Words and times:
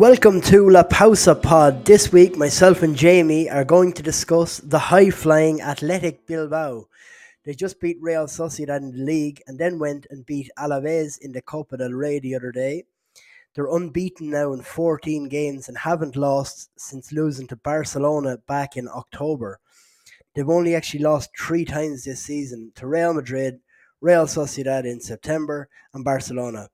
Welcome 0.00 0.40
to 0.48 0.70
La 0.70 0.82
Pausa 0.82 1.34
Pod. 1.34 1.84
This 1.84 2.10
week, 2.10 2.34
myself 2.38 2.82
and 2.82 2.96
Jamie 2.96 3.50
are 3.50 3.66
going 3.66 3.92
to 3.92 4.02
discuss 4.02 4.56
the 4.56 4.78
high 4.78 5.10
flying 5.10 5.60
Athletic 5.60 6.26
Bilbao. 6.26 6.86
They 7.44 7.52
just 7.52 7.78
beat 7.82 7.98
Real 8.00 8.24
Sociedad 8.24 8.78
in 8.78 8.92
the 8.92 9.04
league 9.04 9.42
and 9.46 9.58
then 9.58 9.78
went 9.78 10.06
and 10.08 10.24
beat 10.24 10.50
Alaves 10.58 11.18
in 11.20 11.32
the 11.32 11.42
Copa 11.42 11.76
del 11.76 11.90
Rey 11.90 12.18
the 12.18 12.34
other 12.34 12.50
day. 12.50 12.84
They're 13.54 13.66
unbeaten 13.66 14.30
now 14.30 14.54
in 14.54 14.62
14 14.62 15.28
games 15.28 15.68
and 15.68 15.76
haven't 15.76 16.16
lost 16.16 16.70
since 16.78 17.12
losing 17.12 17.46
to 17.48 17.56
Barcelona 17.56 18.38
back 18.48 18.78
in 18.78 18.88
October. 18.88 19.60
They've 20.34 20.48
only 20.48 20.74
actually 20.74 21.00
lost 21.00 21.36
three 21.38 21.66
times 21.66 22.04
this 22.04 22.22
season 22.22 22.72
to 22.76 22.86
Real 22.86 23.12
Madrid, 23.12 23.60
Real 24.00 24.24
Sociedad 24.24 24.86
in 24.86 24.98
September, 24.98 25.68
and 25.92 26.02
Barcelona. 26.02 26.70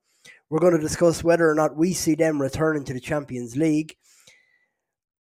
We're 0.49 0.59
going 0.59 0.75
to 0.75 0.79
discuss 0.79 1.23
whether 1.23 1.49
or 1.49 1.55
not 1.55 1.75
we 1.75 1.93
see 1.93 2.15
them 2.15 2.41
returning 2.41 2.85
to 2.85 2.93
the 2.93 3.01
Champions 3.01 3.57
League, 3.57 3.95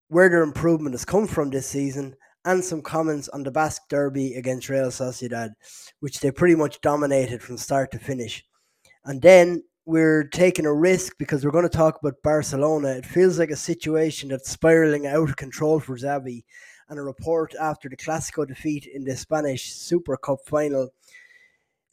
where 0.07 0.29
their 0.29 0.43
improvement 0.43 0.93
has 0.93 1.03
come 1.03 1.25
from 1.25 1.49
this 1.49 1.65
season, 1.65 2.15
and 2.45 2.63
some 2.63 2.83
comments 2.83 3.27
on 3.29 3.41
the 3.41 3.49
Basque 3.49 3.81
Derby 3.89 4.35
against 4.35 4.69
Real 4.69 4.89
Sociedad, 4.89 5.53
which 5.99 6.19
they 6.19 6.29
pretty 6.29 6.53
much 6.53 6.79
dominated 6.81 7.41
from 7.41 7.57
start 7.57 7.91
to 7.91 7.99
finish. 7.99 8.43
And 9.03 9.19
then 9.19 9.63
we're 9.85 10.25
taking 10.25 10.67
a 10.67 10.73
risk 10.73 11.13
because 11.17 11.43
we're 11.43 11.51
going 11.51 11.67
to 11.67 11.75
talk 11.75 11.99
about 11.99 12.21
Barcelona. 12.23 12.89
It 12.89 13.05
feels 13.05 13.39
like 13.39 13.49
a 13.49 13.55
situation 13.55 14.29
that's 14.29 14.51
spiraling 14.51 15.07
out 15.07 15.29
of 15.29 15.37
control 15.37 15.79
for 15.79 15.97
Xavi. 15.97 16.43
And 16.87 16.99
a 16.99 17.01
report 17.01 17.55
after 17.59 17.89
the 17.89 17.97
Clásico 17.97 18.47
defeat 18.47 18.85
in 18.85 19.03
the 19.03 19.17
Spanish 19.17 19.73
Super 19.73 20.17
Cup 20.17 20.37
final 20.45 20.89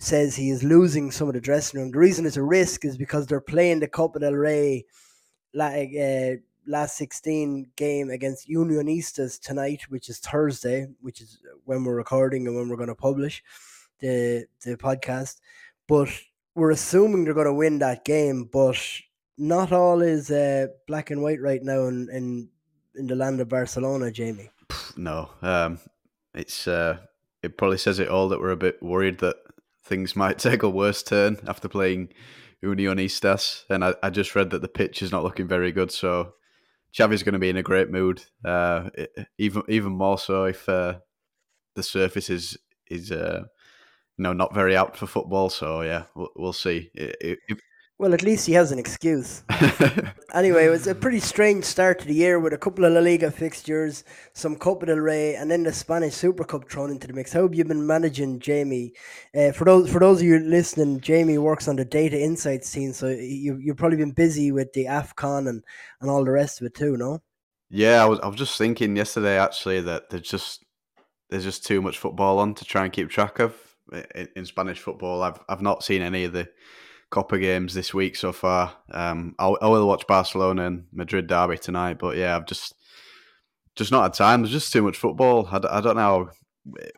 says 0.02 0.34
he 0.34 0.50
is 0.50 0.64
losing 0.64 1.12
some 1.12 1.28
of 1.28 1.34
the 1.34 1.40
dressing 1.40 1.78
room. 1.78 1.92
The 1.92 1.98
reason 1.98 2.26
it's 2.26 2.36
a 2.36 2.42
risk 2.42 2.84
is 2.84 2.96
because 2.96 3.26
they're 3.26 3.40
playing 3.40 3.78
the 3.78 3.86
Copa 3.86 4.18
del 4.18 4.32
Rey 4.32 4.84
like 5.54 5.90
uh, 5.94 6.42
last 6.66 6.96
16 6.96 7.70
game 7.76 8.10
against 8.10 8.48
Unionistas 8.48 9.40
tonight, 9.40 9.82
which 9.88 10.08
is 10.08 10.18
Thursday, 10.18 10.88
which 11.00 11.20
is 11.20 11.38
when 11.66 11.84
we're 11.84 11.94
recording 11.94 12.48
and 12.48 12.56
when 12.56 12.68
we're 12.68 12.76
going 12.76 12.88
to 12.88 12.96
publish 12.96 13.44
the 14.00 14.44
the 14.64 14.76
podcast. 14.76 15.40
But 15.86 16.08
we're 16.56 16.72
assuming 16.72 17.24
they're 17.24 17.34
going 17.34 17.46
to 17.46 17.54
win 17.54 17.78
that 17.78 18.04
game, 18.04 18.48
but 18.52 18.78
not 19.38 19.70
all 19.70 20.02
is 20.02 20.32
uh, 20.32 20.66
black 20.88 21.10
and 21.10 21.22
white 21.22 21.40
right 21.40 21.62
now 21.62 21.86
in, 21.86 22.08
in 22.12 22.48
in 22.96 23.06
the 23.06 23.14
land 23.14 23.40
of 23.40 23.48
Barcelona, 23.48 24.10
Jamie. 24.10 24.50
No, 24.96 25.30
um, 25.42 25.78
it's 26.34 26.66
uh, 26.66 26.98
it 27.42 27.56
probably 27.56 27.78
says 27.78 27.98
it 27.98 28.08
all 28.08 28.28
that 28.28 28.40
we're 28.40 28.50
a 28.50 28.56
bit 28.56 28.82
worried 28.82 29.18
that 29.18 29.36
things 29.84 30.16
might 30.16 30.38
take 30.38 30.62
a 30.62 30.70
worse 30.70 31.02
turn 31.02 31.38
after 31.46 31.68
playing 31.68 32.12
Unionistas. 32.62 33.64
And 33.68 33.84
I, 33.84 33.94
I 34.02 34.10
just 34.10 34.34
read 34.34 34.50
that 34.50 34.62
the 34.62 34.68
pitch 34.68 35.02
is 35.02 35.12
not 35.12 35.24
looking 35.24 35.48
very 35.48 35.72
good. 35.72 35.90
So 35.90 36.34
Xavi's 36.96 37.22
going 37.22 37.32
to 37.34 37.38
be 37.38 37.50
in 37.50 37.56
a 37.56 37.62
great 37.62 37.90
mood, 37.90 38.22
uh, 38.44 38.90
even 39.38 39.62
even 39.68 39.92
more 39.92 40.18
so 40.18 40.44
if 40.44 40.68
uh, 40.68 40.98
the 41.74 41.82
surface 41.82 42.28
is 42.28 42.58
is 42.90 43.10
uh, 43.10 43.44
you 44.18 44.22
know 44.22 44.32
not 44.32 44.54
very 44.54 44.76
apt 44.76 44.96
for 44.96 45.06
football. 45.06 45.48
So 45.48 45.80
yeah, 45.80 46.04
we'll, 46.14 46.28
we'll 46.36 46.52
see. 46.52 46.90
It, 46.94 47.38
well, 48.02 48.14
at 48.14 48.24
least 48.24 48.48
he 48.48 48.52
has 48.54 48.72
an 48.72 48.80
excuse. 48.80 49.44
anyway, 50.34 50.66
it 50.66 50.70
was 50.70 50.88
a 50.88 50.94
pretty 50.94 51.20
strange 51.20 51.62
start 51.62 52.00
to 52.00 52.04
the 52.04 52.12
year 52.12 52.40
with 52.40 52.52
a 52.52 52.58
couple 52.58 52.84
of 52.84 52.92
La 52.92 52.98
Liga 52.98 53.30
fixtures, 53.30 54.02
some 54.32 54.56
Copa 54.56 54.86
del 54.86 54.96
Rey, 54.96 55.36
and 55.36 55.48
then 55.48 55.62
the 55.62 55.72
Spanish 55.72 56.14
Super 56.14 56.42
Cup 56.42 56.68
thrown 56.68 56.90
into 56.90 57.06
the 57.06 57.12
mix. 57.12 57.32
How 57.32 57.42
have 57.42 57.54
you 57.54 57.64
been 57.64 57.86
managing, 57.86 58.40
Jamie? 58.40 58.92
Uh, 59.36 59.52
for 59.52 59.64
those 59.64 59.88
for 59.88 60.00
those 60.00 60.20
of 60.20 60.26
you 60.26 60.40
listening, 60.40 61.00
Jamie 61.00 61.38
works 61.38 61.68
on 61.68 61.76
the 61.76 61.84
data 61.84 62.20
insights 62.20 62.72
team, 62.72 62.92
so 62.92 63.06
you 63.06 63.56
you've 63.62 63.76
probably 63.76 63.98
been 63.98 64.10
busy 64.10 64.50
with 64.50 64.72
the 64.72 64.86
Afcon 64.86 65.48
and 65.48 65.62
and 66.00 66.10
all 66.10 66.24
the 66.24 66.32
rest 66.32 66.60
of 66.60 66.66
it 66.66 66.74
too, 66.74 66.96
no? 66.96 67.22
Yeah, 67.70 68.02
I 68.02 68.06
was 68.06 68.18
I 68.18 68.26
was 68.26 68.36
just 68.36 68.58
thinking 68.58 68.96
yesterday 68.96 69.38
actually 69.38 69.80
that 69.82 70.10
there's 70.10 70.28
just 70.28 70.64
there's 71.30 71.44
just 71.44 71.64
too 71.64 71.80
much 71.80 71.98
football 71.98 72.40
on 72.40 72.54
to 72.54 72.64
try 72.64 72.82
and 72.82 72.92
keep 72.92 73.10
track 73.10 73.38
of 73.38 73.54
in, 74.16 74.28
in 74.34 74.44
Spanish 74.44 74.80
football. 74.80 75.22
I've 75.22 75.38
I've 75.48 75.62
not 75.62 75.84
seen 75.84 76.02
any 76.02 76.24
of 76.24 76.32
the 76.32 76.48
Copa 77.12 77.38
games 77.38 77.74
this 77.74 77.94
week 77.94 78.16
so 78.16 78.32
far. 78.32 78.74
Um, 78.90 79.36
I'll, 79.38 79.56
I 79.62 79.68
will 79.68 79.86
watch 79.86 80.06
Barcelona 80.08 80.66
and 80.66 80.86
Madrid 80.92 81.28
derby 81.28 81.58
tonight, 81.58 81.98
but 82.00 82.16
yeah, 82.16 82.34
I've 82.34 82.46
just 82.46 82.74
just 83.76 83.92
not 83.92 84.02
had 84.02 84.14
time. 84.14 84.42
There's 84.42 84.52
just 84.52 84.72
too 84.72 84.82
much 84.82 84.96
football. 84.96 85.48
I, 85.50 85.60
I 85.70 85.80
don't 85.80 85.96
know 85.96 86.30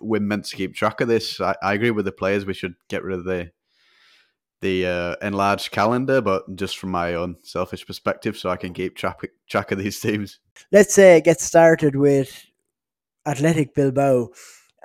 we're 0.00 0.20
meant 0.20 0.44
to 0.46 0.56
keep 0.56 0.74
track 0.74 1.00
of 1.00 1.08
this. 1.08 1.40
I, 1.40 1.54
I 1.62 1.74
agree 1.74 1.90
with 1.90 2.04
the 2.04 2.12
players. 2.12 2.46
We 2.46 2.54
should 2.54 2.74
get 2.88 3.02
rid 3.02 3.18
of 3.18 3.24
the 3.24 3.50
the 4.60 4.86
uh, 4.86 5.16
enlarged 5.20 5.72
calendar, 5.72 6.22
but 6.22 6.56
just 6.56 6.78
from 6.78 6.90
my 6.90 7.14
own 7.14 7.36
selfish 7.42 7.86
perspective, 7.86 8.36
so 8.36 8.48
I 8.48 8.56
can 8.56 8.72
keep 8.72 8.96
track 8.96 9.20
track 9.48 9.72
of 9.72 9.78
these 9.78 10.00
teams. 10.00 10.40
Let's 10.72 10.98
uh, 10.98 11.20
get 11.22 11.40
started 11.40 11.96
with 11.96 12.46
Athletic 13.26 13.74
Bilbao. 13.74 14.30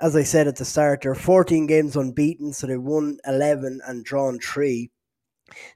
As 0.00 0.16
I 0.16 0.22
said 0.22 0.48
at 0.48 0.56
the 0.56 0.64
start, 0.64 1.02
they're 1.02 1.14
14 1.14 1.66
games 1.66 1.94
unbeaten, 1.94 2.54
so 2.54 2.66
they 2.66 2.78
won 2.78 3.18
11 3.26 3.80
and 3.86 4.04
drawn 4.04 4.38
three. 4.38 4.90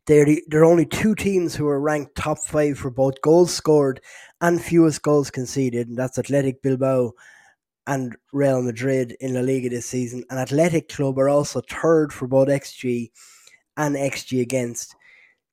They're, 0.07 0.25
the, 0.25 0.43
there 0.49 0.61
are 0.61 0.65
only 0.65 0.87
two 0.87 1.15
teams 1.15 1.55
who 1.55 1.67
are 1.67 1.81
ranked 1.81 2.15
top 2.15 2.39
five 2.47 2.79
for 2.79 2.91
both 2.91 3.21
goals 3.23 3.53
scored 3.53 4.01
and 4.41 4.63
fewest 4.63 5.03
goals 5.03 5.31
conceded, 5.31 5.89
and 5.89 5.99
that's 5.99 6.19
Athletic 6.19 6.63
Bilbao 6.63 7.13
and 7.87 8.17
Real 8.33 8.63
Madrid 8.63 9.17
in 9.21 9.35
La 9.35 9.41
Liga 9.41 9.69
this 9.69 9.87
season. 9.87 10.25
And 10.31 10.39
Athletic 10.39 10.89
Club 10.89 11.19
are 11.19 11.29
also 11.29 11.61
third 11.61 12.13
for 12.13 12.27
both 12.27 12.49
XG 12.49 13.11
and 13.77 13.97
XG 13.97 14.41
against. 14.41 14.95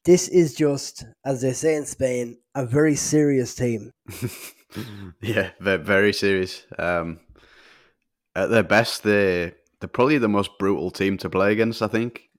This 0.05 0.27
is 0.27 0.55
just, 0.55 1.05
as 1.25 1.41
they 1.41 1.53
say 1.53 1.75
in 1.75 1.85
Spain, 1.85 2.37
a 2.55 2.65
very 2.65 2.95
serious 2.95 3.53
team. 3.53 3.91
yeah, 5.21 5.51
very 5.59 6.13
serious. 6.13 6.65
Um, 6.79 7.19
at 8.35 8.49
their 8.49 8.63
best, 8.63 9.03
they 9.03 9.53
they're 9.79 9.89
probably 9.89 10.17
the 10.17 10.29
most 10.29 10.57
brutal 10.59 10.91
team 10.91 11.17
to 11.17 11.29
play 11.29 11.51
against. 11.51 11.81
I 11.81 11.87
think 11.87 12.29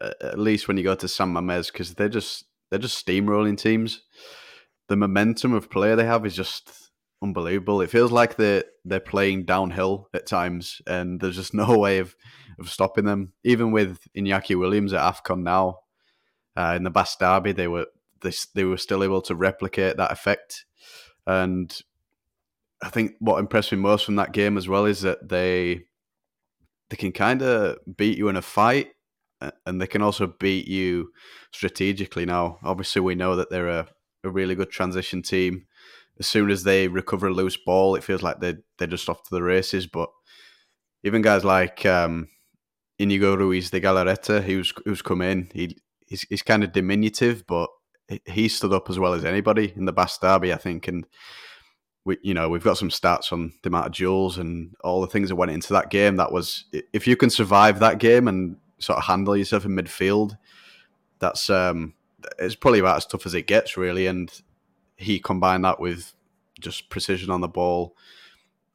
at 0.00 0.38
least 0.38 0.68
when 0.68 0.76
you 0.76 0.84
go 0.84 0.94
to 0.94 1.08
San 1.08 1.32
Mamés, 1.32 1.72
because 1.72 1.94
they're 1.94 2.08
just 2.08 2.44
they're 2.70 2.78
just 2.78 3.04
steamrolling 3.04 3.58
teams. 3.58 4.02
The 4.88 4.96
momentum 4.96 5.52
of 5.54 5.70
play 5.70 5.94
they 5.94 6.04
have 6.04 6.26
is 6.26 6.36
just 6.36 6.90
unbelievable. 7.22 7.80
It 7.80 7.90
feels 7.90 8.12
like 8.12 8.36
they're 8.36 8.64
they're 8.84 9.00
playing 9.00 9.44
downhill 9.44 10.08
at 10.14 10.26
times, 10.26 10.82
and 10.86 11.20
there's 11.20 11.36
just 11.36 11.54
no 11.62 11.78
way 11.78 11.98
of, 11.98 12.16
of 12.58 12.70
stopping 12.70 13.04
them. 13.04 13.32
Even 13.44 13.72
with 13.72 14.00
Iñaki 14.16 14.58
Williams 14.58 14.92
at 14.92 15.00
Afcon 15.00 15.42
now, 15.42 15.80
uh, 16.56 16.74
in 16.76 16.84
the 16.84 16.90
Basque 16.90 17.18
Derby, 17.18 17.52
they 17.52 17.68
were 17.68 17.86
they, 18.22 18.32
they 18.54 18.64
were 18.64 18.76
still 18.76 19.04
able 19.04 19.22
to 19.22 19.34
replicate 19.34 19.96
that 19.96 20.12
effect. 20.12 20.64
And 21.26 21.76
I 22.82 22.88
think 22.88 23.12
what 23.20 23.38
impressed 23.38 23.72
me 23.72 23.78
most 23.78 24.04
from 24.04 24.16
that 24.16 24.32
game 24.32 24.56
as 24.56 24.68
well 24.68 24.86
is 24.86 25.02
that 25.02 25.28
they 25.28 25.82
they 26.90 26.96
can 26.96 27.12
kind 27.12 27.42
of 27.42 27.78
beat 27.96 28.18
you 28.18 28.28
in 28.28 28.36
a 28.36 28.42
fight 28.42 28.88
and 29.66 29.80
they 29.80 29.86
can 29.86 30.02
also 30.02 30.34
beat 30.38 30.68
you 30.68 31.12
strategically. 31.52 32.24
Now, 32.24 32.58
obviously, 32.62 33.00
we 33.00 33.14
know 33.14 33.36
that 33.36 33.50
they're 33.50 33.68
a, 33.68 33.88
a 34.24 34.30
really 34.30 34.54
good 34.54 34.70
transition 34.70 35.22
team. 35.22 35.66
As 36.18 36.26
soon 36.26 36.50
as 36.50 36.62
they 36.62 36.88
recover 36.88 37.28
a 37.28 37.32
loose 37.32 37.56
ball, 37.56 37.94
it 37.94 38.04
feels 38.04 38.22
like 38.22 38.40
they 38.40 38.56
they're 38.78 38.86
just 38.88 39.08
off 39.08 39.22
to 39.24 39.34
the 39.34 39.42
races. 39.42 39.86
But 39.86 40.10
even 41.04 41.22
guys 41.22 41.44
like 41.44 41.84
um, 41.86 42.28
Iñigo 43.00 43.36
Ruiz 43.36 43.70
de 43.70 43.80
Galarreta, 43.80 44.42
who's 44.42 44.72
who's 44.84 45.02
come 45.02 45.22
in, 45.22 45.50
he 45.54 45.76
he's, 46.06 46.22
he's 46.28 46.42
kind 46.42 46.62
of 46.62 46.72
diminutive, 46.72 47.46
but 47.46 47.70
he 48.26 48.48
stood 48.48 48.72
up 48.72 48.90
as 48.90 48.98
well 48.98 49.14
as 49.14 49.24
anybody 49.24 49.72
in 49.74 49.86
the 49.86 49.92
Basque 49.92 50.20
Derby, 50.20 50.52
I 50.52 50.56
think, 50.56 50.88
and 50.88 51.06
we, 52.04 52.18
you 52.22 52.34
know, 52.34 52.48
we've 52.48 52.64
got 52.64 52.78
some 52.78 52.90
stats 52.90 53.32
on 53.32 53.52
the 53.62 53.68
amount 53.68 53.86
of 53.86 53.92
duels 53.92 54.38
and 54.38 54.74
all 54.82 55.00
the 55.00 55.06
things 55.06 55.28
that 55.28 55.36
went 55.36 55.52
into 55.52 55.72
that 55.72 55.90
game. 55.90 56.16
That 56.16 56.32
was, 56.32 56.64
if 56.92 57.06
you 57.06 57.16
can 57.16 57.30
survive 57.30 57.78
that 57.78 57.98
game 57.98 58.28
and 58.28 58.56
sort 58.82 58.98
of 58.98 59.04
handle 59.04 59.36
yourself 59.36 59.64
in 59.64 59.72
midfield, 59.72 60.36
that's 61.18 61.48
um, 61.50 61.94
it's 62.38 62.54
probably 62.54 62.80
about 62.80 62.96
as 62.96 63.06
tough 63.06 63.26
as 63.26 63.34
it 63.34 63.46
gets, 63.46 63.76
really. 63.76 64.06
And 64.06 64.30
he 64.96 65.18
combined 65.18 65.64
that 65.64 65.80
with 65.80 66.14
just 66.60 66.90
precision 66.90 67.30
on 67.30 67.40
the 67.40 67.48
ball, 67.48 67.96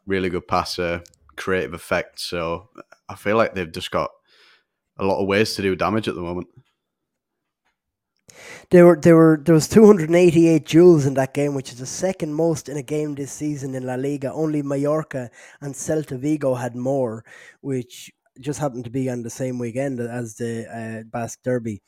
really 0.05 0.29
good 0.29 0.47
passer, 0.47 1.03
creative 1.35 1.73
effect. 1.73 2.19
So 2.19 2.69
I 3.07 3.15
feel 3.15 3.37
like 3.37 3.53
they've 3.53 3.71
just 3.71 3.91
got 3.91 4.11
a 4.97 5.05
lot 5.05 5.21
of 5.21 5.27
ways 5.27 5.55
to 5.55 5.61
do 5.61 5.75
damage 5.75 6.07
at 6.07 6.15
the 6.15 6.21
moment. 6.21 6.47
There 8.69 8.85
were 8.85 8.97
there 8.97 9.15
were 9.15 9.39
there 9.41 9.55
was 9.55 9.69
288 9.69 10.65
duels 10.65 11.05
in 11.05 11.13
that 11.13 11.33
game, 11.33 11.55
which 11.55 11.71
is 11.71 11.79
the 11.79 11.85
second 11.85 12.33
most 12.33 12.67
in 12.67 12.77
a 12.77 12.83
game 12.83 13.15
this 13.15 13.31
season 13.31 13.73
in 13.73 13.85
La 13.85 13.95
Liga. 13.95 14.31
Only 14.31 14.61
Mallorca 14.61 15.31
and 15.61 15.73
Celta 15.73 16.19
Vigo 16.19 16.53
had 16.53 16.75
more, 16.75 17.23
which 17.61 18.11
just 18.39 18.59
happened 18.59 18.85
to 18.85 18.89
be 18.89 19.09
on 19.09 19.23
the 19.23 19.29
same 19.29 19.59
weekend 19.59 19.99
as 19.99 20.35
the 20.35 20.65
uh, 20.67 21.03
Basque 21.11 21.39
Derby. 21.43 21.81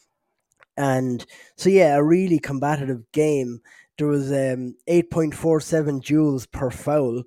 And 0.78 1.26
so, 1.58 1.70
yeah, 1.70 1.96
a 1.96 2.04
really 2.04 2.40
combative 2.40 3.04
game. 3.12 3.60
There 3.98 4.08
was 4.08 4.32
um, 4.32 4.76
8.47 4.88 6.04
duels 6.04 6.46
per 6.46 6.72
foul. 6.72 7.24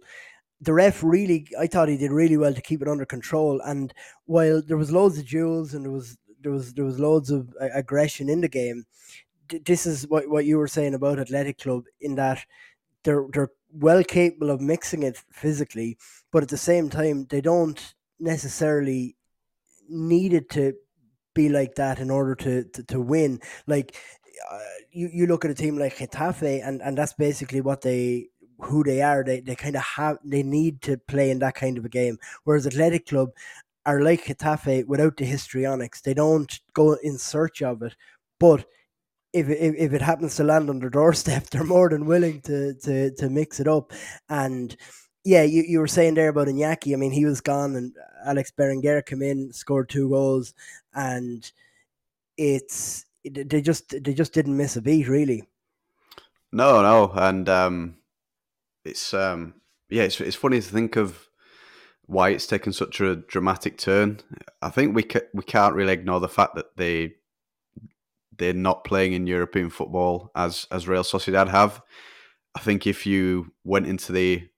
The 0.63 0.73
ref 0.73 1.03
really, 1.03 1.47
I 1.61 1.67
thought 1.67 1.89
he 1.89 1.99
did 1.99 2.13
really 2.13 2.39
well 2.39 2.55
to 2.55 2.63
keep 2.63 2.81
it 2.81 2.89
under 2.89 3.05
control. 3.05 3.61
And 3.61 3.93
while 4.25 4.63
there 4.63 4.79
was 4.79 4.91
loads 4.91 5.19
of 5.19 5.27
duels 5.27 5.75
and 5.75 5.85
there 5.85 5.93
was 5.93 6.17
there 6.41 6.53
was 6.53 6.73
there 6.75 6.85
was 6.85 6.99
loads 6.99 7.31
of 7.31 7.55
uh, 7.61 7.69
aggression 7.75 8.29
in 8.29 8.41
the 8.41 8.49
game, 8.49 8.85
this 9.65 9.87
is 9.87 10.09
what 10.09 10.29
what 10.29 10.45
you 10.45 10.59
were 10.59 10.69
saying 10.69 10.95
about 10.95 11.19
Athletic 11.19 11.59
Club 11.59 11.85
in 12.01 12.15
that 12.17 12.45
they're 13.05 13.27
they're 13.33 13.51
well 13.73 14.03
capable 14.05 14.51
of 14.51 14.61
mixing 14.61 15.03
it 15.03 15.19
physically, 15.31 15.97
but 16.31 16.43
at 16.43 16.49
the 16.49 16.57
same 16.57 16.89
time 16.89 17.27
they 17.31 17.41
don't 17.41 17.95
necessarily 18.23 19.17
needed 19.89 20.49
to 20.51 20.75
be 21.35 21.49
like 21.49 21.75
that 21.77 21.99
in 21.99 22.11
order 22.11 22.35
to 22.37 22.65
to, 22.65 22.83
to 22.85 23.01
win. 23.01 23.41
Like 23.67 23.97
uh, 24.51 24.59
you 24.91 25.09
you 25.13 25.27
look 25.27 25.45
at 25.45 25.51
a 25.51 25.55
team 25.55 25.79
like 25.79 25.97
Getafe, 25.97 26.67
and 26.67 26.81
and 26.83 26.97
that's 26.97 27.15
basically 27.15 27.61
what 27.61 27.83
they 27.83 28.29
who 28.61 28.85
they 28.85 29.03
are. 29.03 29.25
They 29.25 29.41
they 29.41 29.57
kind 29.57 29.77
of 29.77 29.83
have 29.83 30.19
they 30.25 30.43
need 30.43 30.83
to 30.83 30.99
play 30.99 31.31
in 31.31 31.41
that 31.41 31.55
kind 31.55 31.79
of 31.79 31.85
a 31.85 31.89
game. 31.89 32.19
Whereas 32.45 32.67
Athletic 32.67 33.07
Club 33.07 33.31
are 33.85 34.01
like 34.01 34.25
Getafe 34.25 34.87
without 34.87 35.17
the 35.17 35.25
histrionics. 35.25 36.01
They 36.01 36.15
don't 36.15 36.61
go 36.73 36.95
in 37.03 37.19
search 37.19 37.63
of 37.63 37.83
it, 37.83 37.97
but 38.39 38.65
if, 39.33 39.49
if, 39.49 39.75
if 39.77 39.93
it 39.95 40.03
happens 40.03 40.37
to 40.37 40.45
land 40.45 40.69
on 40.69 40.79
their 40.79 40.91
doorstep, 40.91 41.45
they're 41.51 41.65
more 41.65 41.89
than 41.89 42.07
willing 42.07 42.41
to 42.43 42.75
to 42.75 43.11
to 43.15 43.31
mix 43.31 43.61
it 43.61 43.69
up. 43.69 43.93
And 44.29 44.77
yeah, 45.25 45.43
you, 45.43 45.63
you 45.67 45.79
were 45.79 45.87
saying 45.87 46.15
there 46.15 46.29
about 46.29 46.49
Iñaki. 46.49 46.93
I 46.93 46.97
mean, 46.97 47.13
he 47.13 47.25
was 47.25 47.41
gone, 47.41 47.77
and 47.77 47.97
Alex 48.25 48.53
Berenguer 48.57 49.05
came 49.05 49.23
in, 49.23 49.53
scored 49.53 49.89
two 49.89 50.09
goals, 50.09 50.55
and 50.95 51.51
it's 52.37 53.07
they 53.25 53.61
just 53.61 53.91
they 54.03 54.15
just 54.15 54.33
didn't 54.33 54.57
miss 54.57 54.77
a 54.77 54.83
beat, 54.83 55.09
really. 55.09 55.45
No, 56.51 56.83
no, 56.83 57.13
and 57.15 57.49
um, 57.49 57.97
it's 58.85 59.15
um, 59.15 59.55
yeah, 59.89 60.03
it's 60.03 60.21
it's 60.21 60.37
funny 60.37 60.61
to 60.61 60.69
think 60.69 60.97
of 60.97 61.29
why 62.07 62.31
it's 62.31 62.47
taken 62.47 62.73
such 62.73 63.01
a 63.01 63.17
dramatic 63.17 63.79
turn. 63.79 64.21
I 64.61 64.71
think 64.71 64.95
we 64.95 65.05
ca- 65.05 65.29
we 65.33 65.45
can't 65.45 65.75
really 65.75 65.93
ignore 65.93 66.21
the 66.21 66.29
fact 66.29 66.57
that 66.57 66.77
they 66.77 67.15
they're 68.37 68.53
not 68.53 68.85
playing 68.85 69.13
in 69.13 69.27
European 69.29 69.71
football 69.71 70.33
as 70.35 70.67
as 70.73 70.89
Real 70.89 71.05
Sociedad 71.05 71.49
have. 71.49 71.81
I 72.55 72.61
think 72.61 72.87
if 72.87 73.07
you 73.07 73.53
went 73.65 73.87
into 73.87 74.13
the 74.13 74.49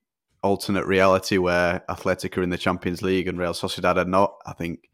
alternate 0.45 0.87
reality 0.87 1.39
where 1.39 1.83
Athletic 1.89 2.37
are 2.37 2.43
in 2.43 2.51
the 2.51 2.59
Champions 2.59 3.01
League 3.01 3.27
and 3.27 3.39
Real 3.39 3.55
Sociedad 3.55 3.97
are 3.97 4.05
not, 4.05 4.35
I 4.47 4.53
think 4.53 4.91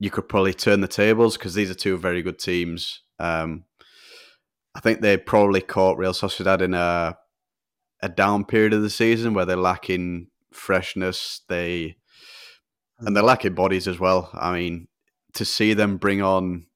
you 0.00 0.10
could 0.10 0.28
probably 0.28 0.52
turn 0.52 0.80
the 0.80 0.88
tables 0.88 1.36
because 1.36 1.54
these 1.54 1.70
are 1.70 1.74
two 1.74 1.96
very 1.96 2.22
good 2.22 2.40
teams. 2.40 3.02
Um, 3.20 3.64
I 4.74 4.80
think 4.80 5.00
they 5.00 5.16
probably 5.16 5.60
caught 5.60 5.96
Real 5.96 6.12
Sociedad 6.12 6.60
in 6.60 6.74
a 6.74 7.16
a 8.00 8.08
down 8.08 8.44
period 8.44 8.72
of 8.72 8.82
the 8.82 8.90
season 8.90 9.34
where 9.34 9.44
they're 9.44 9.56
lacking 9.56 10.28
freshness. 10.52 11.40
They 11.48 11.96
and 12.98 13.16
they're 13.16 13.24
lacking 13.24 13.54
bodies 13.54 13.88
as 13.88 13.98
well. 13.98 14.30
I 14.34 14.52
mean, 14.52 14.88
to 15.34 15.44
see 15.44 15.74
them 15.74 15.96
bring 15.96 16.22
on 16.22 16.66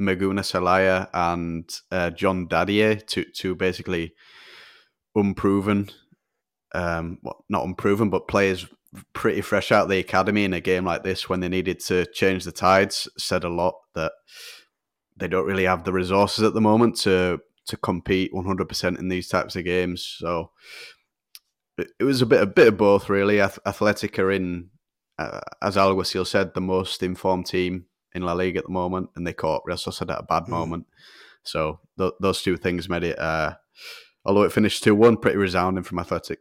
Magunazelaia 0.00 1.08
and 1.12 1.72
uh, 1.90 2.10
John 2.10 2.48
Dadier 2.48 3.04
to 3.08 3.24
to 3.24 3.54
basically 3.54 4.14
unproven, 5.14 5.90
um, 6.74 7.18
well, 7.22 7.44
not 7.48 7.64
unproven, 7.64 8.10
but 8.10 8.28
players 8.28 8.66
pretty 9.12 9.40
fresh 9.40 9.72
out 9.72 9.84
of 9.84 9.88
the 9.88 9.98
academy 9.98 10.44
in 10.44 10.52
a 10.52 10.60
game 10.60 10.84
like 10.84 11.02
this 11.02 11.28
when 11.28 11.40
they 11.40 11.48
needed 11.48 11.80
to 11.80 12.04
change 12.06 12.44
the 12.44 12.52
tides 12.52 13.08
said 13.16 13.42
a 13.42 13.48
lot 13.48 13.74
that 13.94 14.12
they 15.16 15.28
don't 15.28 15.46
really 15.46 15.64
have 15.64 15.84
the 15.84 15.92
resources 15.92 16.44
at 16.44 16.54
the 16.54 16.60
moment 16.60 16.96
to 16.96 17.40
to 17.64 17.76
compete 17.76 18.32
100% 18.32 18.98
in 18.98 19.08
these 19.08 19.28
types 19.28 19.54
of 19.54 19.64
games. 19.64 20.04
So 20.18 20.50
it 21.78 22.02
was 22.02 22.20
a 22.20 22.26
bit 22.26 22.42
a 22.42 22.46
bit 22.46 22.68
of 22.68 22.76
both 22.76 23.08
really. 23.08 23.40
Athletic 23.40 24.18
are 24.18 24.30
in, 24.30 24.70
uh, 25.18 25.40
as 25.62 25.76
Alguacil 25.76 26.26
said, 26.26 26.54
the 26.54 26.60
most 26.60 27.02
informed 27.02 27.46
team 27.46 27.86
in 28.14 28.22
La 28.22 28.32
Liga 28.32 28.58
at 28.58 28.66
the 28.66 28.72
moment, 28.72 29.10
and 29.16 29.26
they 29.26 29.32
caught 29.32 29.62
Real 29.64 29.76
Sociedad 29.76 30.12
at 30.12 30.20
a 30.20 30.24
bad 30.24 30.44
mm. 30.44 30.48
moment. 30.48 30.86
So 31.44 31.80
th- 31.98 32.12
those 32.20 32.42
two 32.42 32.56
things 32.56 32.88
made 32.88 33.04
it. 33.04 33.18
Uh, 33.18 33.54
although 34.24 34.42
it 34.42 34.52
finished 34.52 34.82
two 34.82 34.94
one, 34.94 35.16
pretty 35.16 35.38
resounding 35.38 35.84
from 35.84 35.98
Athletic. 35.98 36.40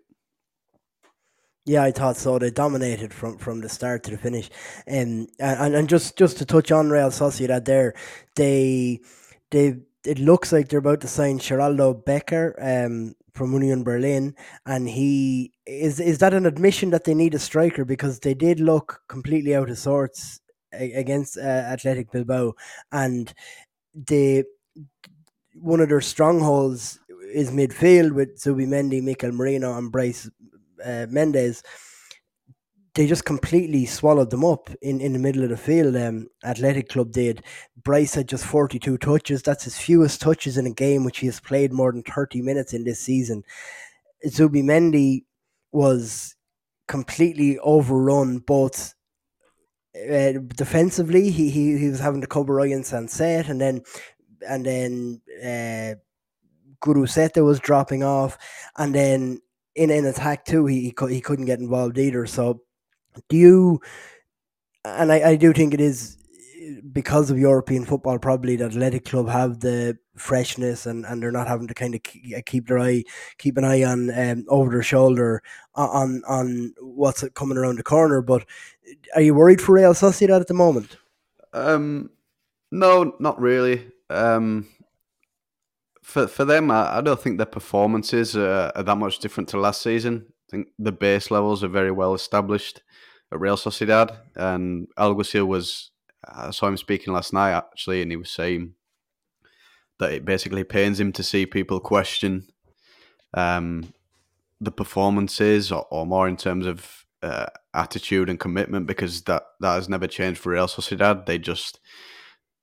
Yeah, 1.66 1.84
I 1.84 1.92
thought 1.92 2.18
so. 2.18 2.40
They 2.40 2.50
dominated 2.50 3.14
from, 3.14 3.38
from 3.38 3.62
the 3.62 3.70
start 3.70 4.04
to 4.04 4.12
the 4.12 4.18
finish, 4.18 4.50
um, 4.88 5.28
and 5.40 5.76
and 5.76 5.88
just 5.88 6.18
just 6.18 6.38
to 6.40 6.46
touch 6.46 6.72
on 6.72 6.90
Real 6.90 7.10
Sociedad 7.12 7.66
there, 7.66 7.94
they 8.36 9.00
they 9.52 9.76
it 10.04 10.18
looks 10.18 10.52
like 10.52 10.70
they're 10.70 10.80
about 10.80 11.02
to 11.02 11.08
sign 11.08 11.38
Sheraldo 11.38 12.04
Becker 12.04 12.56
um, 12.60 13.14
from 13.36 13.54
Union 13.54 13.84
Berlin, 13.84 14.36
and 14.66 14.90
he 14.90 15.52
is 15.68 16.00
is 16.00 16.18
that 16.18 16.34
an 16.34 16.48
admission 16.48 16.90
that 16.90 17.04
they 17.04 17.14
need 17.14 17.36
a 17.36 17.40
striker? 17.40 17.86
Because 17.86 18.20
they 18.22 18.34
did 18.34 18.60
look 18.60 19.02
completely 19.08 19.56
out 19.56 19.70
of 19.70 19.78
sorts 19.78 20.40
against 20.74 21.38
uh, 21.38 21.42
Athletic 21.42 22.12
Bilbao, 22.12 22.54
and 22.92 23.32
the 23.94 24.46
one 25.56 25.80
of 25.80 25.90
their 25.90 26.02
strongholds 26.02 27.00
is 27.34 27.52
midfield 27.52 28.12
with 28.14 28.42
Zubi 28.42 28.66
Zubimendi, 28.68 29.02
Mikel 29.02 29.32
Merino, 29.32 29.78
and 29.78 29.92
Brais 29.92 30.30
uh, 30.84 31.08
Méndez. 31.08 31.64
They 32.94 33.08
just 33.08 33.24
completely 33.24 33.86
swallowed 33.86 34.32
them 34.32 34.44
up 34.44 34.70
in, 34.82 35.00
in 35.00 35.14
the 35.14 35.20
middle 35.20 35.44
of 35.44 35.50
the 35.50 35.58
field. 35.58 35.96
Um, 35.96 36.28
Athletic 36.44 36.90
Club 36.90 37.12
did. 37.14 37.42
Brais 37.82 38.14
had 38.14 38.28
just 38.28 38.46
42 38.46 38.98
touches. 38.98 39.42
That's 39.42 39.64
his 39.64 39.78
fewest 39.78 40.20
touches 40.20 40.58
in 40.58 40.66
a 40.66 40.72
game, 40.72 41.06
which 41.06 41.20
he 41.20 41.28
has 41.28 41.40
played 41.40 41.72
more 41.72 41.94
than 41.94 42.04
30 42.04 42.42
minutes 42.42 42.74
in 42.74 42.84
this 42.84 43.00
season. 43.00 43.44
Zubimendi 44.28 45.24
was 45.72 46.36
completely 46.88 47.58
overrun 47.60 48.40
both 48.40 48.94
uh, 49.96 50.34
defensively, 50.56 51.30
he, 51.30 51.50
he 51.50 51.78
he 51.78 51.90
was 51.90 52.00
having 52.00 52.22
to 52.22 52.28
cover 52.28 52.56
Oihan 52.56 52.82
Sancet, 52.82 53.50
and 53.50 53.60
then 53.60 53.82
and 54.48 54.66
then 54.66 55.22
uh, 55.44 55.96
Guruzeta 56.82 57.44
was 57.44 57.60
dropping 57.60 58.04
off, 58.04 58.38
and 58.78 58.96
then 58.96 59.42
in 59.76 59.90
an 59.90 60.06
attack 60.06 60.46
too, 60.46 60.66
he 60.66 60.82
he, 60.82 61.14
he 61.14 61.22
couldn't 61.22 61.46
get 61.46 61.60
involved 61.60 61.98
either. 61.98 62.26
So, 62.26 62.62
do 63.30 63.38
you? 63.38 63.82
And 64.84 65.12
I, 65.12 65.30
I 65.30 65.36
do 65.36 65.54
think 65.54 65.74
it 65.74 65.82
is 65.82 66.18
because 66.92 67.30
of 67.30 67.40
European 67.40 67.86
football, 67.86 68.20
probably 68.20 68.56
the 68.56 68.66
Athletic 68.66 69.06
Club 69.06 69.30
have 69.30 69.60
the 69.60 69.98
freshness 70.16 70.86
and, 70.86 71.06
and 71.06 71.22
they're 71.22 71.32
not 71.32 71.48
having 71.48 71.68
to 71.68 71.74
kind 71.74 71.96
of 71.96 72.04
keep 72.46 72.68
their 72.68 72.80
eye 72.80 73.04
keep 73.38 73.58
an 73.58 73.64
eye 73.64 73.84
on 73.84 74.12
um, 74.18 74.46
over 74.50 74.72
their 74.72 74.84
shoulder 74.84 75.42
on 75.76 76.22
on 76.28 76.74
what's 76.80 77.28
coming 77.30 77.58
around 77.58 77.78
the 77.78 77.84
corner. 77.84 78.22
But 78.22 78.46
are 79.16 79.22
you 79.22 79.34
worried 79.34 79.62
for 79.62 79.74
Real 79.74 79.94
Sociedad 79.94 80.42
at 80.42 80.48
the 80.48 80.54
moment? 80.54 80.98
Um, 81.54 82.12
no, 82.72 83.16
not 83.20 83.40
really. 83.40 83.88
Um, 84.10 84.68
for 86.12 86.28
for 86.28 86.44
them, 86.44 86.70
I, 86.70 86.98
I 86.98 87.02
don't 87.02 87.20
think 87.20 87.38
their 87.38 87.46
performances 87.46 88.36
are, 88.36 88.72
are, 88.76 88.84
that 88.84 88.98
much 88.98 89.20
different 89.20 89.48
to 89.50 89.58
last 89.60 89.82
season. 89.82 90.26
I 90.28 90.52
think 90.52 90.68
the 90.78 90.92
base 90.92 91.32
levels 91.32 91.64
are 91.64 91.70
very 91.70 91.92
well 91.92 92.14
established 92.14 92.82
at 93.32 93.40
Real 93.40 93.56
Sociedad, 93.56 94.18
and 94.36 94.88
Alguacil 94.98 95.48
was. 95.48 95.92
I 96.26 96.52
saw 96.52 96.68
him 96.68 96.78
speaking 96.78 97.14
last 97.14 97.34
night 97.34 97.54
actually, 97.54 98.02
and 98.02 98.12
he 98.12 98.18
was 98.18 98.30
saying 98.30 98.74
that 100.00 100.12
it 100.12 100.26
basically 100.26 100.64
pains 100.64 101.00
him 101.00 101.12
to 101.14 101.24
see 101.24 101.46
people 101.46 101.80
question 101.80 102.48
um, 103.34 103.94
the 104.60 104.72
performances, 104.72 105.72
or, 105.72 105.88
or, 105.90 106.06
more 106.06 106.28
in 106.28 106.38
terms 106.38 106.68
of 106.68 107.06
uh, 107.24 107.48
attitude 107.74 108.30
and 108.30 108.40
commitment, 108.40 108.86
because 108.86 109.22
that 109.24 109.44
that 109.62 109.76
has 109.76 109.88
never 109.88 110.08
changed 110.08 110.42
for 110.42 110.52
Real 110.52 110.68
Sociedad. 110.68 111.26
They 111.26 111.38
just 111.38 111.80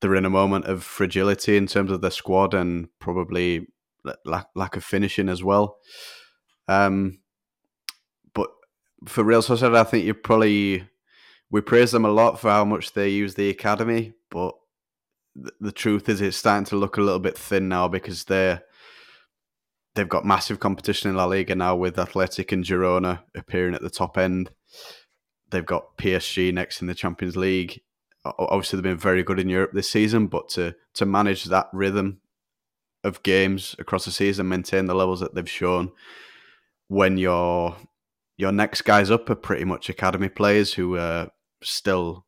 they're 0.01 0.15
in 0.15 0.25
a 0.25 0.31
moment 0.31 0.67
of 0.67 0.85
fragility 0.85 1.57
in 1.57 1.67
terms 1.67 1.91
of 1.91 2.01
their 2.01 2.11
squad 2.11 2.55
and 2.55 2.89
probably 3.01 3.67
lack, 4.25 4.47
lack 4.55 4.77
of 4.77 4.85
finishing 4.85 5.29
as 5.29 5.43
well. 5.43 5.79
Um, 6.69 7.21
but 8.35 8.51
for 9.07 9.25
Real 9.25 9.43
Sociedad, 9.43 9.77
I 9.77 9.85
think 9.85 10.05
you 10.05 10.15
probably 10.15 10.89
we 11.51 11.61
praise 11.61 11.93
them 11.93 12.05
a 12.05 12.11
lot 12.11 12.39
for 12.39 12.51
how 12.51 12.65
much 12.65 12.93
they 12.93 13.09
use 13.09 13.35
the 13.35 13.49
academy, 13.49 14.13
but 14.31 14.55
the, 15.61 15.73
truth 15.73 16.09
is 16.09 16.21
it's 16.21 16.37
starting 16.37 16.65
to 16.67 16.77
look 16.77 16.97
a 16.97 17.01
little 17.01 17.21
bit 17.21 17.39
thin 17.39 17.69
now 17.69 17.89
because 17.89 18.25
they're 18.25 18.63
they've 19.95 20.09
got 20.09 20.25
massive 20.25 20.61
competition 20.61 21.11
in 21.11 21.17
La 21.17 21.25
Liga 21.25 21.55
now 21.55 21.75
with 21.75 21.99
Athletic 21.99 22.53
and 22.53 22.65
Girona 22.65 23.21
appearing 23.35 23.75
at 23.75 23.83
the 23.83 23.91
top 23.91 24.19
end. 24.19 24.51
They've 25.51 25.65
got 25.65 25.97
PSG 25.97 26.53
next 26.53 26.81
in 26.81 26.87
the 26.87 26.95
Champions 26.95 27.37
League. 27.37 27.81
Obviously, 28.25 28.77
they've 28.77 28.83
been 28.83 28.99
very 28.99 29.23
good 29.23 29.39
in 29.39 29.49
Europe 29.49 29.73
this 29.73 29.91
season, 29.91 30.27
but 30.27 30.49
to 30.51 30.75
to 30.95 31.07
manage 31.07 31.45
that 31.45 31.69
rhythm 31.73 32.21
of 33.05 33.23
games 33.23 33.77
across 33.79 34.05
the 34.05 34.11
season, 34.11 34.49
maintain 34.49 34.87
the 34.87 34.95
levels 34.95 35.21
that 35.21 35.35
they've 35.35 35.49
shown, 35.49 35.93
when 36.89 37.17
your 37.17 37.77
your 38.37 38.53
next 38.53 38.83
guys 38.83 39.11
up 39.11 39.29
are 39.31 39.35
pretty 39.35 39.65
much 39.65 39.89
academy 39.89 40.29
players 40.29 40.75
who 40.75 40.97
are 40.97 41.31
still, 41.63 42.27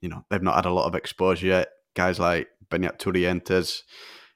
you 0.00 0.08
know, 0.08 0.24
they've 0.30 0.42
not 0.42 0.56
had 0.56 0.66
a 0.66 0.72
lot 0.72 0.86
of 0.86 0.94
exposure 0.94 1.46
yet. 1.46 1.68
Guys 1.94 2.18
like 2.18 2.48
Beñat 2.70 2.98
Turrientes, 2.98 3.82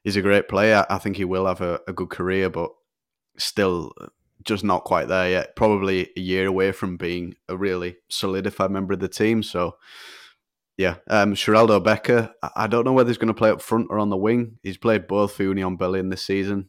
he's 0.03 0.17
a 0.17 0.23
great 0.23 0.49
player. 0.49 0.87
I 0.89 0.99
think 0.99 1.17
he 1.17 1.25
will 1.25 1.47
have 1.47 1.61
a, 1.61 1.81
a 1.87 1.93
good 1.93 2.11
career, 2.11 2.51
but 2.51 2.71
still 3.39 3.93
just 4.45 4.65
not 4.65 4.85
quite 4.85 5.09
there 5.09 5.31
yet. 5.31 5.57
Probably 5.57 6.11
a 6.17 6.21
year 6.21 6.47
away 6.47 6.73
from 6.73 6.97
being 6.97 7.35
a 7.49 7.57
really 7.57 7.97
solidified 8.09 8.71
member 8.71 8.95
of 8.95 9.01
the 9.01 9.09
team. 9.09 9.43
So 9.43 9.77
yeah, 10.77 10.97
um, 11.09 11.35
Sheraldo 11.35 11.83
Becker. 11.83 12.35
I 12.57 12.67
don't 12.67 12.85
know 12.85 12.93
whether 12.93 13.09
he's 13.09 13.19
going 13.19 13.29
to 13.29 13.35
play 13.35 13.51
up 13.51 13.61
front 13.61 13.89
or 13.91 13.99
on 13.99 14.11
the 14.11 14.17
wing. 14.17 14.59
He's 14.63 14.79
played 14.79 15.07
both 15.07 15.33
for 15.33 15.43
Union 15.43 15.77
Berlin 15.77 16.09
this 16.09 16.23
season, 16.23 16.69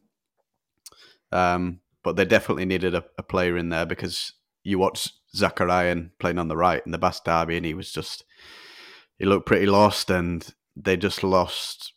um, 1.31 1.79
but 2.03 2.15
they 2.15 2.25
definitely 2.25 2.65
needed 2.65 2.93
a, 2.93 3.05
a, 3.17 3.23
player 3.23 3.55
in 3.57 3.69
there 3.69 3.85
because 3.85 4.33
you 4.63 4.79
watch 4.79 5.09
Zakharyan 5.35 6.11
playing 6.19 6.39
on 6.39 6.49
the 6.49 6.57
right 6.57 6.81
in 6.85 6.91
the 6.91 6.97
Basque 6.97 7.23
Derby, 7.23 7.57
and 7.57 7.65
he 7.65 7.73
was 7.73 7.91
just 7.91 8.25
he 9.17 9.25
looked 9.25 9.45
pretty 9.45 9.65
lost, 9.65 10.09
and 10.09 10.53
they 10.75 10.97
just 10.97 11.23
lost 11.23 11.93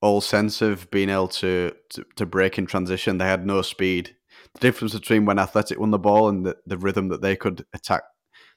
all 0.00 0.20
sense 0.20 0.62
of 0.62 0.90
being 0.90 1.10
able 1.10 1.28
to, 1.28 1.72
to, 1.90 2.04
to 2.16 2.26
break 2.26 2.58
in 2.58 2.66
transition. 2.66 3.18
They 3.18 3.24
had 3.24 3.46
no 3.46 3.62
speed. 3.62 4.14
The 4.54 4.60
difference 4.60 4.94
between 4.94 5.24
when 5.24 5.38
Athletic 5.38 5.78
won 5.78 5.90
the 5.90 5.98
ball 5.98 6.28
and 6.28 6.46
the, 6.46 6.56
the 6.66 6.78
rhythm 6.78 7.08
that 7.08 7.20
they 7.20 7.36
could 7.36 7.64
attack 7.74 8.02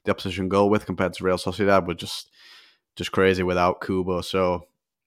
the 0.04 0.10
opposition 0.10 0.48
goal 0.48 0.70
with 0.70 0.86
compared 0.86 1.14
to 1.14 1.24
Real 1.24 1.36
Sociedad 1.36 1.86
was 1.86 1.96
just 1.96 2.30
just 2.96 3.12
crazy 3.12 3.42
without 3.42 3.80
Kubo. 3.80 4.20
So 4.20 4.66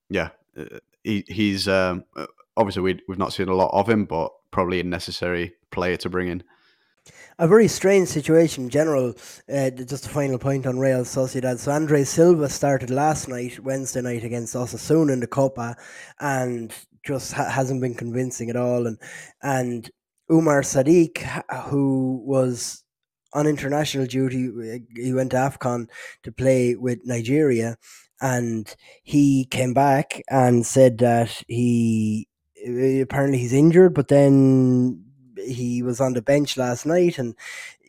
yeah, 0.09 0.29
uh, 0.57 0.79
he, 1.03 1.23
he's 1.27 1.67
um, 1.67 2.03
uh, 2.15 2.27
obviously 2.57 2.81
we, 2.81 2.99
we've 3.07 3.19
not 3.19 3.33
seen 3.33 3.47
a 3.47 3.53
lot 3.55 3.71
of 3.73 3.89
him, 3.89 4.05
but 4.05 4.31
probably 4.51 4.79
a 4.79 4.83
necessary 4.83 5.53
player 5.71 5.97
to 5.97 6.09
bring 6.09 6.27
in 6.27 6.43
a 7.37 7.47
very 7.47 7.67
strange 7.67 8.07
situation 8.07 8.65
in 8.65 8.69
general. 8.69 9.13
Uh, 9.51 9.69
just 9.69 10.05
a 10.05 10.09
final 10.09 10.39
point 10.39 10.65
on 10.65 10.79
Real 10.79 11.01
Sociedad. 11.01 11.59
So 11.59 11.71
Andre 11.71 12.03
Silva 12.03 12.49
started 12.49 12.89
last 12.89 13.27
night, 13.27 13.59
Wednesday 13.59 14.01
night 14.01 14.23
against 14.23 14.55
Osasuna 14.55 15.13
in 15.13 15.19
the 15.19 15.27
Copa, 15.27 15.75
and 16.19 16.73
just 17.05 17.33
ha- 17.33 17.49
hasn't 17.49 17.81
been 17.81 17.95
convincing 17.95 18.49
at 18.49 18.55
all. 18.55 18.87
And 18.87 18.97
and 19.41 19.89
Umar 20.31 20.61
Sadiq, 20.61 21.19
who 21.69 22.23
was 22.25 22.83
on 23.35 23.45
international 23.45 24.07
duty, 24.07 24.49
he 24.95 25.13
went 25.13 25.31
to 25.31 25.37
AFCON 25.37 25.89
to 26.23 26.31
play 26.31 26.75
with 26.75 26.99
Nigeria, 27.05 27.77
and 28.21 28.75
he 29.03 29.45
came 29.45 29.73
back 29.73 30.23
and 30.29 30.65
said 30.65 30.97
that 30.99 31.43
he 31.47 32.27
apparently 33.01 33.37
he's 33.37 33.53
injured, 33.53 33.93
but 33.93 34.07
then 34.07 35.03
he 35.37 35.83
was 35.83 36.01
on 36.01 36.13
the 36.13 36.21
bench 36.21 36.57
last 36.57 36.85
night, 36.85 37.19
and 37.19 37.35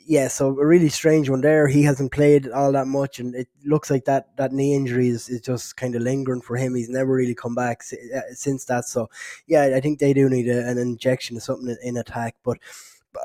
yeah, 0.09 0.29
so 0.29 0.49
a 0.49 0.67
really 0.67 0.89
strange 0.89 1.29
one 1.29 1.41
there. 1.41 1.67
He 1.67 1.83
hasn't 1.83 2.13
played 2.13 2.49
all 2.49 2.71
that 2.73 2.87
much, 2.87 3.19
and 3.19 3.35
it 3.35 3.49
looks 3.65 3.91
like 3.91 4.05
that 4.05 4.37
that 4.37 4.53
knee 4.53 4.75
injury 4.75 5.09
is, 5.09 5.29
is 5.29 5.41
just 5.41 5.77
kind 5.77 5.97
of 5.97 6.03
lingering 6.03 6.43
for 6.43 6.57
him. 6.57 6.75
He's 6.77 6.89
never 6.89 7.13
really 7.13 7.35
come 7.35 7.57
back 7.57 7.83
uh, 8.15 8.21
since 8.33 8.65
that. 8.67 8.85
So 8.85 9.09
yeah, 9.49 9.73
I 9.77 9.81
think 9.81 9.99
they 9.99 10.13
do 10.13 10.29
need 10.29 10.49
a, 10.49 10.69
an 10.69 10.79
injection 10.79 11.37
of 11.37 11.43
something 11.43 11.69
in, 11.69 11.79
in 11.83 11.97
attack. 11.97 12.37
But 12.45 12.59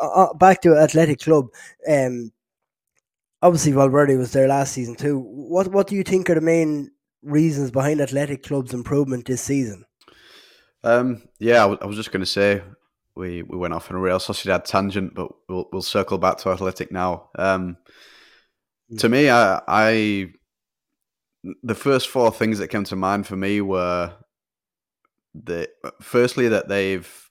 uh, 0.01 0.33
back 0.33 0.62
to 0.62 0.77
Athletic 0.77 1.19
Club. 1.19 1.48
Um, 1.88 2.31
obviously 3.41 3.71
Valverde 3.71 4.15
was 4.15 4.31
there 4.31 4.48
last 4.48 4.74
season 4.74 4.95
too. 4.95 5.19
What 5.19 5.67
what 5.67 5.88
do 5.88 5.95
you 5.95 6.03
think 6.03 6.29
are 6.29 6.36
the 6.36 6.41
main 6.41 6.91
reasons 7.24 7.71
behind 7.71 8.01
Athletic 8.01 8.43
Club's 8.43 8.74
improvement 8.74 9.25
this 9.25 9.41
season? 9.41 9.86
Um, 10.83 11.24
yeah, 11.39 11.57
I, 11.57 11.67
w- 11.67 11.79
I 11.81 11.86
was 11.86 11.95
just 11.95 12.12
going 12.12 12.21
to 12.21 12.25
say 12.25 12.62
we 13.15 13.43
we 13.43 13.57
went 13.57 13.74
off 13.74 13.89
on 13.89 13.98
a 13.98 14.00
Real 14.00 14.19
Sociedad 14.19 14.63
tangent, 14.63 15.13
but 15.13 15.31
we'll 15.48 15.67
we'll 15.71 15.81
circle 15.81 16.17
back 16.17 16.38
to 16.38 16.50
Athletic 16.50 16.91
now. 16.91 17.29
Um, 17.38 17.77
to 18.98 19.10
me, 19.10 19.29
I, 19.29 19.62
I 19.67 20.31
the 21.63 21.75
first 21.75 22.07
four 22.10 22.31
things 22.31 22.60
that 22.60 22.67
came 22.67 22.83
to 22.86 22.95
mind 22.95 23.27
for 23.27 23.36
me 23.36 23.62
were 23.62 24.13
the 25.33 25.69
firstly 26.01 26.48
that 26.50 26.67
they've 26.67 27.29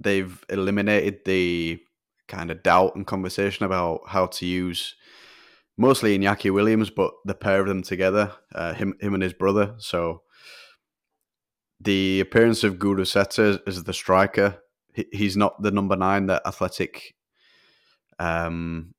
they've 0.00 0.44
eliminated 0.48 1.20
the 1.24 1.80
kind 2.28 2.50
of 2.50 2.62
doubt 2.62 2.96
and 2.96 3.06
conversation 3.06 3.66
about 3.66 4.00
how 4.06 4.26
to 4.26 4.46
use 4.46 4.94
mostly 5.76 6.18
Iñaki 6.18 6.52
Williams, 6.52 6.90
but 6.90 7.12
the 7.24 7.34
pair 7.34 7.60
of 7.60 7.68
them 7.68 7.82
together, 7.82 8.32
uh, 8.54 8.74
him 8.74 8.94
him 9.00 9.14
and 9.14 9.22
his 9.22 9.32
brother. 9.32 9.74
So 9.78 10.22
the 11.80 12.20
appearance 12.20 12.64
of 12.64 12.78
Guru 12.78 13.04
Guruzeta 13.04 13.60
as 13.66 13.84
the 13.84 13.94
striker 13.94 14.60
he's 15.12 15.36
not 15.36 15.60
the 15.62 15.70
number 15.70 15.96
nine 15.96 16.26
that 16.26 16.42
Athletic. 16.46 17.14
Um, 18.18 18.94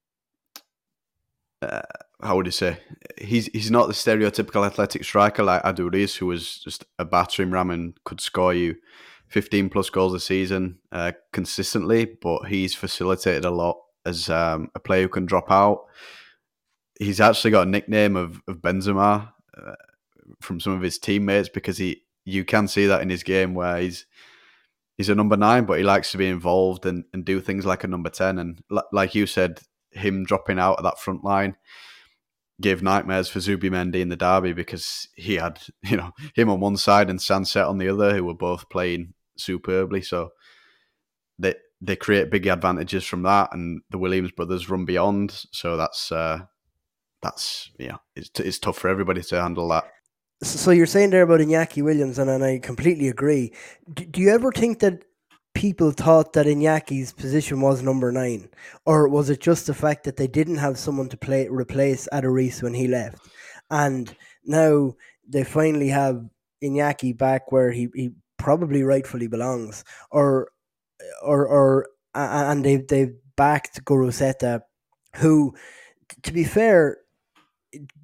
uh, 1.61 1.81
how 2.21 2.35
would 2.35 2.45
you 2.45 2.51
say? 2.51 2.77
He's 3.19 3.47
he's 3.47 3.71
not 3.71 3.87
the 3.87 3.93
stereotypical 3.93 4.65
athletic 4.65 5.03
striker 5.03 5.43
like 5.43 5.63
Aduriz, 5.63 6.17
who 6.17 6.27
was 6.27 6.59
just 6.59 6.85
a 6.97 7.05
battering 7.05 7.51
ram 7.51 7.69
and 7.69 7.97
could 8.03 8.21
score 8.21 8.53
you 8.53 8.75
15 9.31 9.69
plus 9.69 9.89
goals 9.89 10.13
a 10.13 10.19
season 10.19 10.77
uh, 10.91 11.13
consistently. 11.33 12.05
But 12.05 12.43
he's 12.47 12.75
facilitated 12.75 13.45
a 13.45 13.51
lot 13.51 13.77
as 14.05 14.29
um, 14.29 14.69
a 14.75 14.79
player 14.79 15.03
who 15.03 15.09
can 15.09 15.25
drop 15.25 15.51
out. 15.51 15.85
He's 16.99 17.21
actually 17.21 17.51
got 17.51 17.67
a 17.67 17.69
nickname 17.69 18.15
of, 18.15 18.41
of 18.47 18.57
Benzema 18.57 19.31
uh, 19.57 19.75
from 20.41 20.59
some 20.59 20.73
of 20.73 20.81
his 20.81 20.99
teammates 20.99 21.49
because 21.49 21.77
he 21.77 22.03
you 22.23 22.45
can 22.45 22.67
see 22.67 22.85
that 22.85 23.01
in 23.01 23.09
his 23.09 23.23
game 23.23 23.55
where 23.55 23.77
he's 23.77 24.05
he's 24.97 25.09
a 25.09 25.15
number 25.15 25.37
nine, 25.37 25.65
but 25.65 25.79
he 25.79 25.83
likes 25.83 26.11
to 26.11 26.17
be 26.17 26.27
involved 26.27 26.85
and, 26.85 27.05
and 27.13 27.25
do 27.25 27.41
things 27.41 27.65
like 27.65 27.83
a 27.83 27.87
number 27.87 28.09
10. 28.09 28.37
And 28.37 28.61
l- 28.71 28.87
like 28.91 29.15
you 29.15 29.25
said, 29.25 29.61
him 29.91 30.23
dropping 30.23 30.59
out 30.59 30.77
of 30.77 30.83
that 30.83 30.99
front 30.99 31.23
line 31.23 31.55
gave 32.61 32.83
nightmares 32.83 33.27
for 33.27 33.39
Zubimendi 33.39 33.95
in 33.95 34.09
the 34.09 34.15
derby 34.15 34.53
because 34.53 35.07
he 35.15 35.35
had, 35.35 35.59
you 35.83 35.97
know, 35.97 36.11
him 36.35 36.49
on 36.49 36.59
one 36.59 36.77
side 36.77 37.09
and 37.09 37.19
Sancet 37.19 37.67
on 37.67 37.79
the 37.79 37.89
other, 37.89 38.13
who 38.13 38.23
were 38.23 38.35
both 38.35 38.69
playing 38.69 39.13
superbly. 39.37 40.01
So 40.01 40.31
they 41.39 41.55
they 41.81 41.95
create 41.95 42.29
big 42.29 42.47
advantages 42.47 43.03
from 43.05 43.23
that, 43.23 43.53
and 43.53 43.81
the 43.89 43.97
Williams 43.97 44.31
brothers 44.31 44.69
run 44.69 44.85
beyond. 44.85 45.45
So 45.51 45.77
that's 45.77 46.11
uh, 46.11 46.39
that's 47.21 47.71
yeah, 47.79 47.97
it's 48.15 48.29
it's 48.39 48.59
tough 48.59 48.77
for 48.77 48.89
everybody 48.89 49.21
to 49.21 49.41
handle 49.41 49.67
that. 49.69 49.85
So 50.43 50.71
you're 50.71 50.87
saying 50.87 51.11
there 51.11 51.23
about 51.23 51.39
Iñaki 51.39 51.83
Williams, 51.83 52.17
and, 52.17 52.29
and 52.29 52.43
I 52.43 52.59
completely 52.59 53.07
agree. 53.07 53.53
Do, 53.93 54.05
do, 54.05 54.21
you 54.21 54.29
ever 54.29 54.51
think 54.51 54.79
that 54.79 55.05
people 55.53 55.91
thought 55.91 56.33
that 56.33 56.47
Iñaki's 56.47 57.13
position 57.13 57.61
was 57.61 57.83
number 57.83 58.11
nine, 58.11 58.49
or 58.85 59.07
was 59.07 59.29
it 59.29 59.39
just 59.39 59.67
the 59.67 59.73
fact 59.75 60.03
that 60.05 60.17
they 60.17 60.27
didn't 60.27 60.57
have 60.57 60.79
someone 60.79 61.09
to 61.09 61.17
play 61.17 61.47
replace 61.47 62.07
Aduriz 62.11 62.63
when 62.63 62.73
he 62.73 62.87
left, 62.87 63.19
and 63.69 64.15
now 64.43 64.93
they 65.27 65.43
finally 65.43 65.89
have 65.89 66.25
Iñaki 66.63 67.15
back 67.15 67.51
where 67.51 67.71
he, 67.71 67.89
he 67.93 68.11
probably 68.41 68.83
rightfully 68.83 69.27
belongs, 69.27 69.83
or 70.11 70.51
or 71.23 71.47
or 71.47 71.87
and 72.15 72.65
they 72.65 72.77
they've 72.77 73.15
backed 73.35 73.83
Guruzeta, 73.85 74.61
who, 75.15 75.55
to 76.23 76.33
be 76.33 76.43
fair, 76.43 76.97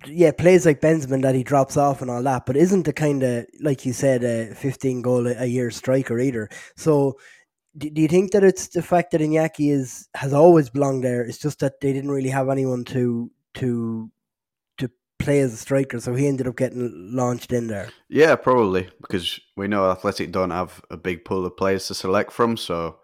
yeah, 0.06 0.32
plays 0.32 0.66
like 0.66 0.80
Benzema 0.82 1.22
that 1.22 1.36
he 1.36 1.44
drops 1.44 1.76
off 1.78 2.02
and 2.02 2.10
all 2.10 2.24
that, 2.24 2.46
but 2.46 2.56
isn't 2.56 2.84
the 2.84 2.94
kind 2.94 3.24
of 3.24 3.46
like 3.62 3.86
you 3.86 3.94
said, 3.94 4.24
a 4.24 4.54
fifteen 4.56 5.02
goal 5.02 5.28
a 5.28 5.46
year 5.46 5.72
striker 5.72 6.20
either. 6.20 6.50
So, 6.76 7.18
do, 7.78 7.90
do 7.90 8.02
you 8.02 8.08
think 8.08 8.32
that 8.32 8.44
it's 8.44 8.70
the 8.70 8.82
fact 8.82 9.12
that 9.12 9.22
Iñaki 9.22 9.72
is 9.72 10.08
has 10.16 10.34
always 10.34 10.70
belonged 10.70 11.04
there? 11.04 11.24
It's 11.24 11.40
just 11.40 11.60
that 11.60 11.82
they 11.82 11.94
didn't 11.94 12.12
really 12.12 12.30
have 12.30 12.50
anyone 12.50 12.86
to 12.86 13.30
to 13.56 14.12
play 15.28 15.42
as 15.42 15.52
a 15.52 15.58
striker, 15.58 16.00
so 16.00 16.16
he 16.16 16.26
ended 16.26 16.48
up 16.48 16.56
getting 16.56 17.14
launched 17.14 17.52
in 17.52 17.68
there. 17.68 17.90
Yeah, 18.08 18.38
probably 18.38 18.90
because 19.02 19.42
we 19.58 19.68
know 19.68 19.92
Athletic 19.92 20.32
don't 20.32 20.52
have 20.52 20.82
a 20.90 20.96
big 20.96 21.26
pool 21.26 21.46
of 21.46 21.58
players 21.58 21.86
to 21.88 21.94
select 21.94 22.32
from, 22.32 22.56
so 22.56 23.00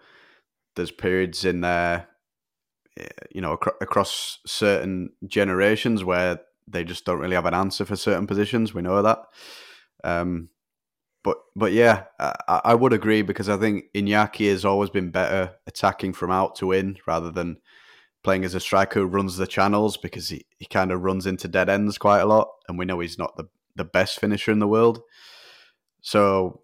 there's 0.78 0.90
periods 0.90 1.44
in 1.44 1.60
there 1.60 2.08
eh, 2.98 3.10
you 3.30 3.42
know 3.42 3.60
across 3.82 4.40
certain 4.48 5.10
generations 5.28 6.06
where 6.06 6.40
they 6.66 6.86
just 6.86 7.04
don't 7.04 7.20
really 7.20 7.36
have 7.36 7.46
an 7.46 7.54
answer 7.54 7.84
for 7.84 7.98
certain 7.98 8.26
positions. 8.26 8.74
We 8.74 8.82
know 8.82 9.02
that. 9.02 9.20
Um, 10.06 10.48
but 11.26 11.40
but 11.58 11.74
yeah, 11.74 12.06
I, 12.22 12.62
I, 12.64 12.76
would 12.76 12.94
agree 12.94 13.22
because 13.22 13.50
I 13.50 13.58
think 13.58 13.86
Iñaki 13.94 14.50
has 14.50 14.64
always 14.64 14.90
been 14.90 15.12
better 15.12 15.56
attacking 15.68 16.14
from 16.14 16.32
out 16.32 16.56
to 16.58 16.72
in 16.72 16.98
rather 17.06 17.32
than 17.32 17.58
playing 18.24 18.46
as 18.46 18.56
a 18.56 18.60
striker 18.60 19.02
who 19.02 19.06
runs 19.06 19.38
the 19.38 19.48
channels 19.48 19.98
because 19.98 20.30
he, 20.30 20.46
he 20.58 20.66
kind 20.66 20.92
of 20.92 21.02
runs 21.02 21.26
into 21.26 21.48
dead 21.48 21.70
ends 21.70 21.98
quite 21.98 22.22
a 22.22 22.26
lot, 22.26 22.50
and 22.68 22.78
we 22.78 22.86
know 22.86 23.00
he's 23.00 23.18
not 23.18 23.36
the, 23.38 23.46
the 23.76 23.84
best 23.84 24.20
finisher 24.20 24.52
in 24.52 24.60
the 24.60 24.68
world. 24.68 25.02
So, 26.02 26.62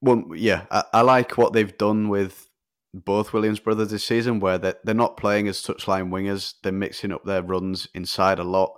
well, 0.00 0.24
yeah, 0.34 0.66
I, 0.70 0.84
I 0.92 1.00
like 1.02 1.38
what 1.38 1.52
they've 1.52 1.76
done 1.76 2.08
with 2.08 2.48
both 2.94 3.32
Williams 3.32 3.60
brothers 3.60 3.90
this 3.90 4.04
season, 4.04 4.40
where 4.40 4.58
they're, 4.58 4.76
they're 4.84 4.94
not 4.94 5.16
playing 5.16 5.48
as 5.48 5.62
touchline 5.62 6.10
wingers. 6.10 6.54
They're 6.62 6.72
mixing 6.72 7.12
up 7.12 7.24
their 7.24 7.42
runs 7.42 7.88
inside 7.94 8.38
a 8.38 8.44
lot. 8.44 8.72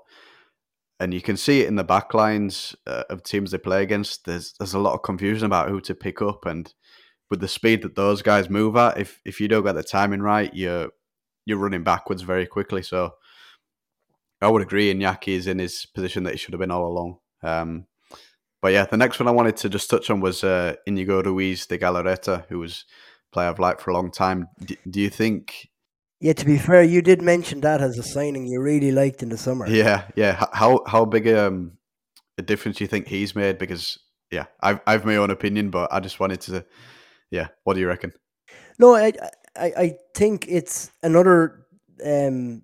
And 0.98 1.14
you 1.14 1.22
can 1.22 1.36
see 1.36 1.60
it 1.60 1.68
in 1.68 1.76
the 1.76 1.84
backlines 1.84 2.74
uh, 2.86 3.04
of 3.08 3.22
teams 3.22 3.50
they 3.52 3.58
play 3.58 3.82
against. 3.82 4.26
There's 4.26 4.52
there's 4.58 4.74
a 4.74 4.78
lot 4.78 4.92
of 4.92 5.02
confusion 5.02 5.46
about 5.46 5.70
who 5.70 5.80
to 5.80 5.94
pick 5.94 6.20
up, 6.20 6.44
and 6.44 6.74
with 7.30 7.40
the 7.40 7.48
speed 7.48 7.80
that 7.82 7.94
those 7.94 8.20
guys 8.20 8.50
move 8.50 8.76
at, 8.76 8.98
if 8.98 9.18
if 9.24 9.40
you 9.40 9.48
don't 9.48 9.64
get 9.64 9.76
the 9.76 9.82
timing 9.82 10.20
right, 10.20 10.52
you're 10.52 10.90
you're 11.50 11.58
running 11.58 11.84
backwards 11.84 12.22
very 12.22 12.46
quickly. 12.46 12.82
So 12.82 13.14
I 14.40 14.48
would 14.48 14.62
agree. 14.62 14.92
Iñaki 14.92 15.34
is 15.34 15.46
in 15.46 15.58
his 15.58 15.86
position 15.86 16.24
that 16.24 16.32
he 16.32 16.38
should 16.38 16.54
have 16.54 16.60
been 16.60 16.70
all 16.70 16.86
along. 16.86 17.18
Um, 17.42 17.86
but 18.62 18.72
yeah, 18.72 18.84
the 18.84 18.96
next 18.96 19.18
one 19.18 19.28
I 19.28 19.32
wanted 19.32 19.56
to 19.58 19.68
just 19.68 19.90
touch 19.90 20.10
on 20.10 20.20
was 20.20 20.44
uh, 20.44 20.76
Iñigo 20.88 21.24
Ruiz 21.24 21.66
de 21.66 21.78
Galarreta, 21.78 22.46
who 22.48 22.58
was 22.58 22.84
player 23.32 23.48
I've 23.48 23.58
liked 23.58 23.80
for 23.80 23.90
a 23.90 23.94
long 23.94 24.10
time. 24.10 24.48
Do, 24.64 24.74
do 24.88 25.00
you 25.00 25.10
think 25.10 25.68
Yeah, 26.20 26.34
to 26.34 26.44
be 26.44 26.58
fair, 26.58 26.82
you 26.82 27.00
did 27.02 27.22
mention 27.22 27.60
that 27.62 27.80
as 27.80 27.98
a 27.98 28.02
signing 28.02 28.46
you 28.46 28.60
really 28.60 28.92
liked 28.92 29.22
in 29.22 29.30
the 29.30 29.38
summer. 29.38 29.68
Yeah, 29.68 30.04
yeah. 30.14 30.44
How 30.52 30.82
how 30.86 31.04
big 31.04 31.28
um, 31.28 31.72
a 32.38 32.42
difference 32.42 32.78
do 32.78 32.84
you 32.84 32.88
think 32.88 33.08
he's 33.08 33.34
made? 33.34 33.58
Because 33.58 33.98
yeah, 34.30 34.46
I've 34.60 34.80
I've 34.86 35.04
my 35.04 35.16
own 35.16 35.30
opinion, 35.30 35.70
but 35.70 35.92
I 35.92 36.00
just 36.00 36.20
wanted 36.20 36.40
to. 36.42 36.64
Yeah, 37.30 37.48
what 37.64 37.74
do 37.74 37.80
you 37.80 37.88
reckon? 37.88 38.12
No, 38.78 38.94
I 38.94 39.12
I, 39.60 39.72
I 39.76 39.96
think 40.14 40.46
it's 40.48 40.90
another 41.02 41.66
um, 42.04 42.62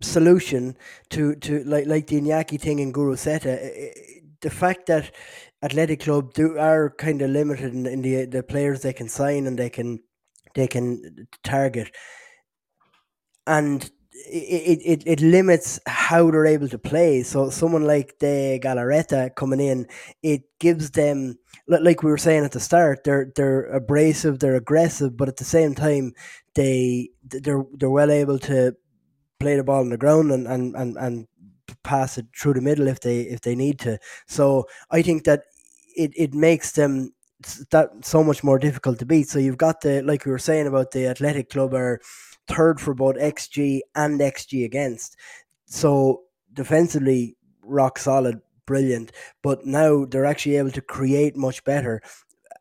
solution 0.00 0.76
to 1.10 1.34
to 1.36 1.62
like 1.64 1.86
like 1.86 2.06
the 2.06 2.20
Iñaki 2.20 2.60
thing 2.60 2.78
in 2.78 2.92
Guruzeta. 2.92 3.92
The 4.40 4.50
fact 4.50 4.86
that 4.86 5.12
Athletic 5.62 6.00
Club 6.00 6.32
do 6.34 6.58
are 6.58 6.90
kind 6.90 7.22
of 7.22 7.30
limited 7.30 7.74
in, 7.74 7.86
in 7.86 8.02
the 8.02 8.24
the 8.24 8.42
players 8.42 8.80
they 8.80 8.92
can 8.92 9.08
sign 9.08 9.46
and 9.46 9.58
they 9.58 9.70
can 9.70 10.00
they 10.54 10.66
can 10.66 11.28
target, 11.44 11.94
and 13.46 13.90
it, 14.26 14.80
it, 14.84 15.02
it 15.06 15.20
limits 15.20 15.80
how 15.86 16.30
they're 16.30 16.46
able 16.46 16.68
to 16.68 16.78
play. 16.78 17.22
So 17.22 17.50
someone 17.50 17.84
like 17.84 18.18
the 18.18 18.60
Galarreta 18.62 19.34
coming 19.34 19.60
in, 19.60 19.86
it 20.22 20.42
gives 20.58 20.90
them 20.90 21.38
like 21.66 22.02
we 22.02 22.10
were 22.10 22.18
saying 22.18 22.44
at 22.44 22.52
the 22.52 22.60
start, 22.60 23.04
they're 23.04 23.32
they're 23.36 23.64
abrasive, 23.66 24.38
they're 24.38 24.56
aggressive, 24.56 25.16
but 25.16 25.28
at 25.28 25.36
the 25.36 25.44
same 25.44 25.74
time, 25.74 26.12
they 26.54 27.10
they're 27.24 27.64
they're 27.74 27.90
well 27.90 28.10
able 28.10 28.38
to 28.40 28.74
play 29.40 29.56
the 29.56 29.64
ball 29.64 29.80
on 29.80 29.90
the 29.90 29.96
ground 29.96 30.30
and 30.32 30.46
and 30.46 30.74
and, 30.76 30.96
and 30.96 31.28
pass 31.82 32.18
it 32.18 32.26
through 32.36 32.54
the 32.54 32.60
middle 32.60 32.88
if 32.88 33.00
they 33.00 33.22
if 33.22 33.40
they 33.42 33.54
need 33.54 33.78
to. 33.80 33.98
So 34.26 34.66
I 34.90 35.02
think 35.02 35.24
that 35.24 35.44
it, 35.96 36.12
it 36.16 36.34
makes 36.34 36.72
them 36.72 37.12
that 37.70 37.90
so 38.02 38.22
much 38.22 38.44
more 38.44 38.58
difficult 38.58 38.98
to 39.00 39.06
beat. 39.06 39.28
So 39.28 39.38
you've 39.38 39.56
got 39.56 39.80
the 39.80 40.02
like 40.02 40.24
we 40.24 40.32
were 40.32 40.38
saying 40.38 40.66
about 40.66 40.90
the 40.92 41.06
athletic 41.06 41.50
club 41.50 41.74
are 41.74 42.00
third 42.48 42.80
for 42.80 42.94
both 42.94 43.16
XG 43.16 43.80
and 43.94 44.20
XG 44.20 44.64
against. 44.64 45.16
So 45.66 46.22
defensively 46.52 47.36
rock 47.62 47.98
solid, 47.98 48.40
brilliant. 48.66 49.12
But 49.42 49.66
now 49.66 50.04
they're 50.04 50.26
actually 50.26 50.56
able 50.56 50.72
to 50.72 50.82
create 50.82 51.36
much 51.36 51.64
better. 51.64 52.02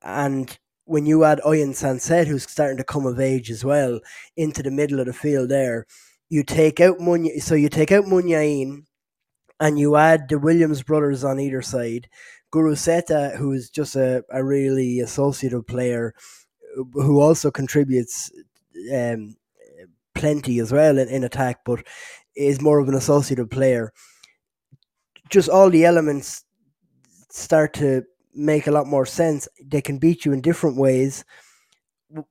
And 0.03 0.57
when 0.85 1.05
you 1.05 1.23
add 1.23 1.41
Oihan 1.45 1.69
Sancet, 1.71 2.27
who's 2.27 2.49
starting 2.49 2.77
to 2.77 2.83
come 2.83 3.05
of 3.05 3.19
age 3.19 3.49
as 3.49 3.63
well, 3.63 3.99
into 4.35 4.63
the 4.63 4.71
middle 4.71 4.99
of 4.99 5.05
the 5.05 5.13
field 5.13 5.49
there, 5.49 5.85
you 6.29 6.43
take 6.43 6.79
out 6.79 6.97
Munya, 6.99 7.41
so 7.41 7.55
you 7.55 7.69
take 7.69 7.91
out 7.91 8.05
Muniain 8.05 8.85
and 9.59 9.77
you 9.77 9.95
add 9.95 10.27
the 10.29 10.39
Williams 10.39 10.81
brothers 10.81 11.23
on 11.23 11.39
either 11.39 11.61
side. 11.61 12.09
Guruzeta, 12.51 13.37
who 13.37 13.51
is 13.53 13.69
just 13.69 13.95
a, 13.95 14.23
a 14.29 14.43
really 14.43 14.99
associative 14.99 15.67
player, 15.67 16.13
who 16.93 17.19
also 17.19 17.51
contributes 17.51 18.31
um, 18.93 19.35
plenty 20.13 20.59
as 20.59 20.71
well 20.71 20.97
in, 20.97 21.07
in 21.07 21.23
attack, 21.23 21.59
but 21.65 21.85
is 22.35 22.61
more 22.61 22.79
of 22.79 22.87
an 22.87 22.95
associative 22.95 23.49
player. 23.49 23.91
Just 25.29 25.49
all 25.49 25.69
the 25.69 25.85
elements 25.85 26.43
start 27.29 27.73
to 27.75 28.03
make 28.33 28.67
a 28.67 28.71
lot 28.71 28.87
more 28.87 29.05
sense. 29.05 29.47
They 29.63 29.81
can 29.81 29.97
beat 29.97 30.25
you 30.25 30.33
in 30.33 30.41
different 30.41 30.77
ways 30.77 31.23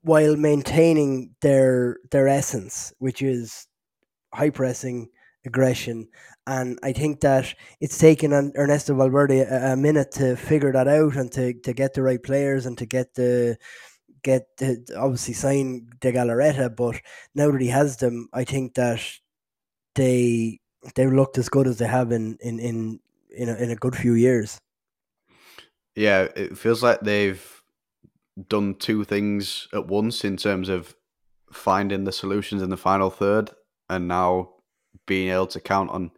while 0.02 0.36
maintaining 0.36 1.34
their 1.40 1.98
their 2.10 2.28
essence, 2.28 2.92
which 2.98 3.22
is 3.22 3.66
high 4.32 4.50
pressing, 4.50 5.08
aggression, 5.46 6.08
and 6.46 6.78
I 6.82 6.92
think 6.92 7.20
that 7.20 7.54
it's 7.80 7.96
taken 7.96 8.32
Ernesto 8.32 8.94
Valverde 8.94 9.40
a, 9.40 9.72
a, 9.72 9.76
minute 9.76 10.10
to 10.12 10.36
figure 10.36 10.72
that 10.72 10.88
out 10.88 11.14
and 11.14 11.30
to, 11.32 11.52
to 11.52 11.72
get 11.72 11.94
the 11.94 12.02
right 12.02 12.22
players 12.22 12.66
and 12.66 12.76
to 12.78 12.86
get 12.86 13.14
the 13.14 13.56
get 14.22 14.46
obviously 14.96 15.34
sign 15.34 15.88
De 16.00 16.12
Galarreta, 16.12 16.74
but 16.74 17.00
now 17.34 17.50
that 17.50 17.60
he 17.60 17.68
has 17.68 17.96
them, 17.98 18.28
I 18.32 18.44
think 18.44 18.74
that 18.74 19.00
they 19.94 20.60
they 20.94 21.06
looked 21.06 21.38
as 21.38 21.48
good 21.48 21.66
as 21.66 21.78
they 21.78 21.86
have 21.86 22.12
in 22.12 22.38
in 22.40 22.58
in 22.58 23.00
in 23.30 23.48
a, 23.48 23.54
in 23.54 23.70
a 23.70 23.76
good 23.76 23.96
few 23.96 24.14
years. 24.14 24.60
Yeah, 25.94 26.28
it 26.36 26.56
feels 26.56 26.82
like 26.82 27.00
they've 27.00 27.62
done 28.48 28.74
two 28.74 29.04
things 29.04 29.68
at 29.72 29.86
once 29.86 30.24
in 30.24 30.36
terms 30.36 30.68
of 30.68 30.94
finding 31.52 32.04
the 32.04 32.12
solutions 32.12 32.62
in 32.62 32.70
the 32.70 32.76
final 32.76 33.10
third 33.10 33.50
and 33.88 34.06
now 34.06 34.50
being 35.06 35.30
able 35.30 35.48
to 35.48 35.60
count 35.60 35.90
on 35.90 36.12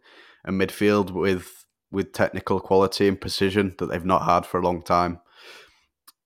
a 0.45 0.51
midfield 0.51 1.11
with 1.11 1.65
with 1.91 2.11
technical 2.11 2.59
quality 2.59 3.07
and 3.07 3.21
precision 3.21 3.75
that 3.77 3.87
they've 3.87 4.05
not 4.05 4.23
had 4.23 4.45
for 4.45 4.59
a 4.59 4.63
long 4.63 4.81
time. 4.81 5.19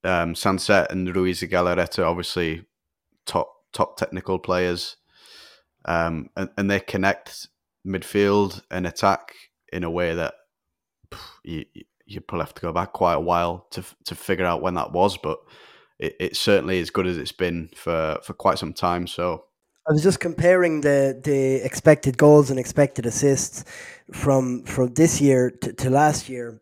Um, 0.04 0.34
Sancet 0.34 0.90
and 0.90 1.14
Ruiz 1.14 1.42
Galarreta, 1.42 2.04
obviously 2.04 2.64
top 3.26 3.52
top 3.72 3.96
technical 3.96 4.38
players, 4.38 4.96
um, 5.84 6.30
and, 6.36 6.48
and 6.56 6.70
they 6.70 6.80
connect 6.80 7.48
midfield 7.86 8.62
and 8.70 8.86
attack 8.86 9.34
in 9.72 9.84
a 9.84 9.90
way 9.90 10.14
that 10.14 10.34
you 11.44 11.64
you 12.06 12.20
probably 12.22 12.44
have 12.44 12.54
to 12.54 12.62
go 12.62 12.72
back 12.72 12.92
quite 12.92 13.14
a 13.14 13.20
while 13.20 13.66
to 13.70 13.84
to 14.04 14.14
figure 14.14 14.46
out 14.46 14.62
when 14.62 14.74
that 14.74 14.92
was, 14.92 15.16
but 15.18 15.38
it, 15.98 16.16
it's 16.18 16.38
certainly 16.38 16.80
as 16.80 16.90
good 16.90 17.06
as 17.06 17.18
it's 17.18 17.32
been 17.32 17.68
for 17.74 18.18
for 18.22 18.32
quite 18.32 18.58
some 18.58 18.72
time. 18.72 19.06
So 19.06 19.44
I 19.88 19.92
was 19.92 20.02
just 20.02 20.20
comparing 20.20 20.80
the 20.80 21.20
the 21.22 21.56
expected 21.64 22.16
goals 22.18 22.50
and 22.50 22.58
expected 22.58 23.06
assists 23.06 23.64
from 24.12 24.64
from 24.64 24.94
this 24.94 25.20
year 25.20 25.50
to, 25.50 25.72
to 25.74 25.90
last 25.90 26.28
year, 26.28 26.60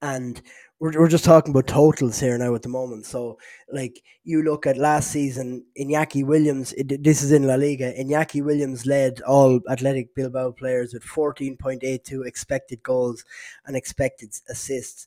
and 0.00 0.40
we're, 0.80 0.92
we're 0.98 1.08
just 1.08 1.24
talking 1.24 1.50
about 1.50 1.66
totals 1.66 2.20
here 2.20 2.38
now 2.38 2.54
at 2.54 2.62
the 2.62 2.68
moment. 2.68 3.06
So, 3.06 3.38
like 3.72 4.02
you 4.24 4.42
look 4.42 4.66
at 4.66 4.76
last 4.76 5.10
season, 5.10 5.64
Iñaki 5.78 6.24
Williams. 6.24 6.72
It, 6.74 7.02
this 7.02 7.22
is 7.22 7.32
in 7.32 7.46
La 7.46 7.54
Liga. 7.54 7.92
Iñaki 7.92 8.44
Williams 8.44 8.86
led 8.86 9.20
all 9.22 9.60
Athletic 9.68 10.14
Bilbao 10.14 10.52
players 10.52 10.92
with 10.94 11.02
fourteen 11.02 11.56
point 11.56 11.82
eight 11.84 12.04
two 12.04 12.22
expected 12.22 12.82
goals 12.82 13.24
and 13.66 13.76
expected 13.76 14.30
assists. 14.48 15.06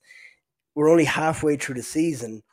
We're 0.75 0.89
only 0.89 1.05
halfway 1.05 1.57
through 1.57 1.75
the 1.75 1.83
season, 1.83 2.43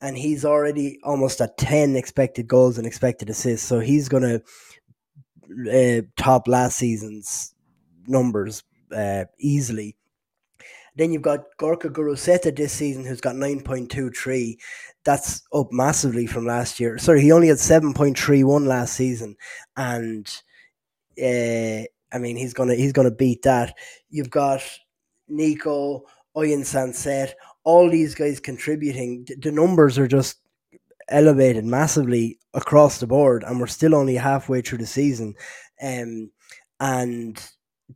and 0.00 0.18
he's 0.18 0.44
already 0.44 1.00
almost 1.04 1.40
at 1.40 1.58
10 1.58 1.96
expected 1.96 2.48
goals 2.48 2.78
and 2.78 2.86
expected 2.86 3.30
assists. 3.30 3.66
So 3.66 3.80
he's 3.80 4.08
going 4.08 4.22
to 4.24 5.98
uh, 5.98 6.02
top 6.16 6.48
last 6.48 6.76
season's 6.78 7.54
numbers 8.06 8.62
uh, 8.94 9.24
easily. 9.38 9.96
Then 10.94 11.12
you've 11.12 11.22
got 11.22 11.44
Gorka 11.56 11.88
Guruzeta 11.88 12.54
this 12.54 12.72
season, 12.72 13.04
who's 13.06 13.20
got 13.20 13.34
9.23. 13.34 14.56
That's 15.04 15.42
up 15.54 15.72
massively 15.72 16.26
from 16.26 16.46
last 16.46 16.78
year. 16.78 16.98
Sorry, 16.98 17.22
he 17.22 17.32
only 17.32 17.48
had 17.48 17.56
7.31 17.56 18.66
last 18.66 18.94
season. 18.94 19.36
And 19.76 20.26
uh, 21.18 21.86
I 22.14 22.18
mean, 22.18 22.36
he's 22.36 22.52
gonna 22.52 22.74
he's 22.74 22.92
gonna 22.92 23.10
beat 23.10 23.42
that. 23.42 23.74
You've 24.10 24.30
got 24.30 24.60
Nico, 25.28 26.04
Oihan 26.36 26.60
Sancet, 26.60 27.32
all 27.64 27.88
these 27.88 28.14
guys 28.14 28.40
contributing, 28.40 29.26
the 29.38 29.52
numbers 29.52 29.98
are 29.98 30.08
just 30.08 30.38
elevated 31.08 31.64
massively 31.64 32.38
across 32.54 32.98
the 32.98 33.06
board, 33.06 33.44
and 33.44 33.60
we're 33.60 33.66
still 33.66 33.94
only 33.94 34.16
halfway 34.16 34.60
through 34.60 34.78
the 34.78 34.86
season. 34.86 35.34
Um, 35.82 36.30
and 36.80 37.40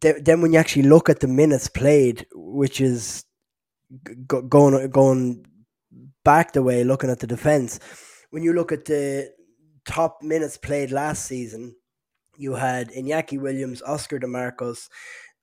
th- 0.01 0.25
then 0.25 0.41
when 0.41 0.53
you 0.53 0.59
actually 0.59 0.83
look 0.83 1.09
at 1.09 1.21
the 1.21 1.29
minutes 1.29 1.69
played, 1.69 2.27
which 2.35 2.81
is 2.81 3.25
going 4.29 4.91
going 4.91 5.47
back 6.25 6.53
the 6.53 6.63
way, 6.63 6.85
looking 6.85 7.11
at 7.11 7.21
the 7.21 7.27
defense, 7.27 7.79
when 8.31 8.43
you 8.43 8.53
look 8.53 8.73
at 8.73 8.85
the 8.85 9.31
top 9.87 10.23
minutes 10.23 10.57
played 10.59 10.91
last 10.91 11.27
season, 11.27 11.75
you 12.37 12.55
had 12.55 12.91
Iñaki 12.91 13.41
Williams, 13.41 13.83
Oscar 13.83 14.19
De 14.19 14.27
Marcos, 14.27 14.89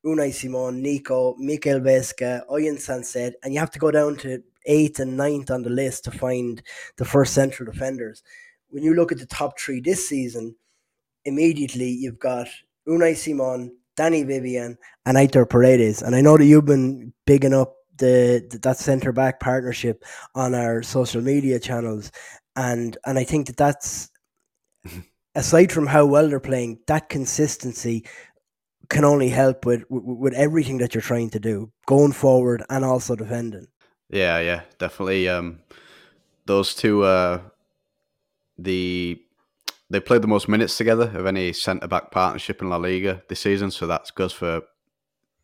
Unai 0.06 0.34
Simon, 0.34 0.82
Nico, 0.82 1.36
Mikel 1.38 1.80
Vesga, 1.80 2.42
Oihan 2.50 2.78
Sancet, 2.78 3.34
and 3.44 3.54
you 3.54 3.60
have 3.60 3.72
to 3.72 3.80
go 3.80 3.89
down 3.89 4.18
to 4.18 4.44
eighth 4.66 5.00
and 5.00 5.18
ninth 5.18 5.50
on 5.50 5.63
the 5.63 5.70
list 5.70 6.04
to 6.04 6.12
find 6.12 6.62
the 6.98 7.06
first 7.06 7.34
central 7.34 7.72
defenders. 7.72 8.22
When 8.70 8.84
you 8.84 8.94
look 8.94 9.12
at 9.12 9.20
the 9.20 9.26
top 9.26 9.60
three 9.60 9.80
this 9.80 10.08
season, 10.08 10.56
immediately 11.26 11.89
you've 11.89 12.20
got 12.20 12.48
Unai 12.88 13.16
Simon, 13.16 13.76
Dani 13.97 14.25
Vivian, 14.25 14.77
and 15.06 15.17
Aitor 15.17 15.49
Paredes. 15.49 16.01
And 16.01 16.15
I 16.15 16.21
know 16.21 16.38
that 16.38 16.45
you've 16.45 16.65
been 16.65 17.13
bigging 17.25 17.53
up 17.53 17.75
the, 17.97 18.45
the 18.49 18.58
that 18.60 18.77
centre 18.77 19.12
back 19.12 19.39
partnership 19.39 20.03
on 20.36 20.56
our 20.56 20.82
social 20.82 21.21
media 21.21 21.60
channels, 21.60 22.12
and 22.56 22.97
and 23.06 23.19
I 23.19 23.23
think 23.23 23.47
that 23.47 23.58
that's 23.58 24.10
aside 25.36 25.71
from 25.71 25.88
how 25.88 26.06
well 26.06 26.27
they're 26.27 26.39
playing, 26.39 26.79
that 26.88 27.10
consistency 27.10 28.06
can 28.89 29.06
only 29.06 29.29
help 29.29 29.65
with, 29.65 29.84
with, 29.89 30.03
with 30.03 30.34
everything 30.34 30.77
that 30.77 30.93
you're 30.93 31.01
trying 31.01 31.29
to 31.32 31.39
do 31.39 31.71
going 31.86 32.12
forward 32.12 32.63
and 32.69 32.84
also 32.86 33.15
defending. 33.15 33.67
Yeah, 34.10 34.39
yeah, 34.39 34.62
definitely. 34.77 35.27
Um, 35.29 35.60
those 36.45 36.75
two, 36.75 37.03
uh, 37.03 37.41
the 38.58 39.23
they 39.93 39.99
played 39.99 40.23
the 40.23 40.27
most 40.27 40.49
minutes 40.49 40.75
together 40.75 41.12
of 41.13 41.27
any 41.27 41.53
centre 41.53 41.88
back 41.88 42.10
partnership 42.10 42.63
in 42.63 42.69
La 42.69 42.77
Liga 42.77 43.21
this 43.29 43.41
season, 43.41 43.69
so 43.69 43.86
that 43.86 44.10
goes 44.15 44.34
for 44.34 44.62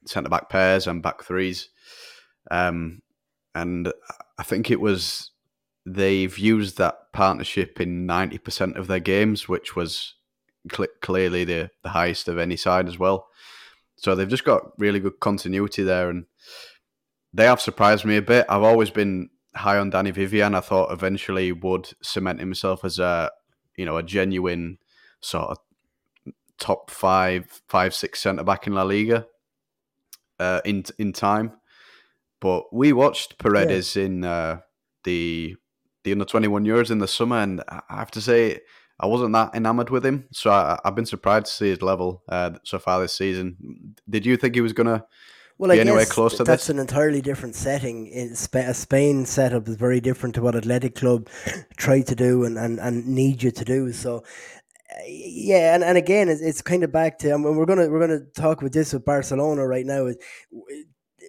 centre 0.07 0.29
back 0.29 0.49
pairs 0.49 0.87
and 0.87 1.03
back 1.03 1.23
threes. 1.23 1.69
Um, 2.49 3.03
and 3.53 3.93
I 4.39 4.43
think 4.43 4.71
it 4.71 4.81
was 4.81 5.29
they've 5.85 6.35
used 6.35 6.79
that 6.79 7.13
partnership 7.13 7.79
in 7.79 8.07
ninety 8.07 8.39
percent 8.39 8.75
of 8.75 8.87
their 8.87 8.99
games, 8.99 9.47
which 9.47 9.75
was 9.75 10.15
cl- 10.71 10.87
clearly 10.99 11.43
the 11.43 11.69
the 11.83 11.89
highest 11.89 12.27
of 12.27 12.39
any 12.39 12.57
side 12.57 12.87
as 12.87 12.97
well. 12.97 13.27
So 13.97 14.15
they've 14.15 14.27
just 14.27 14.45
got 14.45 14.71
really 14.79 14.99
good 14.99 15.19
continuity 15.19 15.83
there, 15.83 16.09
and 16.09 16.25
they 17.31 17.45
have 17.45 17.61
surprised 17.61 18.03
me 18.03 18.17
a 18.17 18.21
bit. 18.23 18.47
I've 18.49 18.63
always 18.63 18.89
been 18.89 19.29
high 19.53 19.77
on 19.77 19.91
Dani 19.91 20.11
Vivian. 20.11 20.55
I 20.55 20.61
thought 20.61 20.91
eventually 20.91 21.51
would 21.51 21.91
cement 22.01 22.39
himself 22.39 22.83
as 22.83 22.97
a 22.97 23.29
you 23.79 23.85
know 23.85 23.95
a 23.95 24.03
genuine 24.03 24.77
sort 25.21 25.51
of 25.51 25.57
top 26.59 26.91
five, 26.91 27.61
five, 27.69 27.95
six 27.95 28.19
centre 28.19 28.43
back 28.43 28.67
in 28.67 28.73
La 28.73 28.83
Liga 28.83 29.25
uh, 30.39 30.59
in 30.65 30.83
in 30.97 31.13
time. 31.13 31.53
But 32.41 32.73
we 32.73 32.91
watched 32.91 33.37
Paredes 33.37 33.95
yeah. 33.95 34.03
in 34.03 34.23
uh, 34.25 34.59
the 35.05 35.55
the 36.03 36.11
under 36.11 36.25
twenty 36.25 36.49
one 36.49 36.65
years 36.65 36.91
in 36.91 36.99
the 36.99 37.07
summer, 37.07 37.37
and 37.37 37.63
I 37.69 37.81
have 37.89 38.11
to 38.11 38.21
say 38.21 38.59
I 38.99 39.07
wasn't 39.07 39.31
that 39.31 39.55
enamored 39.55 39.89
with 39.89 40.05
him. 40.05 40.25
So 40.33 40.51
I, 40.51 40.77
have 40.83 40.95
been 40.95 41.05
surprised 41.05 41.45
to 41.45 41.51
see 41.53 41.69
his 41.69 41.81
level 41.81 42.23
uh, 42.27 42.51
so 42.65 42.79
far 42.79 42.99
this 42.99 43.13
season. 43.13 43.95
Did 44.09 44.25
you 44.25 44.35
think 44.35 44.55
he 44.55 44.61
was 44.61 44.73
going 44.73 45.01
Well, 45.59 45.71
be 45.71 45.77
I 45.77 45.81
anywhere 45.81 46.05
close 46.05 46.37
to 46.37 46.45
that's 46.45 46.67
this? 46.67 46.69
an 46.69 46.79
entirely 46.79 47.21
different 47.21 47.53
setting. 47.53 48.07
In 48.07 48.31
a 48.31 48.73
Spain 48.73 49.25
setup 49.25 49.67
is 49.67 49.75
very 49.75 49.99
different 49.99 50.33
to 50.35 50.41
what 50.41 50.55
Athletic 50.55 50.95
Club 50.95 51.27
try 51.77 52.01
to 52.01 52.15
do 52.15 52.45
and, 52.45 52.57
and, 52.57 52.79
and 52.79 53.05
need 53.05 53.43
you 53.43 53.51
to 53.51 53.65
do. 53.65 53.91
So 53.91 54.23
yeah, 55.05 55.75
and, 55.75 55.83
and 55.83 55.97
again, 55.97 56.29
it's, 56.29 56.41
it's 56.41 56.61
kind 56.61 56.83
of 56.83 56.93
back 56.93 57.19
to. 57.19 57.33
I 57.33 57.37
mean, 57.37 57.57
we're 57.57 57.65
gonna 57.65 57.89
we're 57.89 57.99
gonna 57.99 58.25
talk 58.35 58.61
with 58.61 58.73
this 58.73 58.93
with 58.93 59.05
Barcelona 59.05 59.67
right 59.67 59.85
now. 59.85 60.09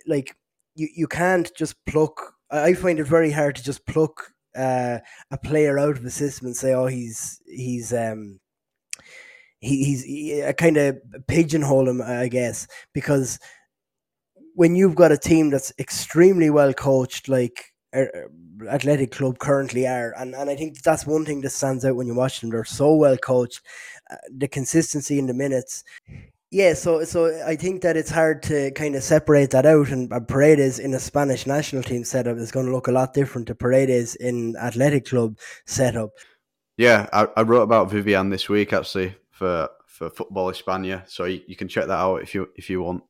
Like 0.07 0.37
you, 0.77 0.89
you 0.95 1.07
can't 1.09 1.51
just 1.57 1.85
pluck. 1.85 2.35
I 2.51 2.75
find 2.75 3.01
it 3.01 3.05
very 3.05 3.33
hard 3.33 3.57
to 3.57 3.65
just 3.65 3.85
pluck 3.85 4.33
uh, 4.57 4.99
a 5.31 5.39
player 5.39 5.79
out 5.79 5.97
of 5.97 6.03
the 6.03 6.11
system 6.11 6.47
and 6.47 6.57
say, 6.57 6.73
"Oh, 6.73 6.87
he's 6.87 7.41
he's 7.47 7.93
um 7.93 8.41
he, 9.59 9.85
he's 9.85 10.05
he, 10.05 10.41
a 10.41 10.55
kind 10.55 10.77
of 10.77 10.99
pigeonhole 11.27 11.89
him," 11.89 12.01
I 12.01 12.29
guess, 12.29 12.67
because 12.95 13.39
when 14.61 14.77
you've 14.77 14.95
got 14.95 15.11
a 15.11 15.17
team 15.17 15.49
that's 15.49 15.73
extremely 15.79 16.51
well 16.51 16.75
coached, 16.75 17.31
like 17.31 17.73
Er, 17.95 18.31
athletic 18.69 19.11
club 19.11 19.39
currently 19.39 19.87
are. 19.87 20.13
And, 20.19 20.35
and 20.35 20.51
I 20.51 20.55
think 20.55 20.83
that's 20.83 21.07
one 21.07 21.25
thing 21.25 21.41
that 21.41 21.51
stands 21.51 21.83
out 21.83 21.97
when 21.97 22.07
you 22.07 22.15
watch 22.15 22.41
them. 22.41 22.51
They're 22.51 22.65
so 22.65 22.95
well 22.95 23.17
coached, 23.17 23.63
uh, 24.11 24.17
the 24.31 24.49
consistency 24.49 25.19
in 25.19 25.27
the 25.27 25.33
minutes. 25.35 25.83
Yeah, 26.51 26.75
so 26.75 27.05
so 27.05 27.43
I 27.47 27.57
think 27.57 27.81
that 27.81 27.97
it's 27.97 28.11
hard 28.11 28.43
to 28.45 28.71
kind 28.73 28.97
of 28.97 29.03
separate 29.03 29.51
that 29.53 29.65
out. 29.65 29.89
And 29.89 30.11
Paredes 30.29 30.79
in 30.79 30.93
a 30.93 31.01
Spanish 31.01 31.47
national 31.47 31.83
team 31.83 32.05
setup 32.05 32.37
is 32.37 32.53
going 32.53 32.67
to 32.67 32.73
look 32.73 32.89
a 32.89 32.93
lot 32.93 33.15
different 33.15 33.47
to 33.47 33.55
Paredes 33.55 34.15
in 34.17 34.57
athletic 34.57 35.07
club 35.07 35.39
setup. 35.65 36.11
Yeah, 36.77 37.09
I, 37.15 37.29
I 37.35 37.43
wrote 37.43 37.63
about 37.63 37.91
Vivian 37.91 38.29
this 38.29 38.51
week 38.51 38.75
actually 38.75 39.17
for 39.31 39.71
for 39.87 40.11
Football 40.11 40.53
España, 40.53 41.09
so 41.09 41.25
you, 41.25 41.41
you 41.47 41.57
can 41.57 41.69
check 41.69 41.87
that 41.87 41.99
out 41.99 42.23
if 42.23 42.35
you 42.35 42.49
if 42.57 42.69
you 42.69 42.83
want 42.83 43.05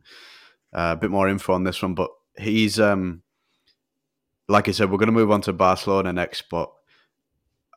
uh, 0.72 0.94
a 0.96 1.00
bit 1.00 1.10
more 1.10 1.28
info 1.28 1.52
on 1.52 1.64
this 1.64 1.82
one. 1.82 1.94
But 1.94 2.10
he's 2.38 2.78
um 2.80 3.22
like 4.50 4.68
I 4.68 4.72
said, 4.72 4.90
we're 4.90 4.98
going 4.98 5.06
to 5.06 5.12
move 5.12 5.30
on 5.30 5.42
to 5.42 5.52
Barcelona 5.52 6.12
next, 6.12 6.44
but 6.50 6.72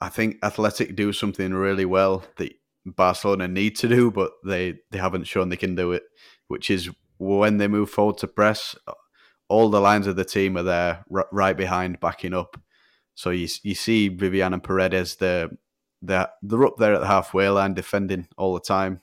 I 0.02 0.10
think 0.10 0.38
Athletic 0.44 0.96
do 0.96 1.14
something 1.14 1.54
really 1.54 1.86
well 1.86 2.26
that 2.38 2.52
Barcelona 2.84 3.48
need 3.48 3.76
to 3.78 3.88
do, 3.88 4.10
but 4.10 4.32
they, 4.44 4.80
they 4.90 4.98
haven't 4.98 5.28
shown 5.28 5.50
they 5.50 5.56
can 5.56 5.76
do 5.76 5.92
it, 5.92 6.04
which 6.48 6.72
is 6.72 6.90
when 7.20 7.58
they 7.58 7.68
move 7.68 7.92
forward 7.92 8.18
to 8.18 8.28
press, 8.28 8.76
all 9.48 9.70
the 9.70 9.80
lines 9.80 10.08
of 10.08 10.16
the 10.16 10.26
team 10.26 10.58
are 10.58 10.64
there 10.64 11.06
r- 11.14 11.28
right 11.32 11.56
behind, 11.56 12.00
backing 12.00 12.34
up. 12.34 12.60
So 13.14 13.30
you 13.30 13.48
you 13.62 13.76
see 13.76 14.10
Vivian 14.10 14.54
and 14.54 14.64
Paredes, 14.64 15.18
they're, 15.18 15.50
they're, 16.02 16.30
they're 16.42 16.66
up 16.66 16.78
there 16.78 16.96
at 16.96 17.02
the 17.02 17.08
halfway 17.08 17.48
line 17.50 17.76
defending 17.76 18.28
all 18.36 18.56
the 18.56 18.60
time 18.60 19.02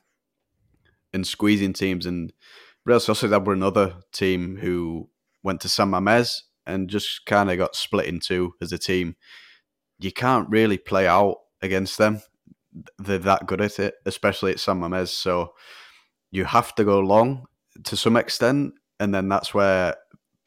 and 1.12 1.24
squeezing 1.24 1.72
teams. 1.72 2.04
And 2.04 2.32
Real 2.84 2.98
Sociedad 2.98 3.44
were 3.44 3.52
another 3.52 3.94
team 4.12 4.56
who 4.56 5.08
went 5.42 5.60
to 5.62 5.68
San 5.68 5.90
Mamés 5.90 6.42
and 6.66 6.88
just 6.88 7.26
kind 7.26 7.50
of 7.50 7.58
got 7.58 7.76
split 7.76 8.06
in 8.06 8.20
two 8.20 8.54
as 8.60 8.72
a 8.72 8.78
team. 8.78 9.16
You 9.98 10.12
can't 10.12 10.48
really 10.48 10.78
play 10.78 11.06
out 11.06 11.36
against 11.62 11.98
them. 11.98 12.22
They're 12.98 13.18
that 13.18 13.46
good 13.46 13.60
at 13.60 13.78
it, 13.78 13.94
especially 14.06 14.52
at 14.52 14.60
San 14.60 14.80
Mamés. 14.80 15.08
So 15.08 15.54
you 16.30 16.44
have 16.44 16.74
to 16.76 16.84
go 16.84 17.00
long 17.00 17.46
to 17.84 17.96
some 17.96 18.16
extent, 18.16 18.74
and 18.98 19.14
then 19.14 19.28
that's 19.28 19.52
where 19.52 19.96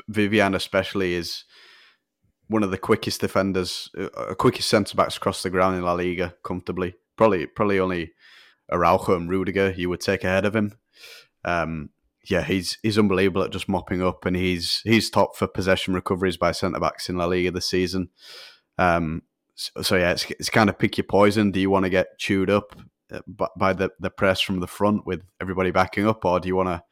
Vivian, 0.07 0.55
especially, 0.55 1.13
is 1.13 1.43
one 2.47 2.63
of 2.63 2.71
the 2.71 2.77
quickest 2.77 3.21
defenders, 3.21 3.89
uh, 3.97 4.33
quickest 4.35 4.69
centre 4.69 4.95
backs 4.95 5.17
across 5.17 5.43
the 5.43 5.49
ground 5.49 5.75
in 5.75 5.83
La 5.83 5.93
Liga 5.93 6.35
comfortably. 6.43 6.95
Probably, 7.15 7.45
probably 7.45 7.79
only 7.79 8.13
Araujo 8.71 9.15
and 9.15 9.29
Rudiger 9.29 9.71
you 9.75 9.89
would 9.89 10.01
take 10.01 10.23
ahead 10.23 10.45
of 10.45 10.55
him. 10.55 10.73
Um, 11.45 11.89
yeah, 12.29 12.43
he's 12.43 12.77
he's 12.83 12.97
unbelievable 12.97 13.43
at 13.43 13.51
just 13.51 13.67
mopping 13.67 14.01
up, 14.01 14.25
and 14.25 14.35
he's 14.35 14.81
he's 14.83 15.09
top 15.09 15.35
for 15.35 15.47
possession 15.47 15.93
recoveries 15.93 16.37
by 16.37 16.51
centre 16.51 16.79
backs 16.79 17.09
in 17.09 17.17
La 17.17 17.25
Liga 17.25 17.51
this 17.51 17.67
season. 17.67 18.09
Um, 18.77 19.23
so, 19.55 19.81
so, 19.81 19.95
yeah, 19.95 20.11
it's, 20.11 20.25
it's 20.31 20.49
kind 20.49 20.69
of 20.69 20.79
pick 20.79 20.97
your 20.97 21.05
poison. 21.05 21.51
Do 21.51 21.59
you 21.59 21.69
want 21.69 21.83
to 21.83 21.89
get 21.89 22.17
chewed 22.17 22.49
up 22.49 22.75
uh, 23.11 23.19
by 23.57 23.73
the 23.73 23.89
the 23.99 24.09
press 24.09 24.41
from 24.41 24.61
the 24.61 24.67
front 24.67 25.05
with 25.05 25.21
everybody 25.41 25.71
backing 25.71 26.07
up, 26.07 26.23
or 26.25 26.39
do 26.39 26.47
you 26.47 26.55
want 26.55 26.69
to 26.69 26.83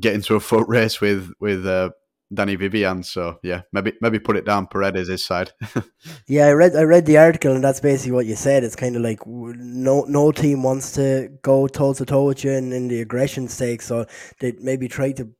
get 0.00 0.14
into 0.14 0.34
a 0.34 0.40
foot 0.40 0.68
race 0.68 1.00
with 1.00 1.30
with 1.40 1.66
uh, 1.66 1.90
Dani 2.32 2.58
Vivian. 2.58 3.02
So 3.02 3.38
yeah, 3.42 3.62
maybe 3.72 3.92
maybe 4.00 4.18
put 4.18 4.36
it 4.36 4.44
down 4.44 4.66
Paredes' 4.66 5.08
his 5.08 5.24
side. 5.24 5.52
yeah, 6.26 6.46
I 6.46 6.52
read 6.52 6.76
I 6.76 6.82
read 6.82 7.06
the 7.06 7.18
article 7.18 7.52
and 7.52 7.62
that's 7.62 7.80
basically 7.80 8.12
what 8.12 8.26
you 8.26 8.36
said. 8.36 8.64
It's 8.64 8.76
kind 8.76 8.96
of 8.96 9.02
like 9.02 9.20
no 9.26 10.02
no 10.08 10.32
team 10.32 10.62
wants 10.62 10.92
to 10.92 11.30
go 11.42 11.66
toe 11.66 11.94
to 11.94 12.04
toe 12.04 12.24
with 12.26 12.44
you 12.44 12.52
in, 12.52 12.72
in 12.72 12.88
the 12.88 13.00
aggression 13.00 13.48
stake, 13.48 13.82
so 13.82 14.06
they 14.40 14.52
maybe 14.60 14.88
try 14.88 15.12
to 15.12 15.30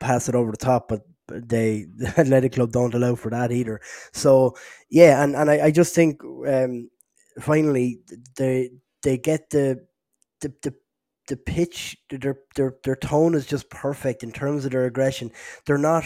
pass 0.00 0.28
it 0.28 0.34
over 0.34 0.50
the 0.50 0.56
top, 0.56 0.88
but 0.88 1.02
they 1.28 1.86
the 1.96 2.08
athletic 2.18 2.52
club 2.52 2.72
don't 2.72 2.94
allow 2.94 3.14
for 3.14 3.30
that 3.30 3.52
either. 3.52 3.80
So 4.12 4.56
yeah, 4.90 5.22
and 5.22 5.36
and 5.36 5.50
I, 5.50 5.66
I 5.66 5.70
just 5.70 5.94
think 5.94 6.22
um, 6.24 6.90
finally 7.40 8.00
they 8.36 8.70
they 9.02 9.18
get 9.18 9.50
the 9.50 9.86
the, 10.40 10.52
the 10.62 10.74
the 11.30 11.36
pitch, 11.36 11.96
their 12.10 12.36
their 12.56 12.74
their 12.84 12.96
tone 12.96 13.34
is 13.34 13.46
just 13.46 13.70
perfect 13.70 14.22
in 14.22 14.32
terms 14.32 14.64
of 14.64 14.72
their 14.72 14.84
aggression. 14.84 15.30
They're 15.64 15.78
not 15.78 16.04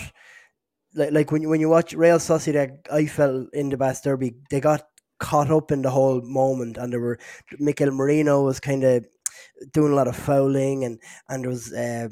like 0.94 1.12
like 1.12 1.32
when 1.32 1.42
you 1.42 1.48
when 1.48 1.60
you 1.60 1.68
watch 1.68 1.94
Real 1.94 2.18
Sociedad, 2.18 2.86
I 2.92 3.06
felt 3.06 3.48
in 3.52 3.70
the 3.70 3.76
Basque 3.76 4.04
Derby, 4.04 4.34
they 4.50 4.60
got 4.60 4.82
caught 5.18 5.50
up 5.50 5.72
in 5.72 5.82
the 5.82 5.90
whole 5.90 6.20
moment, 6.22 6.76
and 6.76 6.92
there 6.92 7.00
were 7.00 7.18
Mikel 7.58 7.90
Merino 7.90 8.44
was 8.44 8.60
kind 8.60 8.84
of 8.84 9.06
doing 9.72 9.92
a 9.92 9.96
lot 9.96 10.08
of 10.08 10.16
fouling, 10.16 10.84
and 10.84 11.00
and 11.28 11.42
there 11.42 11.50
was. 11.50 11.72
Uh, 11.72 12.08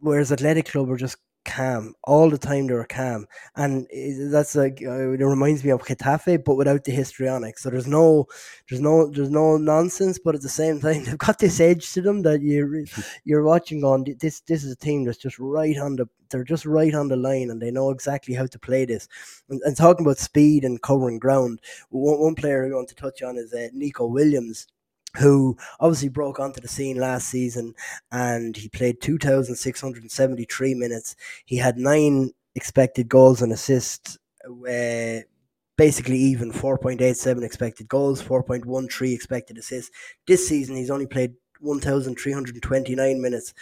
whereas 0.00 0.32
Athletic 0.32 0.66
Club 0.66 0.88
were 0.88 0.96
just 0.96 1.16
calm 1.44 1.94
all 2.04 2.30
the 2.30 2.38
time. 2.38 2.66
They 2.66 2.74
were 2.74 2.84
calm, 2.84 3.26
and 3.56 3.86
that's 4.30 4.54
like 4.54 4.82
uh, 4.82 5.12
it 5.12 5.24
reminds 5.24 5.64
me 5.64 5.70
of 5.70 5.82
Getafe, 5.82 6.44
but 6.44 6.56
without 6.56 6.84
the 6.84 6.92
histrionics. 6.92 7.62
So 7.62 7.70
there's 7.70 7.86
no, 7.86 8.26
there's 8.68 8.80
no, 8.80 9.10
there's 9.10 9.30
no 9.30 9.56
nonsense, 9.56 10.18
but 10.18 10.34
at 10.34 10.42
the 10.42 10.48
same 10.48 10.80
time, 10.80 11.04
they've 11.04 11.18
got 11.18 11.38
this 11.38 11.60
edge 11.60 11.92
to 11.92 12.02
them 12.02 12.22
that 12.22 12.42
you 12.42 12.86
you're 13.24 13.44
watching 13.44 13.84
on. 13.84 14.04
This 14.20 14.40
this 14.40 14.64
is 14.64 14.72
a 14.72 14.76
team 14.76 15.04
that's 15.04 15.18
just 15.18 15.38
right 15.38 15.76
on 15.78 15.96
the. 15.96 16.06
They're 16.30 16.44
just 16.44 16.64
right 16.64 16.94
on 16.94 17.08
the 17.08 17.16
line, 17.16 17.50
and 17.50 17.60
they 17.60 17.70
know 17.70 17.90
exactly 17.90 18.34
how 18.34 18.46
to 18.46 18.58
play 18.58 18.86
this. 18.86 19.06
And, 19.50 19.60
and 19.64 19.76
talking 19.76 20.06
about 20.06 20.18
speed 20.18 20.64
and 20.64 20.80
covering 20.80 21.18
ground, 21.18 21.60
one, 21.90 22.20
one 22.20 22.34
player 22.34 22.64
I 22.64 22.74
want 22.74 22.88
to 22.88 22.94
touch 22.94 23.22
on 23.22 23.36
is 23.36 23.52
uh, 23.52 23.68
Nico 23.74 24.06
Williams 24.06 24.66
who 25.18 25.56
obviously 25.80 26.08
broke 26.08 26.40
onto 26.40 26.60
the 26.60 26.68
scene 26.68 26.96
last 26.96 27.28
season 27.28 27.74
and 28.10 28.56
he 28.56 28.68
played 28.68 29.00
2,673 29.00 30.74
minutes. 30.74 31.16
He 31.44 31.56
had 31.56 31.78
nine 31.78 32.32
expected 32.54 33.08
goals 33.08 33.42
and 33.42 33.52
assists, 33.52 34.18
uh, 34.46 35.20
basically 35.76 36.18
even 36.18 36.52
4.87 36.52 37.42
expected 37.42 37.88
goals, 37.88 38.22
4.13 38.22 39.14
expected 39.14 39.58
assists. 39.58 39.90
This 40.26 40.46
season, 40.46 40.76
he's 40.76 40.90
only 40.90 41.06
played 41.06 41.34
1,329 41.60 43.22
minutes 43.22 43.54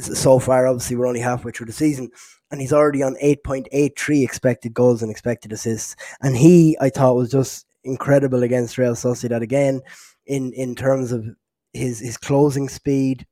so 0.00 0.38
far. 0.38 0.66
Obviously, 0.66 0.96
we're 0.96 1.06
only 1.06 1.20
halfway 1.20 1.52
through 1.52 1.66
the 1.66 1.72
season. 1.72 2.10
And 2.50 2.60
he's 2.60 2.72
already 2.72 3.02
on 3.02 3.16
8.83 3.22 4.24
expected 4.24 4.72
goals 4.72 5.02
and 5.02 5.10
expected 5.10 5.52
assists. 5.52 5.96
And 6.22 6.36
he, 6.36 6.76
I 6.80 6.88
thought, 6.88 7.16
was 7.16 7.30
just 7.30 7.66
incredible 7.84 8.42
against 8.42 8.78
Real 8.78 8.94
Sociedad 8.94 9.42
again 9.42 9.82
in 10.28 10.52
in 10.52 10.74
terms 10.74 11.10
of 11.10 11.26
his 11.72 11.98
his 11.98 12.16
closing 12.16 12.68
speed, 12.68 13.26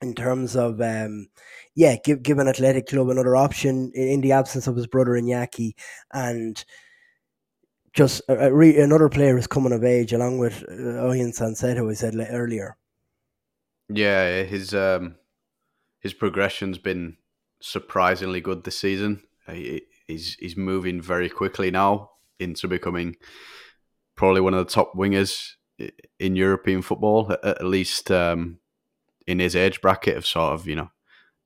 in 0.00 0.14
terms 0.14 0.54
of 0.54 0.80
um, 0.80 1.28
yeah, 1.74 1.96
give 2.04 2.22
give 2.22 2.38
an 2.38 2.48
athletic 2.48 2.86
club 2.86 3.08
another 3.08 3.34
option 3.34 3.90
in, 3.94 4.08
in 4.08 4.20
the 4.20 4.32
absence 4.32 4.66
of 4.66 4.76
his 4.76 4.86
brother 4.86 5.12
Iñaki, 5.12 5.74
and 6.12 6.64
just 7.92 8.22
a, 8.28 8.48
a 8.48 8.52
re, 8.52 8.78
another 8.78 9.08
player 9.08 9.38
is 9.38 9.46
coming 9.46 9.72
of 9.72 9.82
age 9.82 10.12
along 10.12 10.38
with 10.38 10.62
uh, 10.68 11.02
Oihan 11.02 11.36
Sancedo, 11.36 11.90
I 11.90 11.94
said 11.94 12.14
earlier. 12.30 12.76
Yeah, 13.88 14.42
his 14.42 14.74
um, 14.74 15.16
his 16.00 16.12
progression's 16.12 16.78
been 16.78 17.16
surprisingly 17.60 18.40
good 18.40 18.64
this 18.64 18.78
season. 18.78 19.22
He, 19.50 19.82
he's 20.06 20.34
he's 20.34 20.56
moving 20.56 21.00
very 21.00 21.30
quickly 21.30 21.70
now 21.70 22.10
into 22.38 22.68
becoming 22.68 23.16
probably 24.14 24.40
one 24.40 24.54
of 24.54 24.66
the 24.66 24.72
top 24.72 24.94
wingers 24.94 25.55
in 26.18 26.36
European 26.36 26.82
football, 26.82 27.36
at 27.42 27.64
least 27.64 28.10
um, 28.10 28.58
in 29.26 29.38
his 29.38 29.56
age 29.56 29.80
bracket 29.80 30.16
of 30.16 30.26
sort 30.26 30.54
of, 30.54 30.66
you 30.66 30.76
know, 30.76 30.90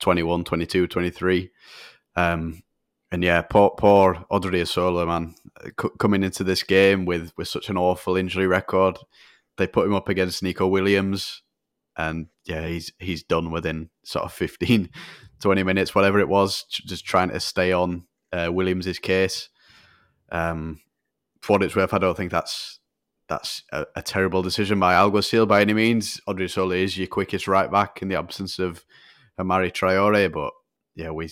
21, 0.01 0.45
22, 0.45 0.87
23. 0.87 1.51
Um, 2.17 2.63
and 3.13 3.25
yeah, 3.25 3.43
poor, 3.43 3.71
poor 3.71 4.25
Odriozola, 4.31 5.07
man, 5.07 5.35
C- 5.81 5.89
coming 5.99 6.23
into 6.23 6.45
this 6.45 6.63
game 6.63 7.05
with, 7.05 7.33
with 7.37 7.49
such 7.49 7.69
an 7.69 7.77
awful 7.77 8.17
injury 8.17 8.47
record. 8.47 8.99
They 9.57 9.67
put 9.67 9.87
him 9.87 9.95
up 9.95 10.09
against 10.09 10.43
Nico 10.43 10.67
Williams, 10.67 11.43
and 11.97 12.29
yeah, 12.47 12.67
he's 12.67 12.93
he's 12.99 13.23
done 13.23 13.51
within 13.51 13.91
sort 14.05 14.25
of 14.25 14.33
15, 14.33 14.89
20 15.41 15.63
minutes, 15.65 15.95
whatever 15.95 16.19
it 16.19 16.29
was, 16.29 16.65
just 16.65 17.05
trying 17.05 17.31
to 17.31 17.41
stay 17.41 17.73
on 17.73 18.05
uh, 18.33 18.49
Williams's 18.51 18.99
case. 18.99 19.51
Um, 20.33 20.81
for 21.43 21.55
what 21.55 21.63
it's 21.63 21.77
worth, 21.77 21.93
I 21.93 21.99
don't 21.99 22.17
think 22.17 22.31
that's 22.31 22.80
that's 23.31 23.63
a, 23.73 23.87
a 23.95 24.03
terrible 24.03 24.43
decision 24.43 24.81
by 24.81 24.93
Alguacil 24.93 25.47
by 25.47 25.61
any 25.61 25.73
means. 25.73 26.21
Odriozola 26.29 26.77
is 26.77 26.99
your 26.99 27.07
quickest 27.07 27.47
right 27.47 27.71
back 27.71 28.03
in 28.03 28.09
the 28.09 28.19
absence 28.19 28.59
of 28.59 28.85
Hamari 29.39 29.71
Traore, 29.71 30.31
but 30.31 30.53
yeah, 30.97 31.11
we 31.11 31.31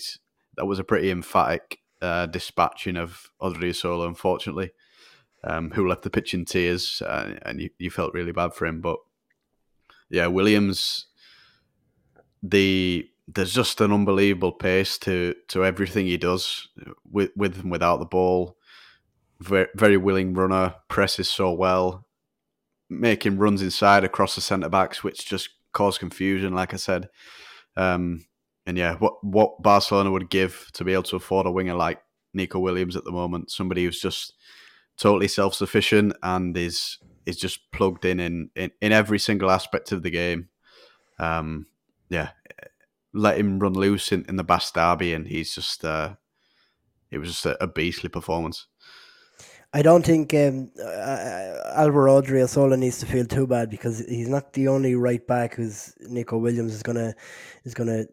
that 0.55 0.65
was 0.65 0.79
a 0.79 0.83
pretty 0.83 1.11
emphatic 1.11 1.79
uh, 2.01 2.25
dispatching 2.25 2.95
of 2.95 3.29
Odriozola, 3.41 4.07
unfortunately, 4.07 4.71
um, 5.43 5.71
who 5.71 5.87
left 5.87 6.03
the 6.03 6.09
pitch 6.09 6.33
in 6.33 6.45
tears, 6.45 7.03
uh, 7.05 7.35
and 7.41 7.61
you, 7.61 7.69
you 7.77 7.91
felt 7.91 8.13
really 8.13 8.31
bad 8.31 8.53
for 8.53 8.65
him. 8.65 8.79
But 8.79 8.99
yeah, 10.09 10.27
Williams, 10.27 11.07
the 12.41 13.09
there's 13.27 13.53
just 13.53 13.81
an 13.81 13.91
unbelievable 13.91 14.53
pace 14.53 14.97
to 14.99 15.35
to 15.49 15.65
everything 15.65 16.05
he 16.05 16.15
does 16.15 16.69
with 17.11 17.31
with 17.35 17.59
and 17.59 17.71
without 17.71 17.97
the 17.97 18.05
ball 18.05 18.55
very, 19.41 19.67
very 19.75 19.97
willing 19.97 20.33
runner, 20.33 20.75
presses 20.87 21.29
so 21.29 21.51
well, 21.51 22.05
making 22.89 23.37
runs 23.37 23.61
inside 23.61 24.03
across 24.03 24.35
the 24.35 24.41
centre 24.41 24.69
backs, 24.69 25.03
which 25.03 25.25
just 25.25 25.49
cause 25.73 25.97
confusion. 25.97 26.53
Like 26.53 26.73
I 26.73 26.77
said, 26.77 27.09
um, 27.75 28.25
and 28.65 28.77
yeah, 28.77 28.95
what 28.95 29.23
what 29.23 29.61
Barcelona 29.61 30.11
would 30.11 30.29
give 30.29 30.69
to 30.73 30.83
be 30.83 30.93
able 30.93 31.03
to 31.03 31.15
afford 31.15 31.45
a 31.45 31.51
winger 31.51 31.75
like 31.75 32.01
Nico 32.33 32.59
Williams 32.59 32.95
at 32.95 33.03
the 33.03 33.11
moment, 33.11 33.51
somebody 33.51 33.85
who's 33.85 33.99
just 33.99 34.33
totally 34.97 35.27
self 35.27 35.55
sufficient 35.55 36.13
and 36.21 36.55
is 36.55 36.97
is 37.25 37.37
just 37.37 37.71
plugged 37.71 38.05
in, 38.05 38.19
in 38.19 38.49
in 38.55 38.71
in 38.81 38.91
every 38.91 39.19
single 39.19 39.49
aspect 39.49 39.91
of 39.91 40.03
the 40.03 40.11
game. 40.11 40.49
Um, 41.17 41.67
yeah, 42.09 42.29
let 43.13 43.37
him 43.37 43.59
run 43.59 43.73
loose 43.73 44.11
in, 44.11 44.25
in 44.27 44.35
the 44.35 44.43
Basque 44.43 44.73
Derby, 44.73 45.13
and 45.13 45.27
he's 45.27 45.53
just 45.53 45.83
uh, 45.83 46.15
it 47.11 47.17
was 47.17 47.29
just 47.29 47.45
a, 47.45 47.63
a 47.63 47.67
beastly 47.67 48.09
performance. 48.09 48.67
I 49.71 49.81
don't 49.83 50.03
think 50.03 50.33
um, 50.33 50.71
uh, 50.83 51.53
Alvaro 51.75 52.19
Odriozola 52.21 52.77
needs 52.77 52.97
to 52.99 53.05
feel 53.05 53.25
too 53.25 53.45
bad 53.45 53.69
because 53.69 53.99
he's 53.99 54.27
not 54.27 54.53
the 54.53 54.67
only 54.67 54.95
right 54.95 55.25
back 55.27 55.55
who's 55.55 55.93
Nico 55.99 56.37
Williams 56.39 56.73
is 56.73 56.81
gonna 56.81 57.13
is 57.65 57.75
gonna 57.75 58.05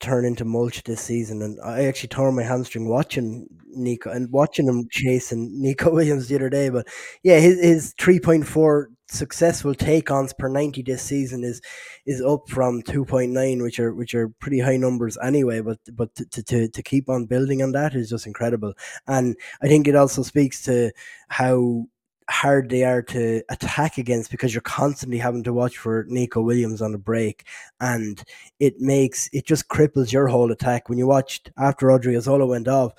turn 0.00 0.24
into 0.26 0.44
mulch 0.44 0.82
this 0.84 1.00
season. 1.00 1.42
And 1.42 1.58
I 1.64 1.84
actually 1.86 2.10
tore 2.10 2.32
my 2.32 2.42
hamstring 2.42 2.88
watching 2.88 3.48
Nico 3.68 4.10
and 4.10 4.30
watching 4.32 4.68
him 4.68 4.86
chasing 4.90 5.50
Nico 5.62 5.90
Williams 5.94 6.28
the 6.28 6.36
other 6.36 6.50
day. 6.50 6.68
But 6.68 6.88
yeah, 7.22 7.38
his 7.40 7.60
his 7.62 7.94
three 7.98 8.20
point 8.20 8.46
four 8.46 8.90
successful 9.08 9.74
take 9.74 10.10
ons 10.10 10.32
per 10.32 10.48
90 10.48 10.82
this 10.82 11.02
season 11.02 11.44
is 11.44 11.60
is 12.06 12.20
up 12.20 12.48
from 12.48 12.82
2.9 12.82 13.62
which 13.62 13.78
are 13.78 13.94
which 13.94 14.14
are 14.14 14.28
pretty 14.40 14.58
high 14.58 14.76
numbers 14.76 15.16
anyway 15.22 15.60
but 15.60 15.78
but 15.92 16.14
to, 16.14 16.42
to, 16.42 16.68
to 16.68 16.82
keep 16.82 17.08
on 17.08 17.24
building 17.24 17.62
on 17.62 17.72
that 17.72 17.94
is 17.94 18.10
just 18.10 18.26
incredible. 18.26 18.72
And 19.06 19.36
i 19.62 19.68
think 19.68 19.86
it 19.86 19.96
also 19.96 20.22
speaks 20.22 20.62
to 20.64 20.92
how 21.28 21.86
hard 22.28 22.68
they 22.70 22.82
are 22.82 23.02
to 23.02 23.42
attack 23.50 23.98
against 23.98 24.30
because 24.30 24.52
you're 24.52 24.60
constantly 24.62 25.18
having 25.18 25.44
to 25.44 25.52
watch 25.52 25.78
for 25.78 26.04
Nico 26.08 26.40
Williams 26.40 26.82
on 26.82 26.92
the 26.92 26.98
break. 26.98 27.46
And 27.80 28.22
it 28.58 28.80
makes 28.80 29.28
it 29.32 29.46
just 29.46 29.68
cripples 29.68 30.12
your 30.12 30.26
whole 30.26 30.50
attack. 30.50 30.88
When 30.88 30.98
you 30.98 31.06
watched 31.06 31.50
after 31.56 31.86
Odriozola 31.86 32.48
went 32.48 32.68
off 32.68 32.92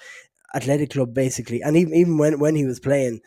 Athletic 0.56 0.91
Club 0.91 1.13
basically 1.13 1.62
and 1.62 1.76
even 1.76 1.93
even 1.93 2.17
when 2.17 2.39
when 2.39 2.56
he 2.56 2.65
was 2.65 2.80
playing 2.80 3.20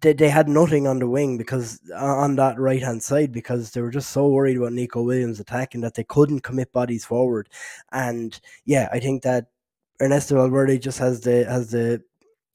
they, 0.00 0.12
they 0.12 0.28
had 0.28 0.48
nothing 0.48 0.86
on 0.86 0.98
the 0.98 1.08
wing 1.08 1.38
because 1.38 1.80
uh, 1.92 1.96
on 1.96 2.36
that 2.36 2.58
right 2.58 2.82
hand 2.82 3.02
side 3.02 3.32
because 3.32 3.70
they 3.70 3.80
were 3.80 3.90
just 3.90 4.10
so 4.10 4.28
worried 4.28 4.56
about 4.56 4.72
Nico 4.72 5.02
Williams 5.02 5.40
attacking 5.40 5.80
that 5.82 5.94
they 5.94 6.04
couldn't 6.04 6.40
commit 6.40 6.72
bodies 6.72 7.04
forward. 7.04 7.48
And 7.92 8.38
yeah, 8.64 8.88
I 8.92 9.00
think 9.00 9.22
that 9.22 9.46
Ernesto 10.00 10.36
Valverde 10.36 10.78
just 10.78 10.98
has 10.98 11.20
the 11.20 11.44
has 11.44 11.70
the 11.70 12.02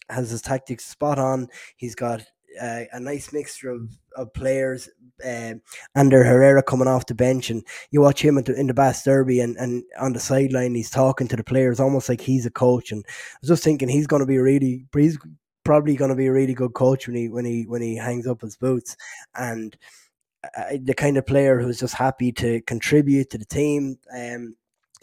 has 0.09 0.29
his 0.29 0.41
tactics 0.41 0.85
spot 0.85 1.19
on. 1.19 1.47
He's 1.77 1.95
got 1.95 2.21
uh, 2.61 2.81
a 2.91 2.99
nice 2.99 3.33
mixture 3.33 3.69
of, 3.69 3.89
of 4.15 4.33
players. 4.33 4.89
Uh, 5.23 5.55
Ander 5.95 6.23
Herrera 6.23 6.63
coming 6.63 6.87
off 6.87 7.05
the 7.05 7.15
bench, 7.15 7.49
and 7.49 7.63
you 7.91 8.01
watch 8.01 8.21
him 8.23 8.35
the, 8.35 8.53
in 8.55 8.67
the 8.67 8.73
Basque 8.73 9.05
Derby, 9.05 9.39
and, 9.39 9.55
and 9.57 9.83
on 9.99 10.13
the 10.13 10.19
sideline, 10.19 10.75
he's 10.75 10.89
talking 10.89 11.27
to 11.27 11.35
the 11.35 11.43
players 11.43 11.79
almost 11.79 12.09
like 12.09 12.21
he's 12.21 12.45
a 12.45 12.51
coach. 12.51 12.91
And 12.91 13.03
I 13.07 13.37
was 13.41 13.49
just 13.49 13.63
thinking 13.63 13.89
he's 13.89 14.07
going 14.07 14.21
to 14.21 14.25
be 14.25 14.37
really, 14.37 14.85
he's 14.93 15.17
probably 15.63 15.95
going 15.95 16.09
to 16.09 16.15
be 16.15 16.27
a 16.27 16.31
really 16.31 16.53
good 16.53 16.73
coach 16.73 17.07
when 17.07 17.15
he 17.15 17.29
when 17.29 17.45
he 17.45 17.63
when 17.63 17.81
he 17.81 17.95
hangs 17.95 18.27
up 18.27 18.41
his 18.41 18.55
boots. 18.55 18.95
And 19.35 19.75
uh, 20.57 20.77
the 20.81 20.93
kind 20.93 21.17
of 21.17 21.25
player 21.25 21.59
who's 21.59 21.79
just 21.79 21.93
happy 21.93 22.31
to 22.33 22.61
contribute 22.61 23.29
to 23.29 23.37
the 23.37 23.45
team 23.45 23.97
um 24.17 24.53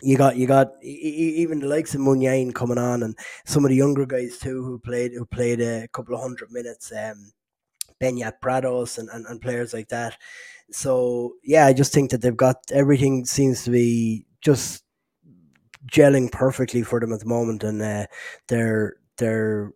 you 0.02 0.16
got 0.16 0.36
you 0.36 0.46
got 0.46 0.72
even 0.82 1.60
the 1.60 1.66
likes 1.66 1.94
of 1.94 2.00
Muniain 2.00 2.54
coming 2.54 2.78
on 2.78 3.02
and 3.02 3.18
some 3.44 3.64
of 3.64 3.70
the 3.70 3.76
younger 3.76 4.06
guys 4.06 4.38
too 4.38 4.62
who 4.62 4.78
played 4.78 5.12
who 5.12 5.24
played 5.26 5.60
a 5.60 5.88
couple 5.88 6.14
of 6.14 6.20
hundred 6.20 6.50
minutes 6.50 6.92
um 6.92 7.32
Beñat 8.00 8.34
Prados 8.42 8.98
and, 8.98 9.10
and, 9.10 9.26
and 9.26 9.42
players 9.42 9.74
like 9.74 9.88
that. 9.88 10.16
So 10.70 11.34
yeah 11.42 11.66
I 11.66 11.72
just 11.72 11.92
think 11.92 12.10
that 12.10 12.22
they've 12.22 12.36
got 12.36 12.56
everything 12.70 13.24
seems 13.24 13.64
to 13.64 13.70
be 13.70 14.26
just 14.40 14.84
gelling 15.90 16.30
perfectly 16.30 16.82
for 16.82 17.00
them 17.00 17.12
at 17.12 17.20
the 17.20 17.26
moment 17.26 17.64
and 17.64 17.80
uh, 17.82 18.06
they're 18.48 18.96
they're 19.16 19.72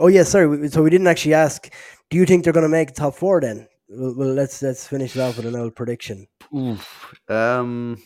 Oh 0.00 0.06
yeah, 0.06 0.22
sorry. 0.22 0.68
So 0.68 0.82
we 0.82 0.90
didn't 0.90 1.06
actually 1.06 1.34
ask. 1.34 1.70
Do 2.08 2.16
you 2.16 2.24
think 2.24 2.42
they're 2.42 2.52
going 2.54 2.64
to 2.64 2.68
make 2.68 2.94
top 2.94 3.14
four 3.14 3.40
then? 3.40 3.68
Well, 3.88 4.14
well, 4.16 4.32
let's 4.32 4.62
let's 4.62 4.86
finish 4.86 5.14
it 5.14 5.20
off 5.20 5.36
with 5.36 5.46
an 5.46 5.54
old 5.54 5.76
prediction. 5.76 6.26
Oof. 6.56 7.14
Um. 7.28 8.02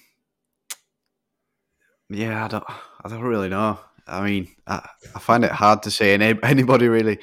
Yeah, 2.10 2.44
I 2.44 2.48
don't. 2.48 2.64
I 3.04 3.08
don't 3.08 3.22
really 3.22 3.48
know. 3.48 3.78
I 4.06 4.24
mean, 4.24 4.48
I, 4.66 4.86
I 5.14 5.18
find 5.20 5.44
it 5.44 5.52
hard 5.52 5.84
to 5.84 5.90
say 5.90 6.14
any, 6.14 6.38
anybody 6.42 6.88
really 6.88 7.18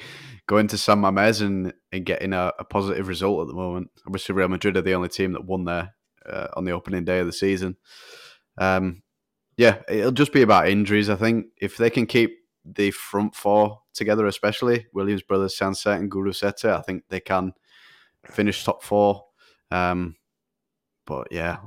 going 0.46 0.68
to 0.68 0.78
San 0.78 1.00
Mamés 1.02 1.40
and, 1.40 1.72
and 1.92 2.04
getting 2.04 2.32
a, 2.32 2.52
a, 2.58 2.64
positive 2.64 3.06
result 3.06 3.42
at 3.42 3.46
the 3.46 3.54
moment. 3.54 3.90
Obviously, 4.04 4.34
Real 4.34 4.48
Madrid 4.48 4.76
are 4.76 4.82
the 4.82 4.94
only 4.94 5.08
team 5.08 5.32
that 5.32 5.44
won 5.44 5.64
there 5.64 5.94
uh, 6.28 6.48
on 6.56 6.64
the 6.64 6.72
opening 6.72 7.04
day 7.04 7.20
of 7.20 7.26
the 7.26 7.32
season. 7.32 7.76
Um, 8.58 9.02
yeah, 9.56 9.78
it'll 9.88 10.10
just 10.10 10.32
be 10.32 10.42
about 10.42 10.68
injuries. 10.68 11.08
I 11.08 11.14
think 11.14 11.46
if 11.60 11.76
they 11.76 11.90
can 11.90 12.06
keep 12.06 12.41
the 12.64 12.90
front 12.90 13.34
four 13.34 13.80
together, 13.94 14.26
especially 14.26 14.86
Williams 14.92 15.22
brothers, 15.22 15.56
Sancet 15.56 15.98
and 15.98 16.10
Guruzeta. 16.10 16.76
I 16.76 16.82
think 16.82 17.04
they 17.08 17.20
can 17.20 17.52
finish 18.24 18.64
top 18.64 18.82
four. 18.82 19.24
Um, 19.70 20.16
but 21.06 21.28
yeah, 21.30 21.58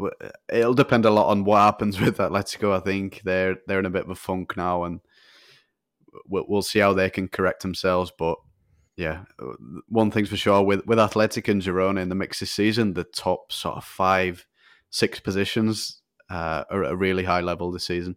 it'll 0.51 0.73
depend 0.73 1.05
a 1.05 1.09
lot 1.09 1.29
on 1.29 1.43
what 1.43 1.59
happens 1.59 1.99
with 2.01 2.17
Atletico. 2.17 2.75
I 2.75 2.79
think 2.79 3.21
they're 3.23 3.57
they're 3.67 3.79
in 3.79 3.85
a 3.85 3.91
bit 3.91 4.03
of 4.03 4.09
a 4.09 4.15
funk 4.15 4.55
now, 4.55 4.83
and 4.83 5.01
we'll, 6.27 6.45
we'll 6.47 6.61
see 6.61 6.79
how 6.79 6.93
they 6.93 7.09
can 7.09 7.27
correct 7.27 7.61
themselves. 7.61 8.11
But 8.17 8.37
yeah, 8.95 9.23
one 9.89 10.11
thing's 10.11 10.29
for 10.29 10.37
sure 10.37 10.61
with 10.61 10.85
with 10.85 10.99
Athletic 10.99 11.47
and 11.47 11.61
Girona 11.61 12.01
in 12.01 12.09
the 12.09 12.15
mix 12.15 12.39
this 12.39 12.51
season, 12.51 12.93
the 12.93 13.03
top 13.03 13.51
sort 13.51 13.77
of 13.77 13.83
five, 13.83 14.45
six 14.89 15.19
positions 15.19 16.01
uh, 16.29 16.63
are 16.69 16.85
at 16.85 16.91
a 16.91 16.97
really 16.97 17.25
high 17.25 17.41
level 17.41 17.71
this 17.71 17.85
season. 17.85 18.15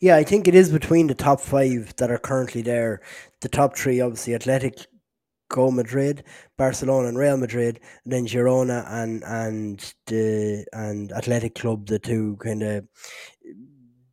Yeah, 0.00 0.16
I 0.16 0.24
think 0.24 0.46
it 0.46 0.54
is 0.54 0.70
between 0.70 1.06
the 1.06 1.14
top 1.14 1.40
five 1.40 1.94
that 1.96 2.10
are 2.10 2.18
currently 2.18 2.62
there. 2.62 3.00
The 3.40 3.48
top 3.48 3.76
three, 3.76 4.00
obviously, 4.00 4.34
Athletic, 4.34 4.86
Go 5.48 5.70
Madrid, 5.70 6.24
Barcelona, 6.58 7.08
and 7.08 7.18
Real 7.18 7.36
Madrid, 7.38 7.80
and 8.04 8.12
then 8.12 8.26
Girona 8.26 8.84
and 8.90 9.22
and 9.24 9.94
the 10.06 10.66
and 10.72 11.12
Athletic 11.12 11.54
Club, 11.54 11.86
the 11.86 11.98
two 11.98 12.36
kind 12.42 12.62
of 12.62 12.86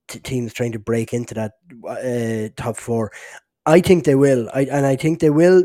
t- 0.07 0.19
teams 0.19 0.53
trying 0.53 0.71
to 0.73 0.79
break 0.79 1.13
into 1.13 1.33
that 1.33 1.53
uh, 1.87 2.49
top 2.55 2.77
four. 2.77 3.11
I 3.65 3.81
think 3.81 4.05
they 4.05 4.15
will. 4.15 4.49
I 4.53 4.61
and 4.71 4.85
I 4.85 4.95
think 4.95 5.19
they 5.19 5.29
will 5.29 5.63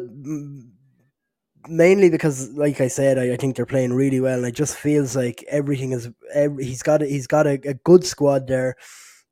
mainly 1.68 2.10
because, 2.10 2.50
like 2.50 2.80
I 2.80 2.88
said, 2.88 3.18
I, 3.18 3.32
I 3.32 3.36
think 3.36 3.56
they're 3.56 3.66
playing 3.66 3.92
really 3.92 4.20
well, 4.20 4.38
and 4.38 4.46
it 4.46 4.54
just 4.54 4.76
feels 4.76 5.16
like 5.16 5.44
everything 5.48 5.92
is. 5.92 6.08
Every, 6.32 6.64
he's 6.64 6.82
got 6.82 7.00
he's 7.02 7.26
got 7.26 7.46
a, 7.46 7.54
a 7.68 7.74
good 7.74 8.04
squad 8.04 8.46
there 8.46 8.76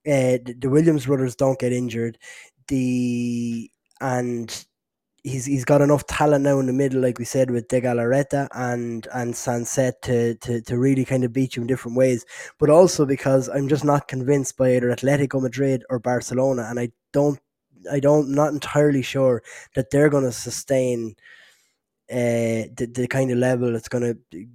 uh, 0.06 0.38
the, 0.44 0.68
Williams 0.70 1.06
brothers 1.06 1.36
don't 1.36 1.58
get 1.58 1.72
injured. 1.72 2.18
The 2.68 3.70
and 4.00 4.66
he's 5.22 5.44
he's 5.44 5.64
got 5.64 5.82
enough 5.82 6.06
talent 6.06 6.44
now 6.44 6.60
in 6.60 6.66
the 6.66 6.72
middle, 6.72 7.00
like 7.00 7.18
we 7.18 7.24
said 7.24 7.50
with 7.50 7.68
De 7.68 7.80
Galarreta 7.80 8.48
and 8.52 9.06
and 9.12 9.34
Sancet 9.34 10.00
to, 10.02 10.34
to 10.36 10.60
to 10.62 10.78
really 10.78 11.04
kind 11.04 11.24
of 11.24 11.32
beat 11.32 11.56
you 11.56 11.62
in 11.62 11.68
different 11.68 11.96
ways. 11.96 12.24
But 12.58 12.70
also 12.70 13.04
because 13.04 13.48
I'm 13.48 13.68
just 13.68 13.84
not 13.84 14.08
convinced 14.08 14.56
by 14.56 14.76
either 14.76 14.90
Atletico 14.90 15.40
Madrid 15.42 15.84
or 15.90 15.98
Barcelona, 15.98 16.66
and 16.68 16.78
I 16.78 16.90
don't 17.12 17.40
I 17.90 18.00
don't 18.00 18.30
not 18.30 18.52
entirely 18.52 19.02
sure 19.02 19.42
that 19.74 19.90
they're 19.90 20.10
going 20.10 20.24
to 20.24 20.32
sustain 20.32 21.16
uh, 22.10 22.70
the 22.76 22.90
the 22.94 23.08
kind 23.08 23.30
of 23.30 23.38
level 23.38 23.72
that's 23.72 23.88
going 23.88 24.04
to 24.30 24.46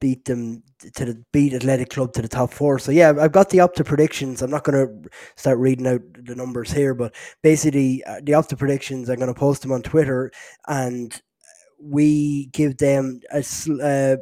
beat 0.00 0.24
them 0.24 0.62
to 0.94 1.04
the 1.04 1.24
beat 1.32 1.54
Athletic 1.54 1.90
Club 1.90 2.12
to 2.12 2.22
the 2.22 2.28
top 2.28 2.52
four. 2.52 2.78
So 2.78 2.92
yeah, 2.92 3.12
I've 3.18 3.32
got 3.32 3.50
the 3.50 3.58
Opta 3.58 3.84
predictions. 3.84 4.42
I'm 4.42 4.50
not 4.50 4.64
going 4.64 4.86
to 4.86 5.10
start 5.36 5.58
reading 5.58 5.86
out 5.86 6.02
the 6.24 6.34
numbers 6.34 6.70
here, 6.70 6.94
but 6.94 7.14
basically 7.42 8.04
uh, 8.04 8.20
the 8.22 8.32
Opta 8.32 8.58
predictions. 8.58 9.08
I'm 9.08 9.16
going 9.16 9.32
to 9.32 9.38
post 9.38 9.62
them 9.62 9.72
on 9.72 9.82
Twitter, 9.82 10.30
and 10.68 11.20
we 11.80 12.46
give 12.46 12.76
them 12.78 13.20
a. 13.32 13.44
Uh, 13.82 14.16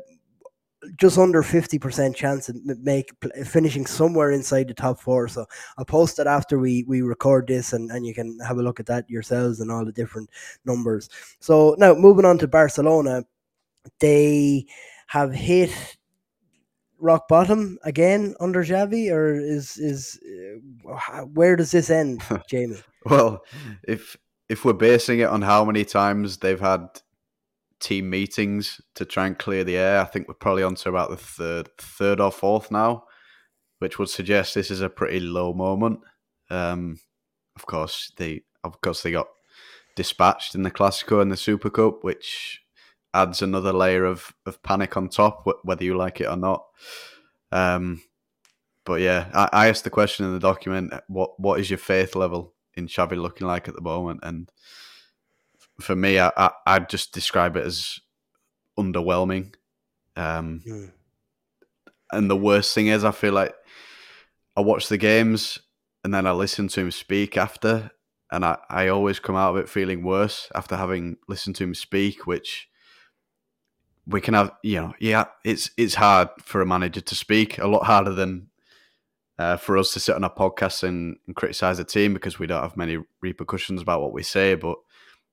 just 0.97 1.17
under 1.17 1.45
50% 1.45 2.15
chance 2.17 2.49
of 2.49 2.57
make 2.65 3.13
finishing 3.45 3.87
somewhere 3.87 4.33
inside 4.33 4.67
the 4.67 4.75
top 4.75 5.01
four 5.01 5.29
so 5.29 5.47
i'll 5.79 5.85
post 5.85 6.19
it 6.19 6.27
after 6.27 6.59
we 6.59 6.85
we 6.89 7.03
record 7.03 7.47
this 7.47 7.73
and 7.73 7.93
and 7.93 8.05
you 8.05 8.13
can 8.13 8.37
have 8.41 8.59
a 8.59 8.63
look 8.63 8.81
at 8.81 8.87
that 8.87 9.09
yourselves 9.09 9.61
and 9.61 9.71
all 9.71 9.85
the 9.85 9.93
different 9.93 10.29
numbers 10.65 11.09
so 11.39 11.77
now 11.79 11.95
moving 11.95 12.25
on 12.25 12.37
to 12.37 12.49
barcelona 12.49 13.23
they 14.01 14.67
have 15.13 15.35
hit 15.35 15.99
rock 16.99 17.29
bottom 17.29 17.79
again 17.85 18.35
under 18.41 18.65
Xavi, 18.65 19.13
or 19.13 19.35
is 19.35 19.77
is 19.77 20.19
uh, 20.89 21.21
where 21.21 21.55
does 21.55 21.71
this 21.71 21.91
end, 21.91 22.23
Jamie? 22.49 22.81
well, 23.05 23.45
if 23.87 24.17
if 24.49 24.65
we're 24.65 24.73
basing 24.73 25.19
it 25.19 25.29
on 25.29 25.43
how 25.43 25.67
many 25.67 25.85
times 25.85 26.39
they've 26.39 26.61
had 26.61 26.87
team 27.79 28.09
meetings 28.09 28.81
to 28.95 29.05
try 29.05 29.27
and 29.27 29.39
clear 29.39 29.65
the 29.65 29.77
air, 29.77 30.01
I 30.01 30.05
think 30.05 30.29
we're 30.29 30.35
probably 30.35 30.63
on 30.63 30.77
to 30.77 30.89
about 30.89 31.11
the 31.11 31.19
third 31.19 31.69
third 31.77 32.19
or 32.19 32.33
fourth 32.33 32.71
now, 32.71 33.05
which 33.81 33.99
would 33.99 34.09
suggest 34.09 34.55
this 34.55 34.71
is 34.71 34.81
a 34.81 34.89
pretty 34.89 35.21
low 35.21 35.53
moment. 35.53 36.01
Um, 36.49 37.01
of 37.55 37.67
course, 37.67 38.11
they 38.17 38.45
of 38.65 38.81
course 38.81 39.03
they 39.03 39.13
got 39.13 39.27
dispatched 39.95 40.55
in 40.55 40.63
the 40.63 40.71
Classico 40.71 41.21
and 41.21 41.31
the 41.31 41.37
Super 41.37 41.69
Cup, 41.69 42.03
which 42.03 42.62
adds 43.15 43.43
another 43.43 43.73
layer 43.73 44.05
of, 44.05 44.35
of 44.47 44.63
panic 44.63 44.97
on 44.97 45.09
top, 45.09 45.47
whether 45.63 45.85
you 45.85 45.97
like 45.97 46.21
it 46.21 46.29
or 46.29 46.37
not. 46.37 46.65
Um, 47.51 48.03
but 48.85 49.01
yeah, 49.01 49.31
I, 49.35 49.49
I, 49.53 49.69
asked 49.69 49.85
the 49.85 49.91
question 49.91 50.27
in 50.27 50.33
the 50.33 50.41
document: 50.41 50.93
what 51.09 51.39
what 51.39 51.61
is 51.61 51.71
your 51.71 51.79
faith 51.79 52.17
level 52.17 52.55
in 52.75 52.89
Xavi 52.89 53.17
looking 53.17 53.47
like 53.47 53.69
at 53.69 53.75
the 53.75 53.81
moment? 53.81 54.21
And 54.23 54.51
for 55.81 55.95
me, 55.95 56.19
I, 56.19 56.33
I 56.37 56.51
I'd 56.67 56.89
just 56.89 57.13
describe 57.13 57.57
it 57.57 57.67
as 57.67 58.01
underwhelming. 58.79 59.55
Um, 60.17 60.63
mm. 60.67 60.93
And 62.11 62.31
the 62.31 62.37
worst 62.37 62.75
thing 62.75 62.89
is, 62.89 63.05
I 63.05 63.13
feel 63.13 63.33
like 63.33 63.55
I 64.57 64.61
watch 64.61 64.89
the 64.89 64.99
games 64.99 65.59
and 66.05 66.13
then 66.13 66.27
I 66.27 66.33
listen 66.33 66.69
to 66.69 66.81
him 66.81 66.91
speak 66.91 67.37
after, 67.37 67.93
and 68.31 68.45
I, 68.45 68.59
I 68.69 68.89
always 68.89 69.21
come 69.21 69.37
out 69.37 69.55
of 69.55 69.63
it 69.63 69.69
feeling 69.69 70.03
worse 70.03 70.51
after 70.55 70.77
having 70.77 71.17
listened 71.29 71.57
to 71.57 71.65
him 71.65 71.75
speak, 71.75 72.27
which 72.27 72.69
we 74.07 74.21
can 74.21 74.35
have 74.35 74.51
you 74.63 74.81
know 74.81 74.93
yeah 74.99 75.25
it's 75.45 75.71
it's 75.77 75.95
hard 75.95 76.29
for 76.43 76.61
a 76.61 76.67
manager 76.67 77.01
to 77.01 77.15
speak 77.15 77.59
a 77.59 77.67
lot 77.69 77.87
harder 77.87 78.13
than 78.13 78.49
uh, 79.39 79.57
for 79.57 79.77
us 79.77 79.93
to 79.93 80.01
sit 80.01 80.15
on 80.15 80.25
a 80.25 80.31
podcast 80.31 80.83
and, 80.83 81.17
and 81.27 81.37
criticize 81.37 81.79
a 81.79 81.85
team 81.85 82.15
because 82.15 82.39
we 82.39 82.47
don't 82.47 82.63
have 82.63 82.77
many 82.77 82.99
repercussions 83.21 83.83
about 83.83 84.01
what 84.01 84.13
we 84.13 84.23
say. 84.23 84.55
But 84.55 84.77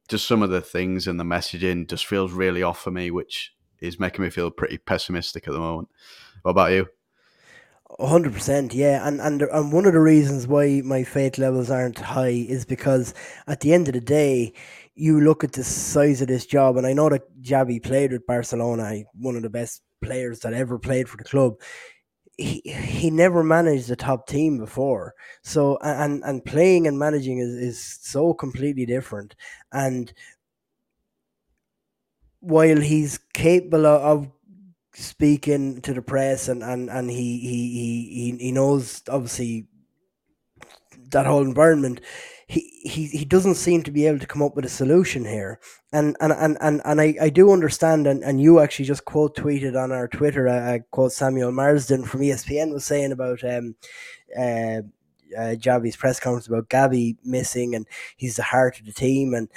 just 0.08 0.28
some 0.28 0.42
of 0.42 0.50
the 0.50 0.62
things 0.62 1.08
and 1.08 1.20
the 1.20 1.24
messaging 1.24 1.88
just 1.88 2.06
feels 2.06 2.32
really 2.32 2.64
off 2.64 2.82
for 2.82 2.92
me 2.92 3.12
which 3.12 3.54
is 3.80 4.00
making 4.00 4.24
me 4.24 4.30
feel 4.30 4.50
pretty 4.50 4.78
pessimistic 4.78 5.48
at 5.48 5.54
the 5.54 5.60
moment. 5.60 5.90
What 6.42 6.52
about 6.52 6.72
you? 6.72 6.88
Hundred 8.00 8.34
percent, 8.34 8.74
yeah, 8.74 9.06
and 9.08 9.20
and 9.20 9.42
and 9.42 9.74
one 9.74 9.86
of 9.86 9.94
the 9.94 10.00
reasons 10.00 10.48
why 10.48 10.82
my 10.86 11.04
faith 11.04 11.38
levels 11.38 11.72
aren't 11.72 11.98
high 11.98 12.46
is 12.48 12.64
because 12.64 13.16
at 13.48 13.62
the 13.62 13.74
end 13.74 13.88
of 13.88 13.96
the 13.96 14.00
day, 14.00 14.54
you 15.00 15.22
look 15.22 15.44
at 15.44 15.54
the 15.54 15.64
size 15.64 16.22
of 16.22 16.28
this 16.28 16.46
job, 16.46 16.76
and 16.76 16.86
I 16.86 16.94
know 16.94 17.10
that 17.10 17.24
Xavi 17.42 17.82
played 17.82 18.12
with 18.12 18.28
Barcelona, 18.28 19.04
one 19.14 19.38
of 19.38 19.44
the 19.44 19.50
best 19.50 19.82
players 20.02 20.42
that 20.42 20.54
ever 20.54 20.78
played 20.78 21.08
for 21.08 21.18
the 21.18 21.24
club. 21.24 21.56
He, 22.38 22.62
he 22.66 23.10
never 23.10 23.44
managed 23.44 23.90
a 23.92 23.96
top 23.96 24.28
team 24.28 24.58
before, 24.58 25.14
so 25.42 25.78
and 25.82 26.24
and 26.24 26.44
playing 26.44 26.88
and 26.88 26.98
managing 26.98 27.40
is, 27.40 27.50
is 27.50 28.00
so 28.02 28.34
completely 28.34 28.86
different. 28.86 29.36
And 29.74 30.14
while 32.40 32.80
he's 32.80 33.20
capable 33.34 33.86
of 33.86 34.32
speaking 34.94 35.82
to 35.82 35.94
the 35.94 36.02
press 36.02 36.48
and 36.48 36.64
and 36.64 36.90
and 36.90 37.10
he 37.10 37.40
he 37.40 38.38
he 38.38 38.38
he 38.40 38.52
knows 38.52 39.02
obviously 39.10 39.68
that 41.12 41.26
whole 41.26 41.44
environment 41.44 42.02
he, 42.50 42.82
he 42.84 43.06
he 43.06 43.26
doesn't 43.26 43.56
seem 43.56 43.84
to 43.84 43.92
be 43.92 44.08
able 44.08 44.18
to 44.18 44.26
come 44.26 44.42
up 44.42 44.56
with 44.56 44.66
a 44.66 44.70
solution 44.70 45.24
here. 45.24 45.60
And 45.94 46.18
and 46.20 46.34
and 46.34 46.58
and, 46.60 46.82
and 46.84 47.00
I, 47.00 47.16
I 47.22 47.30
do 47.30 47.52
understand 47.52 48.08
and, 48.08 48.24
and 48.24 48.42
you 48.42 48.60
actually 48.60 48.86
just 48.86 49.06
quote 49.06 49.36
tweeted 49.36 49.82
on 49.82 49.92
our 49.92 50.08
Twitter 50.08 50.48
uh, 50.48 50.76
uh 50.76 50.80
quote 50.90 51.12
Samuel 51.12 51.52
Marsden 51.52 52.04
from 52.06 52.22
ESPN 52.22 52.74
was 52.74 52.86
saying 52.86 53.12
about 53.12 53.44
um 53.44 53.76
uh 54.38 54.82
uh, 55.38 55.54
Xavi's 55.54 55.96
press 55.96 56.20
conference 56.20 56.48
about 56.48 56.70
Gavi 56.70 57.16
missing 57.24 57.76
and 57.76 57.86
he's 58.18 58.38
the 58.38 58.42
heart 58.42 58.80
of 58.80 58.88
the 58.88 58.94
team 58.94 59.36
and 59.36 59.48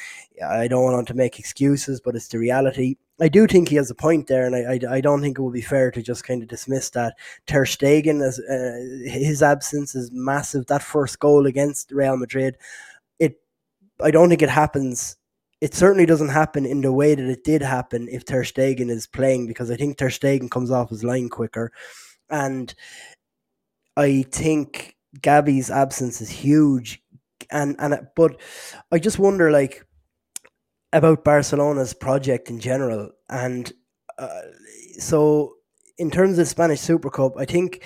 I 0.47 0.69
don't 0.69 0.85
want 0.85 1.09
to 1.09 1.15
make 1.15 1.39
excuses 1.39 1.99
but 1.99 2.15
it's 2.15 2.29
the 2.29 2.39
reality 2.39 2.97
I 3.21 3.29
do 3.29 3.47
think 3.47 3.69
he 3.69 3.77
has 3.77 3.91
a 3.91 3.95
point 3.95 4.27
there, 4.27 4.47
and 4.47 4.57
I, 4.57 4.73
I, 4.73 4.97
I, 4.97 5.01
don't 5.01 5.21
think 5.21 5.39
it 5.39 5.43
would 5.43 5.53
be 5.53 5.61
fair 5.61 5.91
to 5.91 6.03
just 6.03 6.25
kind 6.25 6.43
of 6.43 6.49
dismiss 6.49 6.91
that. 6.91 7.15
Ter 7.47 7.65
Stegen, 7.65 8.27
as 8.27 8.39
uh, 8.41 9.11
his 9.11 9.43
absence 9.43 9.95
is 9.95 10.11
massive. 10.13 10.67
That 10.67 10.83
first 10.83 11.19
goal 11.19 11.47
against 11.47 11.93
Real 11.93 12.17
Madrid, 12.17 12.57
it 13.19 13.37
I 14.03 14.11
don't 14.11 14.29
think 14.29 14.43
it 14.43 14.49
happens. 14.49 15.17
It 15.61 15.75
certainly 15.75 16.07
doesn't 16.07 16.31
happen 16.31 16.67
in 16.67 16.81
the 16.81 16.93
way 16.93 17.15
that 17.15 17.25
it 17.25 17.45
did 17.45 17.63
happen 17.63 18.09
if 18.11 18.25
Ter 18.25 18.43
Stegen 18.45 18.91
is 18.91 19.07
playing, 19.07 19.47
because 19.47 19.71
I 19.71 19.77
think 19.77 19.99
Ter 19.99 20.09
Stegen 20.09 20.51
comes 20.51 20.71
off 20.71 20.91
his 20.91 21.05
line 21.05 21.29
quicker, 21.29 21.71
and 22.31 22.75
I 23.97 24.25
think 24.33 24.97
Gavi's 25.21 25.71
absence 25.71 26.21
is 26.23 26.31
huge, 26.31 27.03
and 27.51 27.77
and 27.79 28.09
but 28.17 28.41
I 28.91 28.99
just 28.99 29.19
wonder 29.19 29.51
like 29.51 29.87
about 30.93 31.25
Barcelona's 31.25 31.95
project 31.95 32.51
in 32.51 32.61
general. 32.61 33.11
And 33.29 33.73
uh, 34.19 34.43
so, 34.99 35.55
in 35.99 36.11
terms 36.11 36.39
of 36.39 36.49
Spanish 36.49 36.81
Super 36.81 37.11
Cup, 37.11 37.35
I 37.39 37.45
think 37.45 37.85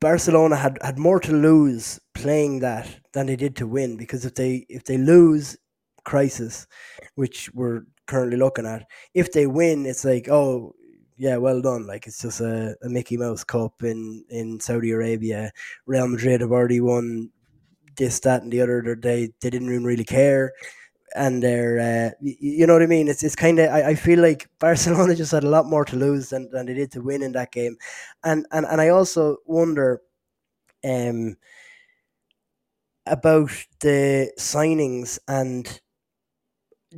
Barcelona 0.00 0.56
had, 0.56 0.78
had 0.82 0.98
more 0.98 1.20
to 1.20 1.32
lose 1.32 2.00
playing 2.14 2.60
that 2.60 2.88
than 3.12 3.26
they 3.26 3.36
did 3.36 3.56
to 3.56 3.66
win. 3.66 3.96
Because 3.96 4.24
if 4.24 4.34
they 4.34 4.66
if 4.68 4.84
they 4.84 4.98
lose, 4.98 5.56
crisis, 6.04 6.66
which 7.14 7.50
we're 7.54 7.82
currently 8.06 8.36
looking 8.36 8.66
at. 8.66 8.86
If 9.14 9.32
they 9.32 9.46
win, 9.46 9.86
it's 9.86 10.04
like 10.04 10.28
oh 10.28 10.74
yeah, 11.16 11.36
well 11.36 11.60
done. 11.62 11.86
Like 11.86 12.06
it's 12.06 12.22
just 12.22 12.40
a, 12.40 12.76
a 12.82 12.88
Mickey 12.88 13.16
Mouse 13.16 13.44
Cup 13.44 13.82
in 13.82 14.24
in 14.28 14.60
Saudi 14.60 14.90
Arabia. 14.90 15.52
Real 15.86 16.08
Madrid 16.08 16.40
have 16.40 16.52
already 16.52 16.80
won 16.80 17.30
this, 17.96 18.20
that, 18.20 18.42
and 18.42 18.52
the 18.52 18.60
other. 18.60 18.96
They 19.00 19.32
they 19.40 19.50
didn't 19.50 19.68
even 19.68 19.84
really 19.84 20.04
care 20.04 20.52
and 21.14 21.42
they're 21.42 21.78
uh, 21.80 22.10
you 22.20 22.66
know 22.66 22.74
what 22.74 22.82
I 22.82 22.86
mean. 22.86 23.08
It's 23.08 23.22
it's 23.22 23.36
kind 23.36 23.58
of 23.58 23.70
I, 23.70 23.90
I 23.90 23.94
feel 23.94 24.20
like 24.20 24.48
Barcelona 24.58 25.14
just 25.14 25.32
had 25.32 25.44
a 25.44 25.48
lot 25.48 25.66
more 25.66 25.84
to 25.84 25.96
lose 25.96 26.30
than, 26.30 26.50
than 26.50 26.66
they 26.66 26.74
did 26.74 26.92
to 26.92 27.02
win 27.02 27.22
in 27.22 27.32
that 27.32 27.52
game, 27.52 27.76
and 28.24 28.46
and 28.52 28.66
and 28.66 28.80
I 28.80 28.88
also 28.88 29.38
wonder, 29.46 30.02
um, 30.84 31.36
about 33.06 33.50
the 33.80 34.32
signings 34.38 35.18
and 35.28 35.80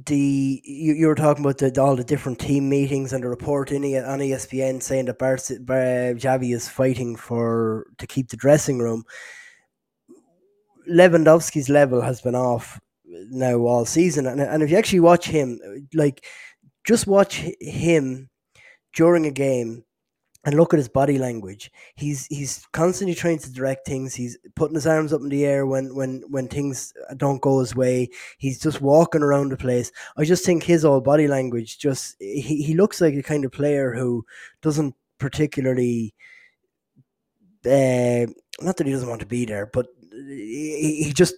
the 0.07 0.61
you, 0.65 0.95
you 0.95 1.07
were 1.07 1.15
talking 1.15 1.45
about 1.45 1.59
the, 1.59 1.81
all 1.81 1.95
the 1.97 2.05
different 2.05 2.41
team 2.41 2.69
meetings 2.69 3.13
and 3.13 3.23
the 3.23 3.29
report 3.29 3.71
in 3.71 3.85
on 3.85 4.19
ESPN 4.19 4.83
saying 4.83 5.05
that 5.07 5.19
Bar- 5.19 5.39
Bar- 5.61 6.15
Xavi 6.15 6.55
is 6.55 6.69
fighting 6.69 7.15
for 7.17 7.87
to 7.99 8.07
keep 8.07 8.29
the 8.29 8.37
dressing 8.37 8.79
room. 8.79 9.05
Lewandowski's 10.91 11.69
level 11.69 12.01
has 12.03 12.21
been 12.21 12.35
off 12.35 12.81
now 13.31 13.59
all 13.59 13.85
season. 13.85 14.27
And, 14.27 14.41
and 14.41 14.63
if 14.63 14.71
you 14.71 14.77
actually 14.77 15.01
watch 15.01 15.27
him, 15.27 15.61
like 15.95 16.25
just 16.87 17.07
watch 17.07 17.37
him 17.61 18.29
during 18.95 19.27
a 19.27 19.31
game 19.31 19.85
and 20.45 20.57
look 20.57 20.75
at 20.75 20.79
his 20.79 20.89
body 20.89 21.19
language. 21.19 21.71
He's 21.95 22.27
he's 22.27 22.67
constantly 22.73 23.15
trying 23.15 23.39
to 23.39 23.53
direct 23.53 23.87
things. 23.87 24.15
He's 24.15 24.37
putting 24.55 24.75
his 24.75 24.87
arms 24.87 25.13
up 25.13 25.23
in 25.23 25.31
the 25.31 25.45
air 25.45 25.67
when 25.67 25.95
when 25.95 26.23
when 26.29 26.49
things 26.49 26.93
don't 27.17 27.41
go 27.41 27.61
his 27.61 27.75
way. 27.75 28.11
He's 28.39 28.61
just 28.61 28.81
walking 28.81 29.23
around 29.23 29.51
the 29.51 29.57
place. 29.57 29.91
I 30.17 30.25
just 30.25 30.45
think 30.45 30.63
his 30.63 30.83
whole 30.83 31.01
body 31.01 31.29
language 31.29 31.79
just 31.79 32.17
he, 32.21 32.63
he 32.63 32.75
looks 32.75 33.01
like 33.01 33.15
a 33.15 33.23
kind 33.23 33.45
of 33.45 33.53
player 33.53 33.95
who 33.95 34.25
doesn't 34.61 34.95
particularly 35.19 36.15
uh, 37.65 38.27
not 38.61 38.77
that 38.77 38.87
he 38.87 38.93
doesn't 38.93 39.09
want 39.09 39.21
to 39.21 39.27
be 39.27 39.47
there, 39.47 39.67
but 39.67 39.87
he, 40.13 41.05
he 41.05 41.13
just 41.13 41.35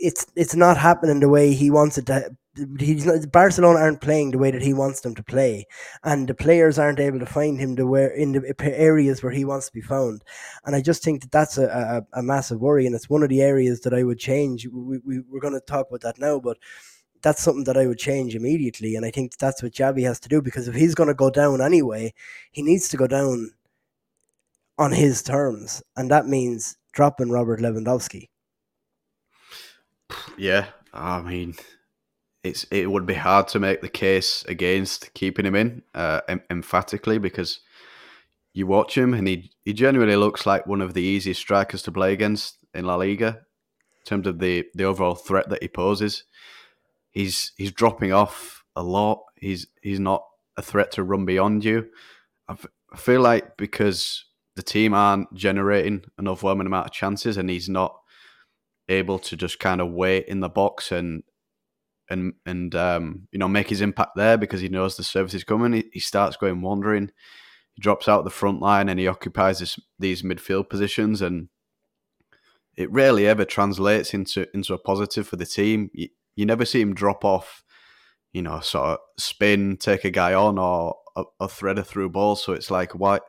it's 0.00 0.26
it's 0.36 0.56
not 0.56 0.76
happening 0.76 1.20
the 1.20 1.28
way 1.28 1.52
he 1.54 1.70
wants 1.70 1.98
it 1.98 2.06
to. 2.06 2.30
He's 2.78 3.06
not, 3.06 3.30
Barcelona 3.30 3.78
aren't 3.78 4.00
playing 4.00 4.32
the 4.32 4.38
way 4.38 4.50
that 4.50 4.60
he 4.62 4.74
wants 4.74 5.00
them 5.00 5.14
to 5.14 5.22
play, 5.22 5.66
and 6.02 6.28
the 6.28 6.34
players 6.34 6.78
aren't 6.78 6.98
able 7.00 7.20
to 7.20 7.26
find 7.26 7.60
him 7.60 7.76
to 7.76 7.86
where 7.86 8.08
in 8.08 8.32
the 8.32 8.54
areas 8.60 9.22
where 9.22 9.32
he 9.32 9.44
wants 9.44 9.66
to 9.66 9.72
be 9.72 9.80
found. 9.80 10.22
And 10.64 10.74
I 10.74 10.80
just 10.80 11.04
think 11.04 11.22
that 11.22 11.30
that's 11.30 11.58
a, 11.58 11.66
a, 12.14 12.18
a 12.18 12.22
massive 12.22 12.60
worry, 12.60 12.86
and 12.86 12.94
it's 12.94 13.08
one 13.10 13.22
of 13.22 13.28
the 13.28 13.42
areas 13.42 13.80
that 13.82 13.94
I 13.94 14.02
would 14.02 14.18
change. 14.18 14.66
We, 14.66 14.98
we 15.04 15.20
we're 15.20 15.40
going 15.40 15.54
to 15.54 15.60
talk 15.60 15.88
about 15.88 16.00
that 16.02 16.18
now, 16.18 16.40
but 16.40 16.58
that's 17.22 17.42
something 17.42 17.64
that 17.64 17.76
I 17.76 17.86
would 17.86 17.98
change 17.98 18.34
immediately. 18.34 18.96
And 18.96 19.04
I 19.06 19.10
think 19.10 19.36
that's 19.36 19.62
what 19.62 19.72
Xavi 19.72 20.04
has 20.04 20.18
to 20.20 20.28
do 20.28 20.42
because 20.42 20.68
if 20.68 20.74
he's 20.74 20.94
going 20.94 21.08
to 21.08 21.14
go 21.14 21.30
down 21.30 21.60
anyway, 21.60 22.14
he 22.50 22.62
needs 22.62 22.88
to 22.88 22.96
go 22.96 23.06
down 23.06 23.50
on 24.78 24.92
his 24.92 25.22
terms, 25.22 25.82
and 25.96 26.10
that 26.10 26.26
means 26.26 26.76
dropping 26.92 27.30
Robert 27.30 27.60
Lewandowski. 27.60 28.29
Yeah, 30.36 30.66
I 30.92 31.20
mean, 31.20 31.54
it's 32.42 32.64
it 32.70 32.90
would 32.90 33.06
be 33.06 33.14
hard 33.14 33.48
to 33.48 33.58
make 33.58 33.80
the 33.80 33.88
case 33.88 34.44
against 34.46 35.12
keeping 35.14 35.46
him 35.46 35.54
in 35.54 35.82
uh, 35.94 36.20
em- 36.28 36.42
emphatically 36.50 37.18
because 37.18 37.60
you 38.52 38.66
watch 38.66 38.96
him 38.96 39.14
and 39.14 39.28
he 39.28 39.50
he 39.64 39.72
genuinely 39.72 40.16
looks 40.16 40.46
like 40.46 40.66
one 40.66 40.80
of 40.80 40.94
the 40.94 41.02
easiest 41.02 41.40
strikers 41.40 41.82
to 41.82 41.92
play 41.92 42.12
against 42.12 42.56
in 42.74 42.84
La 42.84 42.96
Liga 42.96 43.28
in 43.28 44.04
terms 44.06 44.26
of 44.26 44.38
the 44.38 44.66
the 44.74 44.84
overall 44.84 45.14
threat 45.14 45.48
that 45.50 45.62
he 45.62 45.68
poses. 45.68 46.24
He's 47.10 47.52
he's 47.56 47.72
dropping 47.72 48.12
off 48.12 48.64
a 48.74 48.82
lot. 48.82 49.24
He's 49.36 49.66
he's 49.82 50.00
not 50.00 50.24
a 50.56 50.62
threat 50.62 50.92
to 50.92 51.02
run 51.02 51.24
beyond 51.24 51.64
you. 51.64 51.88
I, 52.48 52.52
f- 52.52 52.66
I 52.92 52.96
feel 52.96 53.20
like 53.20 53.56
because 53.56 54.24
the 54.56 54.62
team 54.62 54.94
aren't 54.94 55.32
generating 55.34 56.04
an 56.18 56.28
overwhelming 56.28 56.66
amount 56.66 56.86
of 56.86 56.92
chances 56.92 57.36
and 57.36 57.48
he's 57.48 57.68
not 57.68 57.99
able 58.90 59.18
to 59.20 59.36
just 59.36 59.58
kind 59.60 59.80
of 59.80 59.92
wait 59.92 60.26
in 60.26 60.40
the 60.40 60.48
box 60.48 60.92
and 60.92 61.22
and 62.10 62.34
and 62.44 62.74
um, 62.74 63.28
you 63.32 63.38
know 63.38 63.48
make 63.48 63.68
his 63.70 63.80
impact 63.80 64.16
there 64.16 64.36
because 64.36 64.60
he 64.60 64.68
knows 64.68 64.96
the 64.96 65.04
service 65.04 65.32
is 65.32 65.44
coming. 65.44 65.72
He, 65.72 65.84
he 65.92 66.00
starts 66.00 66.36
going 66.36 66.60
wandering. 66.60 67.10
He 67.74 67.80
drops 67.80 68.08
out 68.08 68.24
the 68.24 68.30
front 68.30 68.60
line 68.60 68.88
and 68.88 68.98
he 68.98 69.06
occupies 69.06 69.60
this, 69.60 69.78
these 69.98 70.22
midfield 70.22 70.68
positions, 70.68 71.22
and 71.22 71.48
it 72.76 72.90
rarely 72.90 73.26
ever 73.26 73.44
translates 73.44 74.12
into 74.12 74.46
into 74.52 74.74
a 74.74 74.78
positive 74.78 75.26
for 75.26 75.36
the 75.36 75.46
team. 75.46 75.90
You, 75.94 76.08
you 76.34 76.44
never 76.44 76.64
see 76.64 76.80
him 76.80 76.94
drop 76.94 77.24
off, 77.24 77.62
you 78.32 78.42
know, 78.42 78.60
sort 78.60 78.88
of 78.88 78.98
spin, 79.18 79.76
take 79.76 80.04
a 80.04 80.10
guy 80.10 80.34
on, 80.34 80.58
or 80.58 80.96
a, 81.16 81.24
a 81.40 81.48
thread 81.48 81.78
a 81.78 81.84
through 81.84 82.10
ball. 82.10 82.36
So 82.36 82.52
it's 82.52 82.70
like, 82.70 82.94
what 82.94 83.22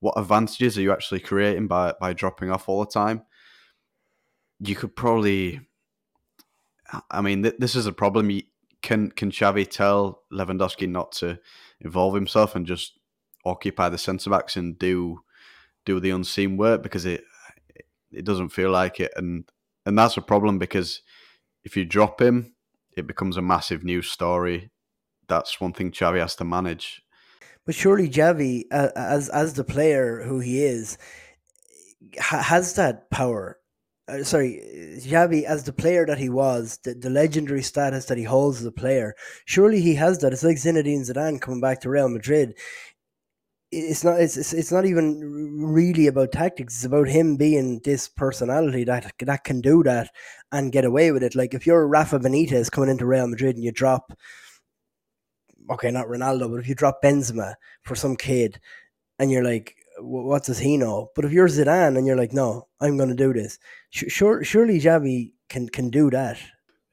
what 0.00 0.14
advantages 0.16 0.78
are 0.78 0.82
you 0.82 0.92
actually 0.92 1.20
creating 1.20 1.66
by 1.66 1.94
by 2.00 2.12
dropping 2.12 2.50
off 2.52 2.68
all 2.68 2.84
the 2.84 2.90
time? 2.90 3.22
You 4.60 4.74
could 4.74 4.96
probably 4.96 5.60
I 7.10 7.20
mean, 7.20 7.42
th- 7.42 7.56
this 7.58 7.74
is 7.74 7.86
a 7.86 7.92
problem. 7.92 8.40
Can 8.82 9.10
can 9.10 9.30
Xavi 9.30 9.68
tell 9.68 10.22
Lewandowski 10.32 10.88
not 10.88 11.12
to 11.12 11.38
involve 11.80 12.14
himself 12.14 12.54
and 12.54 12.66
just 12.66 12.98
occupy 13.44 13.88
the 13.88 13.98
centre 13.98 14.30
backs 14.30 14.56
and 14.56 14.78
do 14.78 15.20
do 15.84 16.00
the 16.00 16.10
unseen 16.10 16.56
work 16.56 16.82
because 16.82 17.04
it 17.04 17.24
it 18.10 18.24
doesn't 18.24 18.50
feel 18.50 18.70
like 18.70 19.00
it, 19.00 19.12
and 19.16 19.44
and 19.84 19.98
that's 19.98 20.16
a 20.16 20.22
problem 20.22 20.58
because 20.58 21.02
if 21.64 21.76
you 21.76 21.84
drop 21.84 22.20
him, 22.20 22.54
it 22.96 23.06
becomes 23.06 23.36
a 23.36 23.42
massive 23.42 23.84
news 23.84 24.10
story. 24.10 24.70
That's 25.28 25.60
one 25.60 25.72
thing 25.72 25.90
Xavi 25.90 26.20
has 26.20 26.36
to 26.36 26.44
manage. 26.44 27.02
But 27.66 27.74
surely 27.74 28.08
Xavi, 28.08 28.64
uh, 28.70 28.90
as 28.96 29.28
as 29.28 29.54
the 29.54 29.64
player 29.64 30.22
who 30.22 30.38
he 30.38 30.62
is, 30.62 30.96
ha- 32.18 32.42
has 32.42 32.74
that 32.74 33.10
power 33.10 33.58
uh, 34.08 34.24
sorry, 34.24 34.62
Xavi, 34.98 35.44
as 35.44 35.64
the 35.64 35.72
player 35.72 36.06
that 36.06 36.18
he 36.18 36.28
was, 36.28 36.78
the, 36.84 36.94
the 36.94 37.10
legendary 37.10 37.62
status 37.62 38.06
that 38.06 38.18
he 38.18 38.24
holds 38.24 38.60
as 38.60 38.66
a 38.66 38.72
player, 38.72 39.14
surely 39.44 39.80
he 39.80 39.94
has 39.96 40.18
that. 40.18 40.32
It's 40.32 40.44
like 40.44 40.56
Zinedine 40.56 41.08
Zidane 41.08 41.40
coming 41.40 41.60
back 41.60 41.80
to 41.82 41.90
Real 41.90 42.08
Madrid. 42.08 42.54
It's 43.70 44.02
not. 44.02 44.18
It's, 44.18 44.38
it's 44.38 44.54
it's 44.54 44.72
not 44.72 44.86
even 44.86 45.20
really 45.60 46.06
about 46.06 46.32
tactics. 46.32 46.76
It's 46.76 46.84
about 46.86 47.08
him 47.08 47.36
being 47.36 47.80
this 47.84 48.08
personality 48.08 48.84
that 48.84 49.12
that 49.20 49.44
can 49.44 49.60
do 49.60 49.82
that 49.82 50.10
and 50.52 50.72
get 50.72 50.86
away 50.86 51.12
with 51.12 51.22
it. 51.22 51.34
Like 51.34 51.52
if 51.52 51.66
you're 51.66 51.86
Rafa 51.86 52.18
Benitez 52.18 52.70
coming 52.70 52.88
into 52.88 53.04
Real 53.04 53.26
Madrid 53.26 53.56
and 53.56 53.64
you 53.64 53.70
drop, 53.70 54.12
okay, 55.70 55.90
not 55.90 56.06
Ronaldo, 56.06 56.50
but 56.50 56.60
if 56.60 56.68
you 56.68 56.74
drop 56.74 57.02
Benzema 57.02 57.56
for 57.82 57.94
some 57.94 58.16
kid, 58.16 58.58
and 59.18 59.30
you're 59.30 59.44
like, 59.44 59.74
what 60.00 60.44
does 60.44 60.58
he 60.58 60.76
know? 60.76 61.10
But 61.14 61.24
if 61.24 61.32
you're 61.32 61.48
Zidane 61.48 61.96
and 61.96 62.06
you're 62.06 62.16
like, 62.16 62.32
no, 62.32 62.68
I'm 62.80 62.96
going 62.96 63.08
to 63.08 63.14
do 63.14 63.32
this, 63.32 63.58
sure, 63.90 64.44
surely 64.44 64.80
Xavi 64.80 65.32
can 65.48 65.68
can 65.68 65.90
do 65.90 66.10
that. 66.10 66.38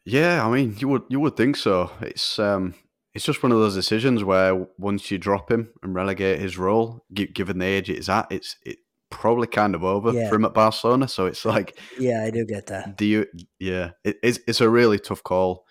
Yeah, 0.05 0.45
I 0.45 0.51
mean, 0.51 0.75
you 0.79 0.87
would 0.89 1.03
you 1.09 1.19
would 1.19 1.35
think 1.35 1.55
so. 1.55 1.91
It's 2.01 2.37
um, 2.37 2.75
it's 3.13 3.25
just 3.25 3.41
one 3.41 3.51
of 3.51 3.59
those 3.59 3.75
decisions 3.75 4.23
where 4.23 4.67
once 4.77 5.09
you 5.09 5.17
drop 5.17 5.49
him 5.49 5.69
and 5.81 5.95
relegate 5.95 6.39
his 6.39 6.57
role, 6.57 7.05
given 7.13 7.59
the 7.59 7.65
age 7.65 7.89
it's 7.89 8.09
at, 8.09 8.27
it's 8.29 8.57
it 8.63 8.77
probably 9.09 9.47
kind 9.47 9.73
of 9.73 9.83
over 9.83 10.11
yeah. 10.11 10.29
for 10.29 10.35
him 10.35 10.45
at 10.45 10.53
Barcelona. 10.53 11.07
So 11.07 11.25
it's 11.25 11.45
like, 11.45 11.79
yeah, 11.97 12.23
I 12.23 12.29
do 12.29 12.45
get 12.45 12.67
that. 12.67 12.97
Do 12.97 13.05
you? 13.05 13.25
Yeah, 13.59 13.91
it, 14.03 14.17
it's 14.21 14.39
it's 14.47 14.61
a 14.61 14.69
really 14.69 14.99
tough 14.99 15.23
call. 15.23 15.65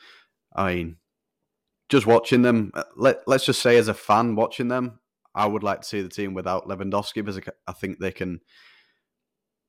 I 0.56 0.74
mean, 0.74 0.96
just 1.88 2.06
watching 2.06 2.42
them. 2.42 2.72
Uh, 2.74 2.84
let 2.96 3.18
let's 3.26 3.44
just 3.46 3.62
say, 3.62 3.76
as 3.76 3.88
a 3.88 3.94
fan 3.94 4.36
watching 4.36 4.68
them, 4.68 4.98
I 5.34 5.46
would 5.46 5.62
like 5.62 5.80
to 5.80 5.86
see 5.86 6.02
the 6.02 6.08
team 6.08 6.34
without 6.34 6.66
Lewandowski 6.66 7.24
because 7.24 7.40
I 7.66 7.72
think 7.72 7.98
they 7.98 8.12
can 8.12 8.40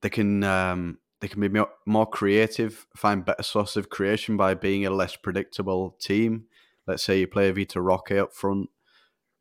they 0.02 0.10
can 0.10 0.44
um, 0.44 1.00
they 1.22 1.28
can 1.28 1.42
be 1.42 1.62
more 1.86 2.06
creative, 2.06 2.86
find 2.96 3.26
better 3.26 3.44
sources 3.44 3.78
of 3.78 3.90
creation 3.90 4.38
by 4.38 4.54
being 4.54 4.86
a 4.86 4.92
less 4.92 5.16
predictable 5.16 5.98
team. 6.00 6.46
Let's 6.86 7.04
say 7.04 7.20
you 7.20 7.28
play 7.28 7.52
Vitor 7.52 7.84
Roque 7.84 8.12
up 8.12 8.34
front 8.34 8.70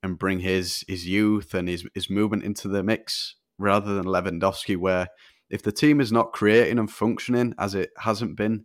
and 0.02 0.18
bring 0.18 0.40
his 0.40 0.84
his 0.88 1.06
youth 1.06 1.52
and 1.54 1.68
his 1.68 1.86
his 1.94 2.08
movement 2.08 2.44
into 2.44 2.68
the 2.68 2.82
mix 2.82 3.36
rather 3.58 3.94
than 3.94 4.06
Lewandowski, 4.06 4.76
where 4.76 5.08
if 5.50 5.62
the 5.62 5.72
team 5.72 6.00
is 6.00 6.10
not 6.10 6.32
creating 6.32 6.78
and 6.78 6.90
functioning 6.90 7.54
as 7.58 7.74
it 7.74 7.90
hasn't 7.98 8.36
been, 8.36 8.64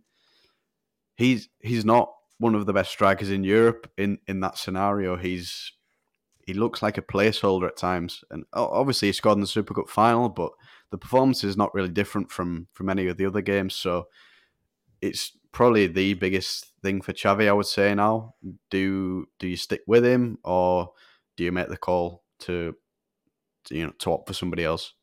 he's 1.16 1.48
he's 1.60 1.84
not 1.84 2.12
one 2.38 2.54
of 2.54 2.64
the 2.64 2.72
best 2.72 2.90
strikers 2.90 3.30
in 3.30 3.44
Europe 3.44 3.90
in 3.98 4.18
in 4.26 4.40
that 4.40 4.56
scenario. 4.56 5.16
He's 5.16 5.72
he 6.50 6.58
looks 6.58 6.82
like 6.82 6.98
a 6.98 7.02
placeholder 7.02 7.68
at 7.68 7.76
times. 7.76 8.24
And 8.30 8.44
obviously, 8.52 9.08
he 9.08 9.12
scored 9.12 9.36
in 9.36 9.40
the 9.40 9.46
Super 9.46 9.72
Cup 9.72 9.88
final, 9.88 10.28
but 10.28 10.50
the 10.90 10.98
performance 10.98 11.44
is 11.44 11.56
not 11.56 11.72
really 11.74 11.88
different 11.88 12.30
from 12.30 12.66
from 12.72 12.88
any 12.88 13.06
of 13.06 13.16
the 13.16 13.26
other 13.26 13.40
games. 13.40 13.74
So 13.74 14.08
it's 15.00 15.36
probably 15.52 15.86
the 15.86 16.14
biggest 16.14 16.72
thing 16.82 17.02
for 17.02 17.12
Xavi, 17.12 17.48
I 17.48 17.52
would 17.52 17.66
say. 17.66 17.94
Now, 17.94 18.34
do 18.70 19.26
do 19.38 19.46
you 19.46 19.56
stick 19.56 19.82
with 19.86 20.04
him 20.04 20.38
or 20.42 20.92
do 21.36 21.44
you 21.44 21.52
make 21.52 21.68
the 21.68 21.76
call 21.76 22.24
to, 22.40 22.74
to 23.66 23.74
you 23.76 23.86
know 23.86 23.92
to 24.00 24.12
opt 24.12 24.26
for 24.26 24.34
somebody 24.34 24.64
else? 24.64 24.94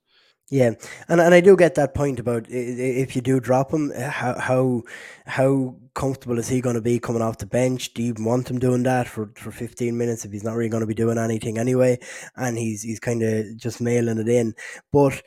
Yeah, 0.49 0.71
and 1.09 1.19
and 1.19 1.33
I 1.33 1.41
do 1.41 1.57
get 1.57 1.75
that 1.75 1.93
point 1.93 2.19
about 2.21 2.45
if 2.47 3.17
you 3.17 3.21
do 3.21 3.41
drop 3.41 3.73
him, 3.73 3.91
uh, 3.93 4.09
how 4.09 4.39
how 4.39 4.83
how 5.25 5.75
comfortable 5.93 6.39
is 6.39 6.47
he 6.47 6.61
going 6.61 6.75
to 6.75 6.81
be 6.81 6.99
coming 6.99 7.21
off 7.21 7.39
the 7.39 7.45
bench? 7.45 7.93
Do 7.93 8.01
you 8.01 8.13
want 8.17 8.49
him 8.49 8.57
doing 8.57 8.83
that 8.83 9.09
for, 9.09 9.29
for 9.35 9.51
fifteen 9.51 9.97
minutes 9.97 10.23
if 10.23 10.31
he's 10.31 10.45
not 10.45 10.55
really 10.55 10.69
going 10.69 10.81
to 10.81 10.87
be 10.87 10.93
doing 10.93 11.17
anything 11.17 11.57
anyway, 11.57 11.99
and 12.37 12.57
he's 12.57 12.81
he's 12.81 12.99
kind 13.01 13.23
of 13.23 13.57
just 13.57 13.81
mailing 13.81 14.19
it 14.19 14.29
in? 14.29 14.53
But 14.93 15.21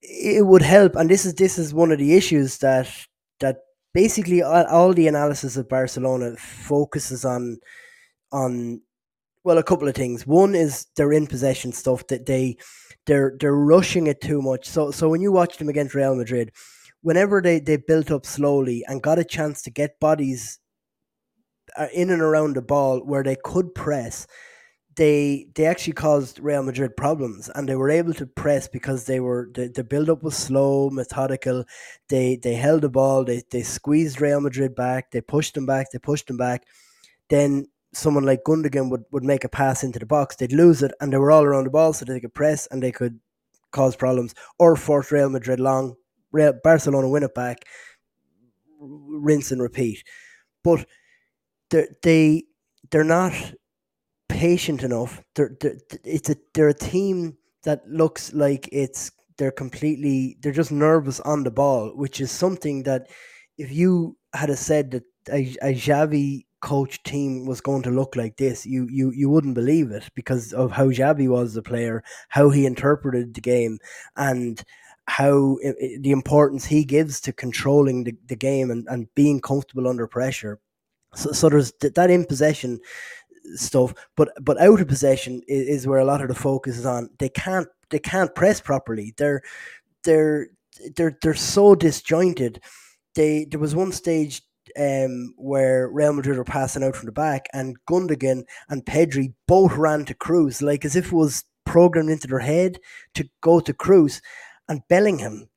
it 0.00 0.46
would 0.46 0.62
help, 0.62 0.96
and 0.96 1.10
this 1.10 1.26
is 1.26 1.34
this 1.34 1.58
is 1.58 1.74
one 1.74 1.92
of 1.92 1.98
the 1.98 2.14
issues 2.14 2.56
that 2.58 2.88
that 3.40 3.58
basically 3.92 4.40
all, 4.40 4.64
all 4.68 4.94
the 4.94 5.06
analysis 5.06 5.58
of 5.58 5.68
Barcelona 5.68 6.34
focuses 6.38 7.26
on 7.26 7.58
on 8.32 8.80
well 9.44 9.58
a 9.58 9.62
couple 9.62 9.88
of 9.88 9.94
things. 9.94 10.26
One 10.26 10.54
is 10.54 10.86
they're 10.96 11.12
in 11.12 11.26
possession 11.26 11.72
stuff 11.72 12.06
that 12.08 12.26
they 12.26 12.56
they're 13.06 13.36
they're 13.40 13.54
rushing 13.56 14.06
it 14.06 14.20
too 14.20 14.42
much. 14.42 14.68
So 14.68 14.90
so 14.90 15.08
when 15.08 15.20
you 15.20 15.32
watch 15.32 15.58
them 15.58 15.68
against 15.68 15.94
Real 15.94 16.14
Madrid, 16.14 16.52
whenever 17.02 17.40
they 17.42 17.60
they 17.60 17.76
built 17.76 18.10
up 18.10 18.26
slowly 18.26 18.84
and 18.88 19.02
got 19.02 19.18
a 19.18 19.24
chance 19.24 19.62
to 19.62 19.70
get 19.70 20.00
bodies 20.00 20.58
uh, 21.76 21.88
in 21.92 22.10
and 22.10 22.22
around 22.22 22.56
the 22.56 22.62
ball 22.62 23.00
where 23.00 23.22
they 23.22 23.36
could 23.44 23.74
press, 23.74 24.26
they 24.96 25.48
they 25.54 25.66
actually 25.66 25.94
caused 25.94 26.40
Real 26.40 26.62
Madrid 26.62 26.96
problems, 26.96 27.50
and 27.54 27.68
they 27.68 27.76
were 27.76 27.90
able 27.90 28.14
to 28.14 28.26
press 28.26 28.68
because 28.68 29.06
they 29.06 29.20
were 29.20 29.50
the, 29.54 29.68
the 29.68 29.84
build 29.84 30.10
up 30.10 30.22
was 30.22 30.36
slow, 30.36 30.90
methodical. 30.90 31.64
They 32.08 32.36
they 32.36 32.54
held 32.54 32.82
the 32.82 32.90
ball, 32.90 33.24
they 33.24 33.42
they 33.50 33.62
squeezed 33.62 34.20
Real 34.20 34.40
Madrid 34.40 34.74
back, 34.74 35.10
they 35.12 35.20
pushed 35.20 35.54
them 35.54 35.66
back, 35.66 35.88
they 35.92 35.98
pushed 35.98 36.26
them 36.28 36.36
back. 36.36 36.64
Then 37.30 37.68
someone 37.92 38.24
like 38.24 38.44
Gundogan 38.44 38.90
would, 38.90 39.04
would 39.10 39.24
make 39.24 39.44
a 39.44 39.48
pass 39.48 39.82
into 39.82 39.98
the 39.98 40.06
box, 40.06 40.36
they'd 40.36 40.52
lose 40.52 40.82
it, 40.82 40.92
and 41.00 41.12
they 41.12 41.18
were 41.18 41.30
all 41.30 41.44
around 41.44 41.64
the 41.64 41.70
ball, 41.70 41.92
so 41.92 42.04
they 42.04 42.20
could 42.20 42.34
press 42.34 42.66
and 42.70 42.82
they 42.82 42.92
could 42.92 43.20
cause 43.70 43.96
problems 43.96 44.34
or 44.58 44.76
force 44.76 45.10
Real 45.10 45.30
Madrid 45.30 45.60
long. 45.60 45.96
Real, 46.30 46.54
Barcelona 46.62 47.08
win 47.08 47.22
it 47.22 47.34
back, 47.34 47.64
rinse 48.80 49.50
and 49.50 49.60
repeat. 49.60 50.04
But 50.64 50.86
they're, 51.70 51.88
they 52.02 52.44
they're 52.90 53.04
not 53.04 53.32
patient 54.28 54.82
enough. 54.82 55.22
They're, 55.34 55.56
they're 55.60 55.76
it's 56.04 56.30
a 56.30 56.36
they're 56.54 56.68
a 56.68 56.74
team 56.74 57.36
that 57.64 57.86
looks 57.86 58.32
like 58.32 58.68
it's 58.72 59.10
they're 59.38 59.50
completely 59.50 60.36
they're 60.40 60.52
just 60.52 60.72
nervous 60.72 61.20
on 61.20 61.44
the 61.44 61.50
ball, 61.50 61.90
which 61.94 62.20
is 62.20 62.30
something 62.30 62.84
that 62.84 63.08
if 63.58 63.72
you 63.72 64.16
had 64.34 64.56
said 64.56 64.92
that 64.92 65.04
a, 65.30 65.54
a 65.62 65.74
Xavi 65.74 66.46
coach 66.62 67.02
team 67.02 67.44
was 67.44 67.60
going 67.60 67.82
to 67.82 67.90
look 67.90 68.16
like 68.16 68.36
this, 68.36 68.64
you 68.64 68.88
you 68.90 69.10
you 69.10 69.28
wouldn't 69.28 69.54
believe 69.54 69.90
it 69.90 70.08
because 70.14 70.52
of 70.52 70.70
how 70.72 70.86
Xavi 70.86 71.28
was 71.28 71.54
the 71.54 71.62
player, 71.62 72.02
how 72.28 72.48
he 72.50 72.64
interpreted 72.64 73.34
the 73.34 73.40
game, 73.40 73.78
and 74.16 74.64
how 75.08 75.58
it, 75.62 76.02
the 76.02 76.12
importance 76.12 76.64
he 76.64 76.84
gives 76.84 77.20
to 77.20 77.32
controlling 77.32 78.04
the, 78.04 78.14
the 78.28 78.36
game 78.36 78.70
and, 78.70 78.86
and 78.88 79.12
being 79.14 79.40
comfortable 79.40 79.88
under 79.88 80.06
pressure. 80.06 80.60
So, 81.14 81.32
so 81.32 81.48
there's 81.48 81.72
that 81.80 82.10
in 82.10 82.24
possession 82.24 82.80
stuff, 83.54 83.92
but 84.16 84.30
but 84.40 84.60
out 84.60 84.80
of 84.80 84.88
possession 84.88 85.42
is, 85.48 85.80
is 85.80 85.86
where 85.86 85.98
a 85.98 86.04
lot 86.04 86.22
of 86.22 86.28
the 86.28 86.34
focus 86.34 86.78
is 86.78 86.86
on. 86.86 87.10
They 87.18 87.28
can't 87.28 87.68
they 87.90 87.98
can't 87.98 88.34
press 88.34 88.60
properly. 88.60 89.14
They're 89.16 89.42
they're 90.04 90.48
they're 90.96 91.18
they're 91.20 91.34
so 91.34 91.74
disjointed. 91.74 92.60
They 93.14 93.46
there 93.50 93.60
was 93.60 93.74
one 93.74 93.92
stage 93.92 94.42
um, 94.78 95.34
where 95.36 95.88
Real 95.88 96.12
Madrid 96.12 96.38
were 96.38 96.44
passing 96.44 96.82
out 96.82 96.96
from 96.96 97.06
the 97.06 97.12
back, 97.12 97.46
and 97.52 97.76
Gundogan 97.88 98.44
and 98.68 98.84
Pedri 98.84 99.34
both 99.46 99.72
ran 99.72 100.04
to 100.06 100.14
Kroos, 100.14 100.62
like 100.62 100.84
as 100.84 100.96
if 100.96 101.06
it 101.06 101.12
was 101.12 101.44
programmed 101.64 102.10
into 102.10 102.26
their 102.26 102.40
head 102.40 102.78
to 103.14 103.28
go 103.40 103.60
to 103.60 103.72
Kroos, 103.72 104.20
and 104.68 104.82
Bellingham 104.88 105.48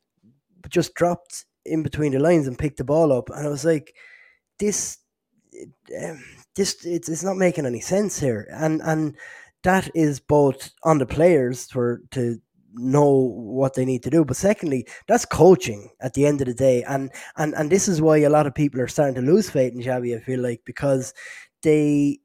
just 0.70 0.94
dropped 0.96 1.46
in 1.66 1.84
between 1.84 2.12
the 2.12 2.20
lines 2.20 2.48
and 2.48 2.60
picked 2.60 2.78
the 2.78 2.84
ball 2.84 3.12
up, 3.12 3.30
and 3.30 3.46
I 3.46 3.50
was 3.50 3.66
like, 3.66 3.96
this, 4.60 4.98
um, 6.02 6.24
this, 6.56 6.86
it's, 6.86 7.10
it's 7.10 7.24
not 7.24 7.38
making 7.38 7.66
any 7.66 7.82
sense 7.82 8.20
here, 8.20 8.48
and 8.52 8.82
and 8.82 9.16
that 9.64 9.90
is 9.96 10.20
both 10.20 10.72
on 10.84 11.00
the 11.00 11.06
players 11.08 11.66
for 11.72 12.02
to 12.12 12.40
know 12.76 13.10
what 13.10 13.74
they 13.74 13.86
need 13.86 14.04
to 14.04 14.10
do. 14.10 14.24
But 14.26 14.38
secondly, 14.38 14.88
that's 15.08 15.26
coaching 15.26 15.90
at 16.02 16.14
the 16.14 16.26
end 16.26 16.42
of 16.42 16.48
the 16.48 16.54
day. 16.54 16.84
And 16.84 17.12
and 17.38 17.54
and 17.56 17.72
this 17.72 17.88
is 17.88 18.02
why 18.02 18.18
a 18.20 18.30
lot 18.30 18.48
of 18.48 18.56
people 18.56 18.82
are 18.82 18.88
starting 18.88 19.16
to 19.16 19.22
lose 19.22 19.50
faith 19.50 19.74
in 19.74 19.82
Xavi, 19.82 20.16
I 20.16 20.20
feel 20.20 20.42
like, 20.42 20.62
because 20.66 21.14
they 21.64 22.20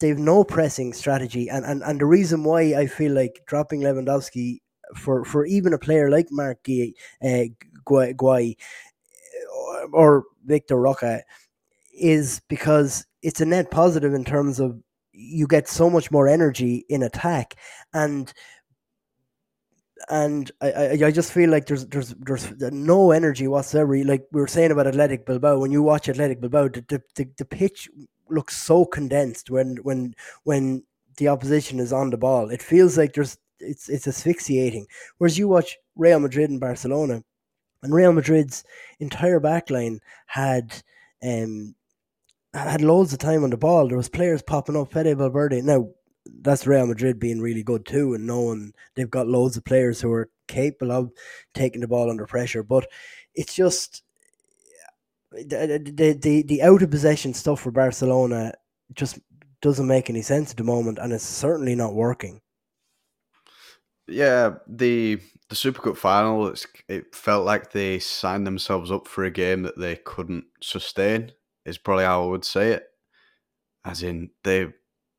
they've 0.00 0.18
no 0.18 0.44
pressing 0.44 0.92
strategy. 0.92 1.48
And 1.48 1.64
and, 1.64 1.82
and 1.82 2.00
the 2.00 2.06
reason 2.06 2.44
why 2.44 2.74
I 2.74 2.86
feel 2.86 3.12
like 3.12 3.42
dropping 3.46 3.80
Lewandowski 3.80 4.60
for, 4.94 5.24
for 5.24 5.44
even 5.46 5.72
a 5.72 5.78
player 5.78 6.10
like 6.10 6.28
Marc 6.30 6.62
Guiu, 6.62 6.92
uh, 7.22 7.44
Guiu 7.84 8.54
or 9.92 10.24
Vitor 10.46 10.80
Roque 10.80 11.22
is 11.92 12.40
because 12.48 13.06
it's 13.22 13.40
a 13.40 13.46
net 13.46 13.70
positive 13.70 14.14
in 14.14 14.24
terms 14.24 14.60
of 14.60 14.78
you 15.12 15.46
get 15.46 15.66
so 15.66 15.88
much 15.88 16.10
more 16.10 16.28
energy 16.28 16.84
in 16.88 17.02
attack 17.02 17.54
and 17.94 18.32
and 20.08 20.50
I, 20.60 20.72
I, 20.72 20.90
I 21.06 21.10
just 21.10 21.32
feel 21.32 21.50
like 21.50 21.66
there's 21.66 21.86
there's 21.86 22.14
there's 22.14 22.52
no 22.72 23.10
energy 23.10 23.48
whatsoever. 23.48 23.96
Like 24.04 24.26
we 24.32 24.40
were 24.40 24.46
saying 24.46 24.70
about 24.70 24.86
Athletic 24.86 25.26
Bilbao, 25.26 25.58
when 25.58 25.72
you 25.72 25.82
watch 25.82 26.08
Athletic 26.08 26.40
Bilbao, 26.40 26.68
the, 26.68 26.84
the, 26.88 27.02
the, 27.16 27.28
the 27.38 27.44
pitch 27.44 27.88
looks 28.28 28.56
so 28.56 28.84
condensed 28.84 29.50
when 29.50 29.76
when 29.78 30.14
when 30.44 30.84
the 31.16 31.28
opposition 31.28 31.80
is 31.80 31.92
on 31.92 32.10
the 32.10 32.16
ball. 32.16 32.50
It 32.50 32.62
feels 32.62 32.96
like 32.96 33.14
there's 33.14 33.36
it's 33.58 33.88
it's 33.88 34.06
asphyxiating. 34.06 34.86
Whereas 35.18 35.38
you 35.38 35.48
watch 35.48 35.76
Real 35.96 36.20
Madrid 36.20 36.50
and 36.50 36.60
Barcelona, 36.60 37.22
and 37.82 37.94
Real 37.94 38.12
Madrid's 38.12 38.64
entire 39.00 39.40
backline 39.40 39.98
had 40.26 40.82
um 41.22 41.74
had 42.54 42.80
loads 42.80 43.12
of 43.12 43.18
time 43.18 43.44
on 43.44 43.50
the 43.50 43.56
ball. 43.56 43.88
There 43.88 43.96
was 43.96 44.08
players 44.08 44.42
popping 44.42 44.76
up. 44.76 44.92
Fede 44.92 45.16
Valverde. 45.18 45.62
Now 45.62 45.88
that's 46.40 46.66
Real 46.66 46.86
Madrid 46.86 47.18
being 47.18 47.40
really 47.40 47.62
good 47.62 47.86
too, 47.86 48.14
and 48.14 48.26
knowing 48.26 48.72
they've 48.94 49.10
got 49.10 49.28
loads 49.28 49.56
of 49.56 49.64
players 49.64 50.00
who 50.00 50.12
are 50.12 50.30
capable 50.48 50.92
of 50.92 51.10
taking 51.54 51.80
the 51.80 51.88
ball 51.88 52.10
under 52.10 52.26
pressure. 52.26 52.62
But 52.62 52.86
it's 53.34 53.54
just 53.54 54.02
the 55.32 55.80
the 55.84 56.12
the, 56.14 56.42
the 56.42 56.62
out 56.62 56.82
of 56.82 56.90
possession 56.90 57.34
stuff 57.34 57.60
for 57.60 57.70
Barcelona 57.70 58.52
just 58.94 59.18
doesn't 59.60 59.86
make 59.86 60.10
any 60.10 60.22
sense 60.22 60.50
at 60.50 60.56
the 60.56 60.64
moment, 60.64 60.98
and 60.98 61.12
it's 61.12 61.24
certainly 61.24 61.74
not 61.74 61.94
working. 61.94 62.40
Yeah, 64.08 64.56
the 64.66 65.20
the 65.48 65.56
Super 65.56 65.82
Cup 65.82 65.96
final, 65.96 66.52
it 66.88 67.14
felt 67.14 67.44
like 67.44 67.72
they 67.72 67.98
signed 67.98 68.46
themselves 68.46 68.90
up 68.90 69.06
for 69.06 69.24
a 69.24 69.30
game 69.30 69.62
that 69.62 69.78
they 69.78 69.96
couldn't 69.96 70.44
sustain. 70.60 71.32
Is 71.64 71.78
probably 71.78 72.04
how 72.04 72.24
I 72.24 72.26
would 72.26 72.44
say 72.44 72.72
it. 72.72 72.84
As 73.84 74.02
in, 74.02 74.30
they 74.44 74.68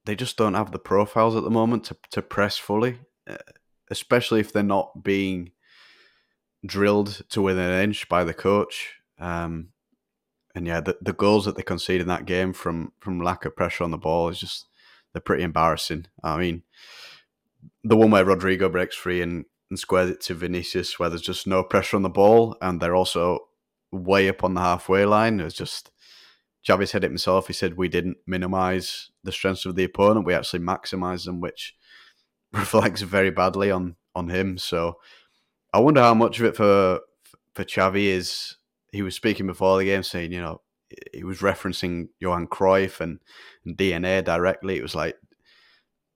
they 0.07 0.15
just 0.15 0.37
don't 0.37 0.53
have 0.53 0.71
the 0.71 0.79
profiles 0.79 1.35
at 1.35 1.43
the 1.43 1.49
moment 1.49 1.83
to, 1.83 1.97
to 2.11 2.21
press 2.21 2.57
fully, 2.57 2.99
uh, 3.29 3.35
especially 3.91 4.39
if 4.39 4.53
they're 4.53 4.63
not 4.63 5.03
being 5.03 5.51
drilled 6.65 7.21
to 7.29 7.41
within 7.41 7.69
an 7.69 7.83
inch 7.83 8.07
by 8.07 8.23
the 8.23 8.33
coach. 8.33 8.95
Um, 9.19 9.69
and 10.55 10.65
yeah, 10.65 10.79
the, 10.79 10.97
the 11.01 11.13
goals 11.13 11.45
that 11.45 11.57
they 11.57 11.61
concede 11.61 12.01
in 12.01 12.07
that 12.07 12.25
game 12.25 12.53
from 12.53 12.93
from 12.99 13.21
lack 13.21 13.45
of 13.45 13.55
pressure 13.55 13.83
on 13.83 13.91
the 13.91 13.97
ball 13.97 14.29
is 14.29 14.39
just 14.39 14.65
they're 15.13 15.21
pretty 15.21 15.43
embarrassing. 15.43 16.07
I 16.23 16.37
mean, 16.37 16.63
the 17.83 17.97
one 17.97 18.09
where 18.09 18.25
Rodrygo 18.25 18.71
breaks 18.71 18.95
free 18.95 19.21
and, 19.21 19.45
and 19.69 19.77
squares 19.77 20.09
it 20.09 20.21
to 20.21 20.33
Vinicius, 20.33 20.97
where 20.97 21.09
there's 21.09 21.21
just 21.21 21.47
no 21.47 21.63
pressure 21.63 21.97
on 21.97 22.03
the 22.03 22.09
ball, 22.09 22.55
and 22.61 22.79
they're 22.79 22.95
also 22.95 23.39
way 23.91 24.29
up 24.29 24.43
on 24.43 24.53
the 24.53 24.61
halfway 24.61 25.05
line. 25.05 25.39
It 25.39 25.43
was 25.43 25.53
just 25.53 25.91
Xavi 26.65 26.87
said 26.87 27.03
it 27.03 27.09
himself. 27.09 27.47
He 27.47 27.53
said 27.53 27.77
we 27.77 27.87
didn't 27.87 28.17
minimize 28.25 29.09
the 29.23 29.31
strengths 29.31 29.65
of 29.65 29.75
the 29.75 29.83
opponent; 29.83 30.25
we 30.25 30.33
actually 30.33 30.59
maximized 30.59 31.25
them, 31.25 31.39
which 31.39 31.75
reflects 32.53 33.01
very 33.01 33.31
badly 33.31 33.71
on 33.71 33.95
on 34.15 34.29
him. 34.29 34.57
So 34.57 34.97
I 35.73 35.79
wonder 35.79 36.01
how 36.01 36.13
much 36.13 36.39
of 36.39 36.45
it 36.45 36.55
for 36.55 37.01
for 37.53 37.63
Xavi 37.63 38.05
is. 38.05 38.57
He 38.91 39.01
was 39.01 39.15
speaking 39.15 39.47
before 39.47 39.77
the 39.77 39.85
game, 39.85 40.01
saying, 40.01 40.31
you 40.31 40.39
know, 40.39 40.61
he 41.13 41.23
was 41.23 41.39
referencing 41.39 42.07
Johan 42.19 42.47
Cruyff 42.47 43.01
and, 43.01 43.19
and 43.65 43.77
DNA 43.77 44.23
directly. 44.23 44.77
It 44.77 44.81
was 44.81 44.95
like, 44.95 45.17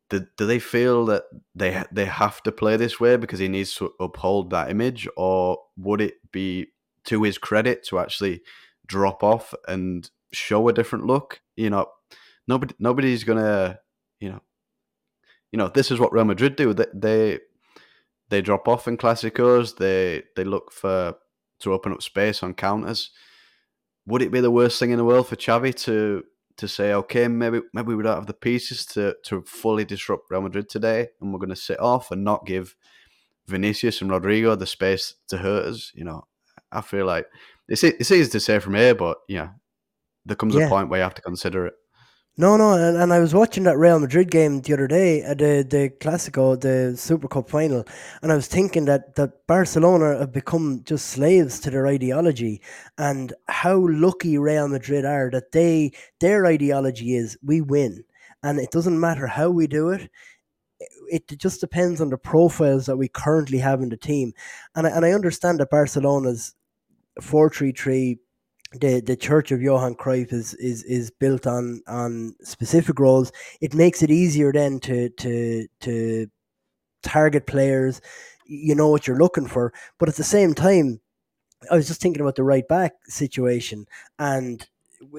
do, 0.09 0.25
do 0.37 0.45
they 0.45 0.59
feel 0.59 1.05
that 1.05 1.23
they 1.55 1.83
they 1.91 2.05
have 2.05 2.41
to 2.43 2.51
play 2.51 2.77
this 2.77 2.99
way 2.99 3.17
because 3.17 3.39
he 3.39 3.47
needs 3.47 3.75
to 3.75 3.93
uphold 3.99 4.49
that 4.49 4.69
image, 4.69 5.07
or 5.17 5.57
would 5.77 6.01
it 6.01 6.15
be 6.31 6.67
to 7.05 7.23
his 7.23 7.37
credit 7.37 7.83
to 7.87 7.99
actually 7.99 8.41
drop 8.87 9.23
off 9.23 9.53
and 9.67 10.09
show 10.33 10.67
a 10.67 10.73
different 10.73 11.05
look. 11.05 11.41
You 11.55 11.69
know, 11.69 11.87
nobody 12.47 12.73
nobody's 12.79 13.23
gonna, 13.23 13.79
you 14.19 14.29
know, 14.29 14.41
you 15.51 15.57
know, 15.57 15.67
this 15.67 15.91
is 15.91 15.99
what 15.99 16.13
Real 16.13 16.25
Madrid 16.25 16.55
do. 16.55 16.73
They 16.73 16.85
they, 16.93 17.39
they 18.29 18.41
drop 18.41 18.67
off 18.67 18.87
in 18.87 18.97
Clásicos. 18.97 19.77
They 19.77 20.23
they 20.35 20.43
look 20.43 20.71
for 20.71 21.15
to 21.59 21.73
open 21.73 21.93
up 21.93 22.01
space 22.01 22.43
on 22.43 22.53
counters. 22.53 23.11
Would 24.07 24.21
it 24.21 24.31
be 24.31 24.41
the 24.41 24.51
worst 24.51 24.79
thing 24.79 24.91
in 24.91 24.97
the 24.97 25.05
world 25.05 25.27
for 25.27 25.35
Xavi 25.35 25.75
to 25.85 26.23
to 26.57 26.67
say, 26.67 26.93
okay, 26.93 27.27
maybe 27.27 27.61
maybe 27.73 27.93
we 27.93 28.03
don't 28.03 28.15
have 28.15 28.27
the 28.27 28.33
pieces 28.33 28.85
to 28.87 29.15
to 29.23 29.41
fully 29.43 29.85
disrupt 29.85 30.29
Real 30.29 30.41
Madrid 30.41 30.69
today, 30.69 31.09
and 31.19 31.31
we're 31.31 31.39
going 31.39 31.49
to 31.49 31.55
sit 31.55 31.79
off 31.79 32.11
and 32.11 32.23
not 32.23 32.45
give 32.45 32.75
Vinicius 33.47 34.01
and 34.01 34.11
Rodrygo 34.11 34.57
the 34.57 34.67
space 34.67 35.15
to 35.27 35.37
hurt 35.37 35.65
us. 35.65 35.91
You 35.93 36.03
know, 36.05 36.27
I 36.71 36.81
feel 36.81 37.05
like 37.05 37.27
it's 37.67 37.83
it's 37.83 38.11
easy 38.11 38.29
to 38.31 38.39
say 38.39 38.59
from 38.59 38.75
here, 38.75 38.95
but 38.95 39.17
yeah, 39.27 39.49
there 40.25 40.35
comes 40.35 40.55
yeah. 40.55 40.65
a 40.65 40.69
point 40.69 40.89
where 40.89 40.99
you 40.99 41.03
have 41.03 41.15
to 41.15 41.21
consider 41.21 41.65
it. 41.65 41.73
No, 42.37 42.55
no, 42.55 42.73
and, 42.73 42.95
and 42.95 43.11
I 43.11 43.19
was 43.19 43.33
watching 43.33 43.63
that 43.63 43.77
Real 43.77 43.99
Madrid 43.99 44.31
game 44.31 44.61
the 44.61 44.73
other 44.73 44.87
day, 44.87 45.21
uh, 45.21 45.33
the 45.33 45.67
the 45.69 45.91
Clasico, 45.99 46.59
the 46.59 46.95
Super 46.95 47.27
Cup 47.27 47.49
final, 47.49 47.83
and 48.21 48.31
I 48.31 48.35
was 48.35 48.47
thinking 48.47 48.85
that 48.85 49.15
that 49.15 49.45
Barcelona 49.47 50.17
have 50.17 50.31
become 50.31 50.81
just 50.85 51.07
slaves 51.07 51.59
to 51.59 51.69
their 51.69 51.87
ideology, 51.87 52.61
and 52.97 53.33
how 53.49 53.85
lucky 53.89 54.37
Real 54.37 54.69
Madrid 54.69 55.03
are 55.03 55.29
that 55.31 55.51
they 55.51 55.91
their 56.21 56.45
ideology 56.45 57.15
is 57.15 57.37
we 57.43 57.59
win, 57.59 58.05
and 58.41 58.59
it 58.59 58.71
doesn't 58.71 58.99
matter 58.99 59.27
how 59.27 59.49
we 59.49 59.67
do 59.67 59.89
it. 59.89 60.09
It 61.11 61.37
just 61.37 61.59
depends 61.59 61.99
on 61.99 62.09
the 62.09 62.17
profiles 62.17 62.85
that 62.85 62.97
we 62.97 63.09
currently 63.09 63.57
have 63.57 63.81
in 63.81 63.89
the 63.89 63.97
team, 63.97 64.31
and 64.73 64.87
I, 64.87 64.91
and 64.91 65.05
I 65.05 65.11
understand 65.11 65.59
that 65.59 65.69
Barcelona's 65.69 66.55
four 67.21 67.49
three 67.49 67.73
three 67.73 68.19
the 68.73 69.01
the 69.01 69.15
Church 69.15 69.51
of 69.51 69.61
Johan 69.61 69.95
Cruyff 69.95 70.31
is 70.31 70.53
is 70.55 70.83
is 70.83 71.11
built 71.11 71.45
on 71.45 71.81
on 71.87 72.35
specific 72.41 72.99
roles. 72.99 73.31
It 73.59 73.73
makes 73.73 74.01
it 74.01 74.11
easier 74.11 74.51
then 74.53 74.79
to 74.81 75.09
to 75.09 75.67
to 75.81 76.27
target 77.03 77.47
players. 77.47 78.01
You 78.45 78.75
know 78.75 78.89
what 78.89 79.07
you're 79.07 79.17
looking 79.17 79.47
for, 79.47 79.73
but 79.97 80.09
at 80.09 80.15
the 80.15 80.23
same 80.23 80.53
time, 80.53 80.99
I 81.69 81.75
was 81.75 81.87
just 81.87 82.01
thinking 82.01 82.21
about 82.21 82.35
the 82.35 82.43
right 82.43 82.67
back 82.67 82.93
situation 83.05 83.85
and 84.19 84.67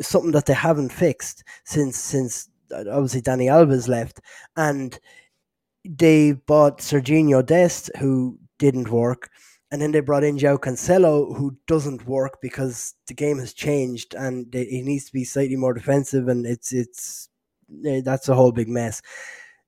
something 0.01 0.33
that 0.33 0.47
they 0.47 0.55
haven't 0.55 0.91
fixed 0.93 1.45
since 1.65 1.99
since 1.99 2.49
uh, 2.73 2.85
obviously 2.91 3.23
Dani 3.23 3.47
Alves 3.47 3.89
left, 3.89 4.21
and 4.57 4.99
they 5.85 6.33
bought 6.33 6.79
Sergiño 6.79 7.45
Dest, 7.45 7.91
who 7.99 8.39
didn't 8.59 8.89
work 8.91 9.29
and 9.73 9.81
then 9.81 9.91
they 9.91 10.01
brought 10.01 10.23
in 10.23 10.37
João 10.37 10.59
Cancelo, 10.59 11.35
who 11.35 11.57
doesn't 11.67 12.07
work 12.07 12.41
because 12.43 12.95
the 13.07 13.15
game 13.15 13.39
has 13.39 13.55
changed 13.55 14.15
and 14.15 14.53
he 14.53 14.83
needs 14.83 15.07
to 15.07 15.13
be 15.15 15.25
slightly 15.25 15.57
more 15.57 15.73
defensive, 15.73 16.29
and 16.29 16.45
it's 16.47 16.73
it's 16.73 17.31
eh, 17.87 18.03
that's 18.05 18.29
a 18.29 18.35
whole 18.35 18.53
big 18.53 18.69
mess. 18.69 19.01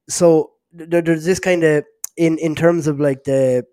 So 0.09 0.53
there's 0.73 1.25
this 1.25 1.41
kind 1.41 1.65
of 1.65 1.85
in 2.19 2.37
in 2.39 2.55
terms 2.55 2.87
of 2.87 3.01
like 3.01 3.25
the 3.25 3.65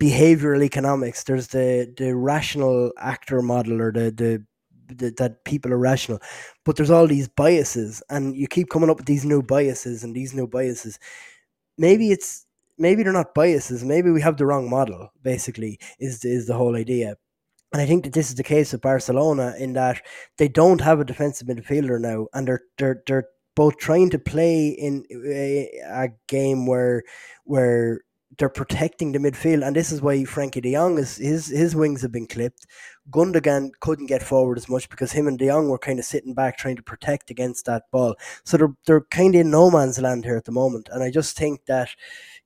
behavioral 0.00 0.62
economics. 0.62 1.24
There's 1.24 1.48
the 1.48 1.92
the 1.96 2.14
rational 2.14 2.92
actor 2.98 3.42
model 3.42 3.82
or 3.82 3.90
the 3.92 4.12
the, 4.12 4.44
that 5.18 5.44
people 5.44 5.72
are 5.72 5.78
rational, 5.78 6.20
but 6.64 6.76
there's 6.76 6.90
all 6.90 7.08
these 7.08 7.28
biases, 7.28 8.04
and 8.08 8.36
you 8.36 8.46
keep 8.46 8.70
coming 8.70 8.88
up 8.88 8.98
with 8.98 9.06
these 9.06 9.24
new 9.24 9.42
biases 9.42 10.04
and 10.04 10.14
these 10.14 10.32
new 10.32 10.46
biases. 10.46 11.00
Maybe 11.76 12.12
it's 12.12 12.46
maybe 12.78 13.02
they're 13.02 13.12
not 13.12 13.34
biases. 13.34 13.84
Maybe 13.84 14.10
we 14.10 14.22
have 14.22 14.36
the 14.36 14.46
wrong 14.46 14.70
model. 14.70 15.10
Basically, 15.22 15.78
is 15.98 16.24
is 16.24 16.46
the 16.46 16.54
whole 16.54 16.76
idea. 16.76 17.16
And 17.72 17.82
I 17.82 17.86
think 17.86 18.04
that 18.04 18.14
this 18.14 18.30
is 18.30 18.36
the 18.36 18.42
case 18.42 18.72
with 18.72 18.80
Barcelona 18.80 19.54
in 19.58 19.74
that 19.74 20.00
they 20.38 20.48
don't 20.48 20.80
have 20.80 21.00
a 21.00 21.04
defensive 21.04 21.48
midfielder 21.48 22.00
now, 22.00 22.28
and 22.32 22.48
they're 22.48 22.62
they're 22.78 23.02
they're 23.06 23.28
both 23.54 23.76
trying 23.76 24.10
to 24.10 24.18
play 24.18 24.68
in 24.68 25.04
a, 25.12 25.68
a 25.84 26.08
game 26.28 26.66
where 26.66 27.02
where 27.44 28.02
they're 28.36 28.48
protecting 28.48 29.12
the 29.12 29.18
midfield, 29.18 29.66
and 29.66 29.74
this 29.74 29.90
is 29.90 30.02
why 30.02 30.16
Frenkie 30.18 30.62
De 30.62 30.74
Jong 30.74 30.98
is 30.98 31.16
his 31.16 31.46
his 31.48 31.74
wings 31.74 32.02
have 32.02 32.12
been 32.12 32.26
clipped. 32.26 32.66
Gundogan 33.10 33.70
couldn't 33.80 34.06
get 34.06 34.22
forward 34.22 34.58
as 34.58 34.68
much 34.68 34.88
because 34.90 35.12
him 35.12 35.26
and 35.26 35.38
De 35.38 35.46
Jong 35.46 35.68
were 35.68 35.78
kind 35.78 35.98
of 35.98 36.04
sitting 36.04 36.34
back 36.34 36.58
trying 36.58 36.76
to 36.76 36.82
protect 36.82 37.30
against 37.30 37.64
that 37.66 37.84
ball. 37.90 38.14
So 38.44 38.56
they're 38.56 38.74
they're 38.86 39.00
kind 39.10 39.34
of 39.34 39.40
in 39.40 39.50
no 39.50 39.70
man's 39.70 39.98
land 39.98 40.24
here 40.24 40.36
at 40.36 40.44
the 40.44 40.52
moment, 40.52 40.88
and 40.92 41.02
I 41.02 41.10
just 41.10 41.36
think 41.36 41.64
that, 41.66 41.88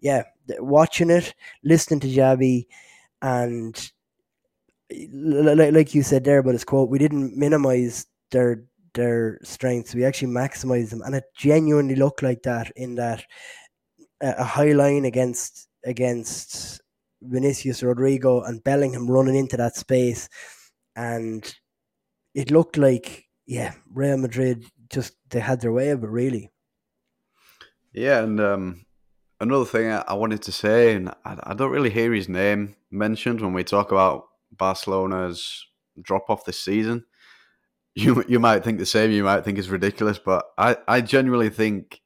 yeah, 0.01 0.23
watching 0.59 1.11
it, 1.11 1.35
listening 1.65 2.01
to 2.01 2.09
Xavi, 2.09 2.67
and 3.21 3.93
like 4.91 5.95
you 5.95 6.03
said 6.03 6.25
there 6.25 6.39
about 6.39 6.53
his 6.53 6.65
quote, 6.65 6.91
we 6.91 6.99
didn't 6.99 7.37
minimize 7.37 8.07
their 8.31 8.65
their 8.95 9.41
strengths. 9.43 9.95
We 9.95 10.05
actually 10.05 10.33
maximized 10.33 10.91
them, 10.91 11.03
and 11.03 11.15
it 11.15 11.25
genuinely 11.37 11.97
looked 11.97 12.23
like 12.23 12.43
that 12.45 12.71
in 12.77 12.95
that 12.97 13.25
uh, 14.23 14.35
a 14.39 14.45
high 14.45 14.73
line 14.73 15.05
against 15.05 15.69
against 15.85 16.81
Vinicius 17.23 17.83
Rodrygo 17.83 18.47
and 18.47 18.63
Bellingham 18.65 19.11
running 19.11 19.37
into 19.37 19.57
that 19.57 19.77
space, 19.77 20.29
and 20.97 21.55
it 22.35 22.51
looked 22.51 22.77
like 22.77 23.27
yeah, 23.47 23.75
Real 23.93 24.17
Madrid 24.17 24.65
just 24.91 25.15
they 25.31 25.41
had 25.41 25.61
their 25.61 25.73
way 25.73 25.91
of 25.91 26.03
it 26.05 26.11
really. 26.11 26.51
Yeah, 27.93 28.23
and 28.23 28.41
um, 28.41 28.87
another 29.41 29.65
thing 29.65 29.91
I 29.91 30.15
wanted 30.15 30.43
to 30.43 30.53
say, 30.53 30.95
and 30.95 31.11
I, 31.25 31.37
I 31.43 31.55
don't 31.55 31.71
really 31.71 31.91
hear 31.91 32.13
his 32.13 32.29
name 32.29 32.77
mentioned 32.91 33.41
when 33.41 33.53
we 33.53 33.65
talk 33.65 33.93
about 33.93 34.29
Barcelona's 34.51 35.67
drop 36.01 36.31
off 36.31 36.45
this 36.45 36.61
season. 36.61 37.05
You 37.95 38.25
you 38.27 38.41
might 38.41 38.65
think 38.65 38.79
the 38.79 38.87
same. 38.87 39.11
You 39.11 39.23
might 39.23 39.45
think 39.45 39.59
it's 39.59 39.69
ridiculous, 39.69 40.19
but 40.19 40.47
I, 40.57 40.79
I 40.89 41.03
genuinely 41.03 41.51
think 41.51 42.01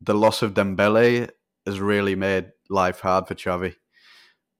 the 0.00 0.14
loss 0.14 0.40
of 0.40 0.54
Dembele 0.54 1.30
has 1.66 1.80
really 1.80 2.14
made 2.14 2.52
life 2.68 3.00
hard 3.00 3.26
for 3.26 3.34
Xavi 3.34 3.74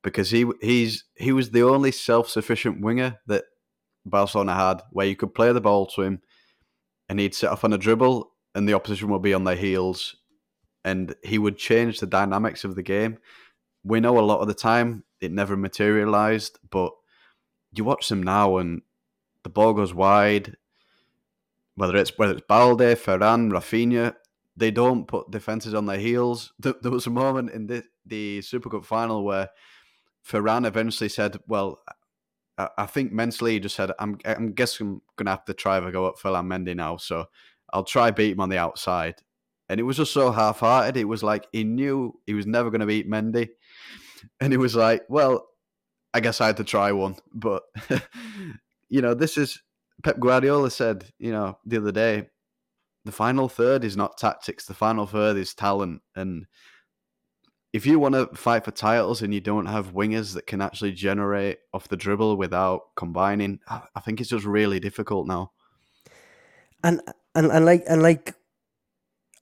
because 0.03 0.31
he 0.31 0.47
he's 0.61 1.05
he 1.17 1.33
was 1.33 1.51
the 1.51 1.63
only 1.63 1.91
self 1.91 2.29
sufficient 2.29 2.81
winger 2.81 3.19
that 3.27 3.45
Barcelona 4.07 4.55
had 4.55 4.83
where 4.91 5.07
you 5.07 5.17
could 5.17 5.35
play 5.35 5.53
the 5.53 5.61
ball 5.61 5.87
to 5.87 6.03
him 6.03 6.21
and 7.09 7.19
he'd 7.19 7.35
set 7.35 7.51
off 7.51 7.65
on 7.65 7.73
a 7.73 7.79
dribble 7.79 8.31
and 8.55 8.69
the 8.69 8.75
opposition 8.75 9.09
would 9.09 9.23
be 9.23 9.35
on 9.35 9.45
their 9.45 9.57
heels 9.57 10.17
and 10.85 11.15
he 11.23 11.39
would 11.39 11.57
change 11.57 11.99
the 11.99 12.07
dynamics 12.07 12.65
of 12.65 12.77
the 12.77 12.83
game. 12.83 13.19
We 13.83 14.01
know 14.01 14.19
a 14.19 14.21
lot 14.21 14.41
of 14.41 14.49
the 14.49 14.55
time 14.55 15.05
it 15.21 15.33
never 15.33 15.57
materialized, 15.57 16.59
but 16.71 16.93
you 17.73 17.85
watch 17.85 18.09
them 18.09 18.23
now 18.23 18.59
and 18.59 18.83
the 19.43 19.49
ball 19.49 19.73
goes 19.73 19.95
wide. 19.95 20.57
Whether 21.77 21.97
it's 21.97 22.17
whether 22.17 22.35
it's 22.35 22.47
Balde, 22.47 22.97
Ferran, 22.97 23.51
Rafinha, 23.51 24.15
they 24.57 24.71
don't 24.71 25.07
put 25.07 25.31
defenses 25.31 25.75
on 25.75 25.87
their 25.87 25.99
heels. 25.99 26.53
There, 26.59 26.75
was 26.91 27.07
a 27.07 27.11
moment 27.11 27.51
in 27.51 27.67
the 27.67 27.85
the 28.07 28.43
Super 28.43 28.71
Cup 28.71 28.85
final 28.85 29.25
where 29.25 29.51
Ferran 30.27 30.67
eventually 30.67 31.09
said, 31.09 31.39
"Well, 31.47 31.81
I, 32.57 32.69
I 32.79 32.87
think 32.87 33.13
mentally 33.13 33.53
he 33.53 33.61
just 33.61 33.75
said, 33.75 33.93
I'm 33.99 34.19
I'm 34.25 34.53
guessing 34.53 34.87
I'm 34.87 35.03
gonna 35.17 35.31
have 35.31 35.45
to 35.47 35.55
try 35.55 35.81
to 35.81 35.93
go 35.93 36.07
up 36.07 36.19
Ferland 36.19 36.51
Mendy 36.51 36.75
now, 36.77 36.97
so 36.97 37.27
I'll 37.73 37.85
try 37.85 38.11
beat 38.11 38.33
him 38.33 38.41
on 38.41 38.49
the 38.49 38.59
outside." 38.59 39.17
And 39.69 39.81
it 39.81 39.85
was 39.85 39.97
just 39.97 40.13
so 40.13 40.31
half-hearted. 40.31 40.97
It 40.99 41.05
was 41.05 41.23
like 41.23 41.47
he 41.51 41.65
knew 41.65 42.21
he 42.27 42.35
was 42.35 42.47
never 42.47 42.71
going 42.71 42.83
to 42.83 42.87
beat 42.87 43.11
Mendy, 43.11 43.49
and 44.41 44.53
he 44.53 44.57
was 44.57 44.77
like, 44.77 45.05
"Well, 45.09 45.49
I 46.13 46.21
guess 46.21 46.41
I 46.41 46.47
had 46.47 46.59
to 46.59 46.65
try 46.65 46.93
one." 46.93 47.17
But 47.33 47.65
you 48.89 49.03
know, 49.03 49.15
this 49.15 49.37
is 49.37 49.61
Pep 50.03 50.21
Guardiola 50.21 50.71
said, 50.71 51.07
you 51.19 51.33
know, 51.33 51.59
the 51.65 51.79
other 51.79 51.93
day, 51.93 52.29
the 53.05 53.13
final 53.13 53.49
third 53.49 53.85
is 53.85 53.97
not 53.97 54.19
tactics. 54.19 54.67
The 54.67 54.75
final 54.75 55.07
third 55.07 55.37
is 55.37 55.55
talent, 55.55 56.03
and 56.17 56.47
if 57.75 57.85
you 57.85 57.99
want 57.99 58.15
to 58.15 58.27
fight 58.37 58.65
for 58.65 58.71
titles 58.71 59.21
and 59.21 59.35
you 59.35 59.41
don't 59.41 59.67
have 59.67 59.95
wingers 59.95 60.33
that 60.35 60.47
can 60.47 60.61
actually 60.61 60.93
generate 60.93 61.59
off 61.73 61.89
the 61.89 61.97
dribble 61.97 62.37
without 62.37 62.95
combining, 62.95 63.59
I 63.69 64.01
think 64.01 64.21
it's 64.21 64.31
just 64.31 64.47
really 64.47 64.79
difficult 64.79 65.27
now. 65.27 65.51
And 66.85 67.01
and, 67.35 67.51
and 67.51 67.65
like 67.65 67.83
and 67.89 68.01
like 68.01 68.35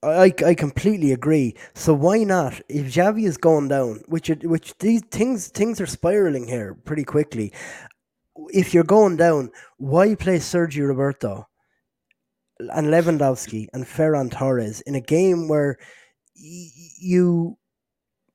I, 0.01 0.33
I 0.45 0.55
completely 0.55 1.11
agree. 1.11 1.55
So 1.75 1.93
why 1.93 2.23
not? 2.23 2.59
If 2.67 2.87
Xavi 2.87 3.25
is 3.25 3.37
going 3.37 3.67
down, 3.67 4.01
which 4.07 4.29
it, 4.29 4.49
which 4.49 4.77
these 4.79 5.03
things 5.11 5.49
things 5.49 5.79
are 5.79 5.85
spiraling 5.85 6.47
here 6.47 6.73
pretty 6.73 7.03
quickly. 7.03 7.53
If 8.51 8.73
you're 8.73 8.83
going 8.83 9.17
down, 9.17 9.51
why 9.77 10.15
play 10.15 10.39
Sergi 10.39 10.81
Roberto 10.81 11.47
and 12.73 12.87
Lewandowski 12.87 13.67
and 13.73 13.85
Ferran 13.85 14.31
Torres 14.31 14.81
in 14.81 14.95
a 14.95 15.01
game 15.01 15.47
where 15.47 15.77
y- 16.35 16.69
you 16.99 17.57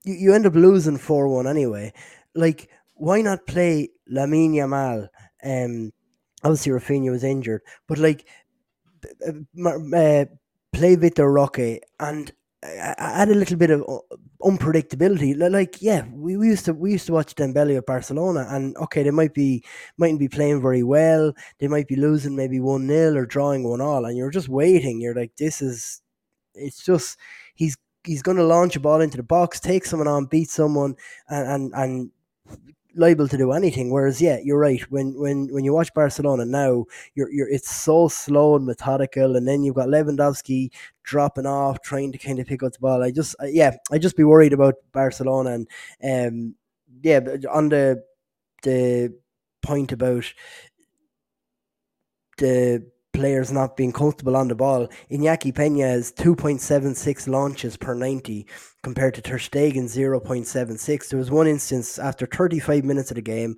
you, 0.04 0.32
end 0.32 0.46
up 0.46 0.54
losing 0.54 0.96
4 0.98 1.28
1 1.28 1.46
anyway. 1.46 1.92
Like, 2.34 2.70
why 2.94 3.20
not 3.22 3.46
play 3.46 3.90
Lamine 4.10 4.52
Yamal? 4.52 5.08
Um, 5.44 5.92
obviously, 6.42 6.72
Rafinha 6.72 7.10
was 7.10 7.24
injured, 7.24 7.62
but 7.86 7.98
like, 7.98 8.26
uh, 9.26 10.24
play 10.72 10.96
Vitor 10.96 11.32
Roque 11.32 11.80
and 12.00 12.32
add 12.62 13.28
a 13.28 13.34
little 13.34 13.56
bit 13.56 13.70
of 13.70 13.82
uh, 13.88 13.98
unpredictability. 14.42 15.36
Like, 15.50 15.80
yeah, 15.80 16.06
we, 16.12 16.36
we 16.36 16.48
used 16.48 16.64
to 16.66 16.74
we 16.74 16.92
used 16.92 17.06
to 17.06 17.12
watch 17.12 17.34
Dembele 17.34 17.76
at 17.78 17.86
Barcelona, 17.86 18.46
and 18.50 18.76
okay, 18.78 19.02
they 19.02 19.10
might 19.10 19.34
be 19.34 19.64
mightn't 19.96 20.18
be 20.18 20.28
playing 20.28 20.60
very 20.62 20.82
well. 20.82 21.32
They 21.58 21.68
might 21.68 21.88
be 21.88 21.96
losing 21.96 22.36
maybe 22.36 22.60
one 22.60 22.86
0 22.88 23.16
or 23.16 23.26
drawing 23.26 23.64
one 23.64 23.80
all, 23.80 24.04
and 24.04 24.16
you're 24.16 24.30
just 24.30 24.48
waiting. 24.48 25.00
You're 25.00 25.14
like, 25.14 25.36
this 25.36 25.62
is. 25.62 26.02
It's 26.54 26.84
just 26.84 27.18
he's 27.54 27.76
he's 28.04 28.22
going 28.22 28.36
to 28.38 28.44
launch 28.44 28.76
a 28.76 28.80
ball 28.80 29.00
into 29.00 29.16
the 29.16 29.22
box, 29.22 29.60
take 29.60 29.84
someone 29.84 30.08
on, 30.08 30.26
beat 30.26 30.50
someone, 30.50 30.96
and 31.28 31.48
and, 31.48 31.74
and 31.74 32.10
liable 32.94 33.28
to 33.28 33.36
do 33.36 33.52
anything. 33.52 33.90
Whereas, 33.90 34.20
yeah, 34.20 34.38
you're 34.42 34.58
right. 34.58 34.80
When 34.90 35.18
when 35.18 35.48
when 35.52 35.64
you 35.64 35.72
watch 35.72 35.92
Barcelona 35.94 36.44
now, 36.44 36.86
you're 37.14 37.30
you're 37.30 37.48
it's 37.48 37.70
so 37.74 38.08
slow 38.08 38.56
and 38.56 38.66
methodical, 38.66 39.36
and 39.36 39.46
then 39.46 39.62
you've 39.62 39.74
got 39.76 39.88
Lewandowski 39.88 40.70
dropping 41.02 41.46
off, 41.46 41.80
trying 41.82 42.12
to 42.12 42.18
kind 42.18 42.38
of 42.38 42.46
pick 42.46 42.62
up 42.62 42.72
the 42.72 42.78
ball. 42.80 43.02
I 43.02 43.10
just 43.10 43.36
yeah, 43.44 43.76
I 43.92 43.98
just 43.98 44.16
be 44.16 44.24
worried 44.24 44.52
about 44.52 44.74
Barcelona 44.92 45.50
and 45.50 45.68
um 46.30 46.54
yeah, 47.02 47.20
on 47.50 47.68
the 47.68 48.02
the 48.62 49.14
point 49.62 49.92
about 49.92 50.24
the 52.38 52.86
players 53.12 53.50
not 53.50 53.76
being 53.76 53.92
comfortable 53.92 54.36
on 54.36 54.48
the 54.48 54.54
ball. 54.54 54.88
Iñaki 55.10 55.52
Peña 55.52 55.88
has 55.88 56.12
2.76 56.12 57.28
launches 57.28 57.76
per 57.76 57.94
90 57.94 58.46
compared 58.82 59.14
to 59.14 59.22
Ter 59.22 59.38
Stegen 59.38 59.84
0.76. 59.84 61.08
There 61.08 61.18
was 61.18 61.30
one 61.30 61.46
instance 61.46 61.98
after 61.98 62.26
35 62.26 62.84
minutes 62.84 63.10
of 63.10 63.16
the 63.16 63.22
game, 63.22 63.56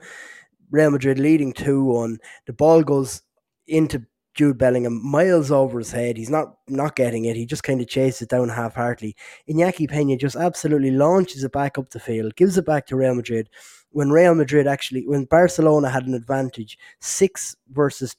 Real 0.70 0.90
Madrid 0.90 1.18
leading 1.18 1.52
2-1. 1.52 2.18
The 2.46 2.52
ball 2.52 2.82
goes 2.82 3.22
into 3.66 4.06
Jude 4.34 4.58
Bellingham 4.58 5.04
miles 5.04 5.50
over 5.50 5.78
his 5.78 5.90
head. 5.90 6.16
He's 6.16 6.30
not 6.30 6.54
not 6.68 6.96
getting 6.96 7.24
it. 7.24 7.36
He 7.36 7.44
just 7.44 7.64
kind 7.64 7.80
of 7.80 7.88
chases 7.88 8.22
it 8.22 8.28
down 8.28 8.48
half-heartedly. 8.48 9.16
Iñaki 9.48 9.90
Peña 9.90 10.18
just 10.18 10.36
absolutely 10.36 10.92
launches 10.92 11.42
it 11.44 11.52
back 11.52 11.76
up 11.76 11.90
the 11.90 12.00
field, 12.00 12.36
gives 12.36 12.56
it 12.56 12.64
back 12.64 12.86
to 12.86 12.96
Real 12.96 13.14
Madrid. 13.14 13.48
When 13.90 14.10
Real 14.10 14.34
Madrid 14.36 14.68
actually, 14.68 15.06
when 15.06 15.24
Barcelona 15.24 15.90
had 15.90 16.06
an 16.06 16.14
advantage, 16.14 16.78
six 17.00 17.56
versus 17.70 18.14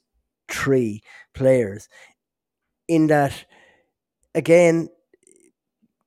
three 0.52 1.02
players. 1.34 1.88
In 2.88 3.06
that, 3.08 3.44
again, 4.34 4.88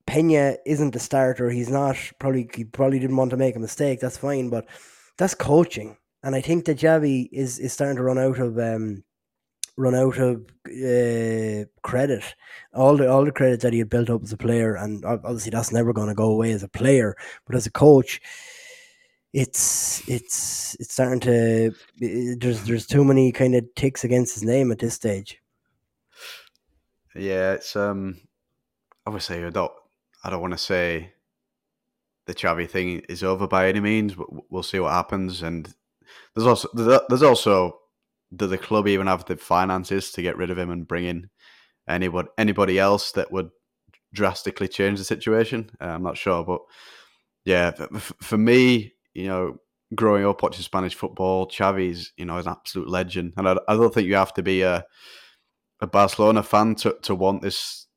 Peña 0.07 0.57
isn't 0.65 0.91
the 0.91 0.99
starter. 0.99 1.49
He's 1.49 1.69
not 1.69 1.97
probably 2.19 2.49
he 2.53 2.63
probably 2.63 2.99
didn't 2.99 3.17
want 3.17 3.31
to 3.31 3.37
make 3.37 3.55
a 3.55 3.59
mistake. 3.59 3.99
That's 3.99 4.17
fine, 4.17 4.49
but 4.49 4.67
that's 5.17 5.33
coaching, 5.33 5.97
and 6.23 6.35
I 6.35 6.41
think 6.41 6.65
that 6.65 6.77
Xavi 6.77 7.27
is 7.31 7.57
is 7.59 7.73
starting 7.73 7.97
to 7.97 8.03
run 8.03 8.19
out 8.19 8.37
of 8.37 8.59
um, 8.59 9.03
run 9.77 9.95
out 9.95 10.17
of 10.17 10.45
uh, 10.67 11.65
credit. 11.81 12.35
All 12.73 12.97
the 12.97 13.09
all 13.09 13.25
the 13.25 13.31
credit 13.31 13.61
that 13.61 13.73
he 13.73 13.79
had 13.79 13.89
built 13.89 14.09
up 14.09 14.23
as 14.23 14.31
a 14.31 14.37
player, 14.37 14.75
and 14.75 15.03
obviously 15.05 15.49
that's 15.49 15.71
never 15.71 15.91
going 15.91 16.09
to 16.09 16.15
go 16.15 16.29
away 16.29 16.51
as 16.51 16.63
a 16.63 16.69
player, 16.69 17.15
but 17.47 17.55
as 17.55 17.65
a 17.65 17.71
coach, 17.71 18.21
it's 19.35 20.01
it's 20.07 20.77
it's 20.79 20.93
starting 20.93 21.19
to 21.19 21.73
there's 21.99 22.63
there's 22.63 22.87
too 22.87 23.03
many 23.03 23.33
kind 23.33 23.53
of 23.53 23.65
ticks 23.75 24.05
against 24.05 24.33
his 24.33 24.43
name 24.43 24.71
at 24.71 24.79
this 24.79 24.93
stage. 24.93 25.41
Yeah, 27.13 27.51
it's 27.51 27.75
um 27.75 28.21
obviously 29.05 29.43
I 29.43 29.49
don't 29.49 29.73
I 30.23 30.29
don't 30.29 30.39
want 30.39 30.53
to 30.53 30.57
say 30.57 31.11
the 32.27 32.33
Xavi 32.33 32.69
thing 32.69 33.01
is 33.09 33.23
over 33.23 33.45
by 33.45 33.67
any 33.67 33.81
means, 33.81 34.15
but 34.15 34.27
we'll 34.49 34.63
see 34.63 34.79
what 34.79 34.93
happens. 34.93 35.43
And 35.43 35.67
there's 36.33 36.47
also 36.47 36.69
there's 36.73 37.21
also 37.21 37.77
does 38.33 38.49
the 38.49 38.57
club 38.57 38.87
even 38.87 39.07
have 39.07 39.25
the 39.25 39.35
finances 39.35 40.13
to 40.13 40.21
get 40.21 40.37
rid 40.37 40.49
of 40.49 40.57
him 40.57 40.71
and 40.71 40.87
bring 40.87 41.03
in 41.03 41.29
anybody 41.89 42.29
anybody 42.37 42.79
else 42.79 43.11
that 43.11 43.33
would 43.33 43.49
drastically 44.13 44.69
change 44.69 44.97
the 44.97 45.03
situation? 45.03 45.71
Uh, 45.81 45.87
I'm 45.87 46.03
not 46.03 46.17
sure, 46.17 46.45
but 46.45 46.61
yeah, 47.43 47.71
for 47.99 48.37
me, 48.37 48.94
you 49.15 49.27
know, 49.27 49.59
growing 49.95 50.25
up 50.25 50.43
watching 50.43 50.61
Spanish 50.61 50.93
football, 50.93 51.47
Xavi's 51.47 52.11
you 52.17 52.25
know 52.25 52.37
is 52.37 52.45
an 52.45 52.51
absolute 52.51 52.89
legend, 52.89 53.33
and 53.37 53.49
I, 53.49 53.57
I 53.67 53.73
don't 53.73 53.93
think 53.93 54.07
you 54.07 54.15
have 54.15 54.33
to 54.35 54.43
be 54.43 54.61
a 54.61 54.85
a 55.81 55.87
Barcelona 55.87 56.43
fan 56.43 56.75
to, 56.75 56.95
to 57.01 57.15
want 57.15 57.41
this 57.41 57.87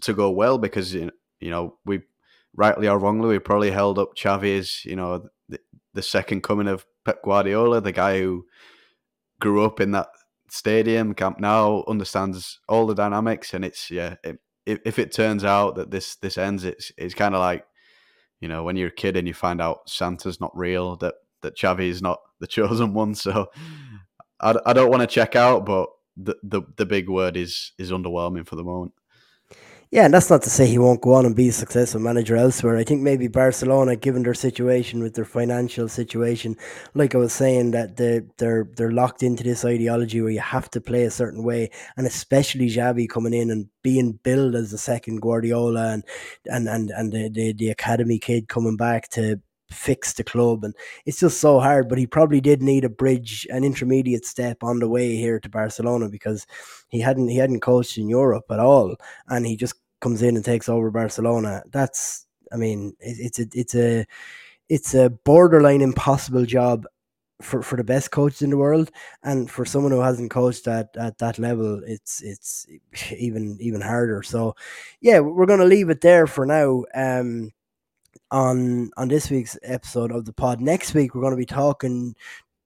to, 0.00 0.12
go 0.12 0.30
well 0.30 0.58
because 0.58 0.94
you 0.94 1.10
know 1.40 1.76
we 1.84 2.00
rightly 2.56 2.88
or 2.88 2.98
wrongly 2.98 3.28
we 3.28 3.38
probably 3.38 3.70
held 3.70 3.98
up 3.98 4.16
Xavi 4.16 4.58
as 4.58 4.84
you 4.84 4.96
know 4.96 5.28
the, 5.48 5.60
the 5.94 6.02
second 6.02 6.42
coming 6.42 6.66
of 6.66 6.86
Pep 7.04 7.22
Guardiola, 7.22 7.80
the 7.80 7.92
guy 7.92 8.18
who 8.18 8.46
grew 9.40 9.64
up 9.64 9.80
in 9.80 9.92
that 9.92 10.08
stadium, 10.50 11.14
Camp 11.14 11.38
Nou 11.38 11.82
understands 11.86 12.60
all 12.68 12.86
the 12.86 12.94
dynamics, 12.94 13.54
and 13.54 13.64
it's 13.64 13.90
yeah. 13.90 14.16
It, 14.24 14.38
if, 14.66 14.80
if 14.84 14.98
it 14.98 15.12
turns 15.12 15.44
out 15.44 15.76
that 15.76 15.90
this 15.90 16.16
this 16.16 16.36
ends, 16.36 16.64
it's 16.64 16.92
it's 16.98 17.14
kind 17.14 17.34
of 17.34 17.40
like 17.40 17.64
you 18.40 18.48
know 18.48 18.62
when 18.62 18.76
you're 18.76 18.88
a 18.88 18.92
kid 18.92 19.16
and 19.16 19.26
you 19.26 19.34
find 19.34 19.60
out 19.60 19.88
Santa's 19.88 20.40
not 20.40 20.56
real, 20.56 20.96
that 20.96 21.14
that 21.42 21.56
Xavi 21.56 21.88
is 21.88 22.02
not 22.02 22.20
the 22.40 22.46
chosen 22.48 22.94
one. 22.94 23.14
So 23.14 23.50
I, 24.40 24.54
I 24.66 24.72
don't 24.72 24.90
want 24.90 25.02
to 25.02 25.06
check 25.06 25.36
out, 25.36 25.66
but 25.66 25.88
the, 26.16 26.36
the 26.42 26.62
the 26.76 26.86
big 26.86 27.08
word 27.08 27.36
is 27.36 27.72
is 27.78 27.92
underwhelming 27.92 28.46
for 28.46 28.56
the 28.56 28.64
moment. 28.64 28.92
Yeah, 29.90 30.04
and 30.04 30.12
that's 30.12 30.28
not 30.28 30.42
to 30.42 30.50
say 30.50 30.66
he 30.66 30.76
won't 30.76 31.00
go 31.00 31.14
on 31.14 31.24
and 31.24 31.34
be 31.34 31.48
a 31.48 31.52
successful 31.52 32.00
manager 32.00 32.36
elsewhere. 32.36 32.76
I 32.76 32.84
think 32.84 33.00
maybe 33.00 33.26
Barcelona, 33.26 33.96
given 33.96 34.22
their 34.22 34.34
situation 34.34 35.02
with 35.02 35.14
their 35.14 35.24
financial 35.24 35.88
situation, 35.88 36.56
like 36.94 37.14
I 37.14 37.18
was 37.18 37.32
saying, 37.32 37.70
that 37.70 37.96
they 37.96 38.20
they're 38.36 38.68
they're 38.76 38.92
locked 38.92 39.22
into 39.22 39.42
this 39.44 39.64
ideology 39.64 40.20
where 40.20 40.30
you 40.30 40.40
have 40.40 40.70
to 40.72 40.80
play 40.82 41.04
a 41.04 41.10
certain 41.10 41.42
way, 41.42 41.70
and 41.96 42.06
especially 42.06 42.68
Xavi 42.68 43.08
coming 43.08 43.32
in 43.32 43.50
and 43.50 43.68
being 43.82 44.12
billed 44.22 44.54
as 44.56 44.70
the 44.72 44.78
second 44.78 45.22
Guardiola 45.22 45.92
and 45.94 46.04
and 46.44 46.68
and 46.68 46.90
and 46.90 47.10
the, 47.12 47.30
the, 47.30 47.52
the 47.54 47.70
academy 47.70 48.18
kid 48.18 48.46
coming 48.46 48.76
back 48.76 49.08
to 49.10 49.40
fix 49.70 50.14
the 50.14 50.24
club 50.24 50.64
and 50.64 50.74
it's 51.04 51.20
just 51.20 51.40
so 51.40 51.60
hard 51.60 51.88
but 51.88 51.98
he 51.98 52.06
probably 52.06 52.40
did 52.40 52.62
need 52.62 52.84
a 52.84 52.88
bridge 52.88 53.46
an 53.50 53.64
intermediate 53.64 54.24
step 54.24 54.62
on 54.62 54.78
the 54.78 54.88
way 54.88 55.14
here 55.16 55.38
to 55.38 55.48
Barcelona 55.48 56.08
because 56.08 56.46
he 56.88 57.00
hadn't 57.00 57.28
he 57.28 57.36
hadn't 57.36 57.60
coached 57.60 57.98
in 57.98 58.08
Europe 58.08 58.46
at 58.50 58.60
all 58.60 58.96
and 59.28 59.46
he 59.46 59.56
just 59.56 59.74
comes 60.00 60.22
in 60.22 60.36
and 60.36 60.44
takes 60.44 60.68
over 60.68 60.90
Barcelona. 60.90 61.62
That's 61.70 62.26
I 62.52 62.56
mean 62.56 62.94
it, 63.00 63.16
it's 63.18 63.38
a 63.38 63.46
it's 63.52 63.74
a 63.74 64.06
it's 64.68 64.94
a 64.94 65.10
borderline 65.10 65.80
impossible 65.80 66.44
job 66.44 66.86
for, 67.40 67.62
for 67.62 67.76
the 67.76 67.84
best 67.84 68.10
coaches 68.10 68.42
in 68.42 68.50
the 68.50 68.56
world 68.56 68.90
and 69.22 69.48
for 69.50 69.64
someone 69.64 69.92
who 69.92 70.00
hasn't 70.00 70.30
coached 70.30 70.66
at, 70.66 70.88
at 70.96 71.18
that 71.18 71.38
level 71.38 71.80
it's 71.86 72.20
it's 72.22 72.66
even 73.16 73.58
even 73.60 73.80
harder. 73.80 74.22
So 74.22 74.54
yeah 75.00 75.20
we're 75.20 75.46
going 75.46 75.60
to 75.60 75.66
leave 75.66 75.90
it 75.90 76.00
there 76.00 76.26
for 76.26 76.46
now. 76.46 76.84
Um 76.94 77.52
on 78.30 78.90
on 78.96 79.08
this 79.08 79.30
week's 79.30 79.58
episode 79.62 80.12
of 80.12 80.24
the 80.24 80.32
pod. 80.32 80.60
Next 80.60 80.94
week 80.94 81.14
we're 81.14 81.20
going 81.20 81.32
to 81.32 81.36
be 81.36 81.46
talking 81.46 82.14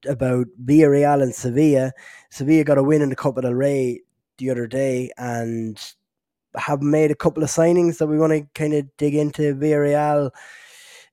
about 0.06 0.46
Villarreal 0.64 1.22
and 1.22 1.34
Sevilla. 1.34 1.92
Sevilla 2.30 2.64
got 2.64 2.78
a 2.78 2.82
win 2.82 3.02
in 3.02 3.08
the 3.08 3.16
Copa 3.16 3.42
del 3.42 3.54
Rey 3.54 4.00
the 4.38 4.50
other 4.50 4.66
day 4.66 5.10
and 5.16 5.80
have 6.56 6.82
made 6.82 7.10
a 7.10 7.16
couple 7.16 7.42
of 7.42 7.48
signings 7.48 7.98
that 7.98 8.06
we 8.06 8.18
want 8.18 8.32
to 8.32 8.46
kind 8.54 8.74
of 8.74 8.86
dig 8.96 9.14
into. 9.14 9.54
Villarreal 9.54 10.30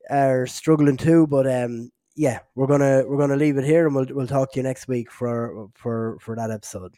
are 0.10 0.48
struggling 0.48 0.98
too, 0.98 1.28
but 1.28 1.46
um, 1.52 1.92
yeah, 2.16 2.40
we're 2.56 2.68
gonna 2.68 3.04
we're 3.08 3.20
gonna 3.20 3.38
leave 3.38 3.58
it 3.58 3.66
here 3.66 3.86
and 3.86 3.96
we'll 3.96 4.08
we'll 4.10 4.28
talk 4.28 4.52
to 4.52 4.60
you 4.60 4.64
next 4.64 4.88
week 4.88 5.12
for 5.12 5.70
for 5.76 6.18
for 6.20 6.36
that 6.36 6.52
episode. 6.52 6.96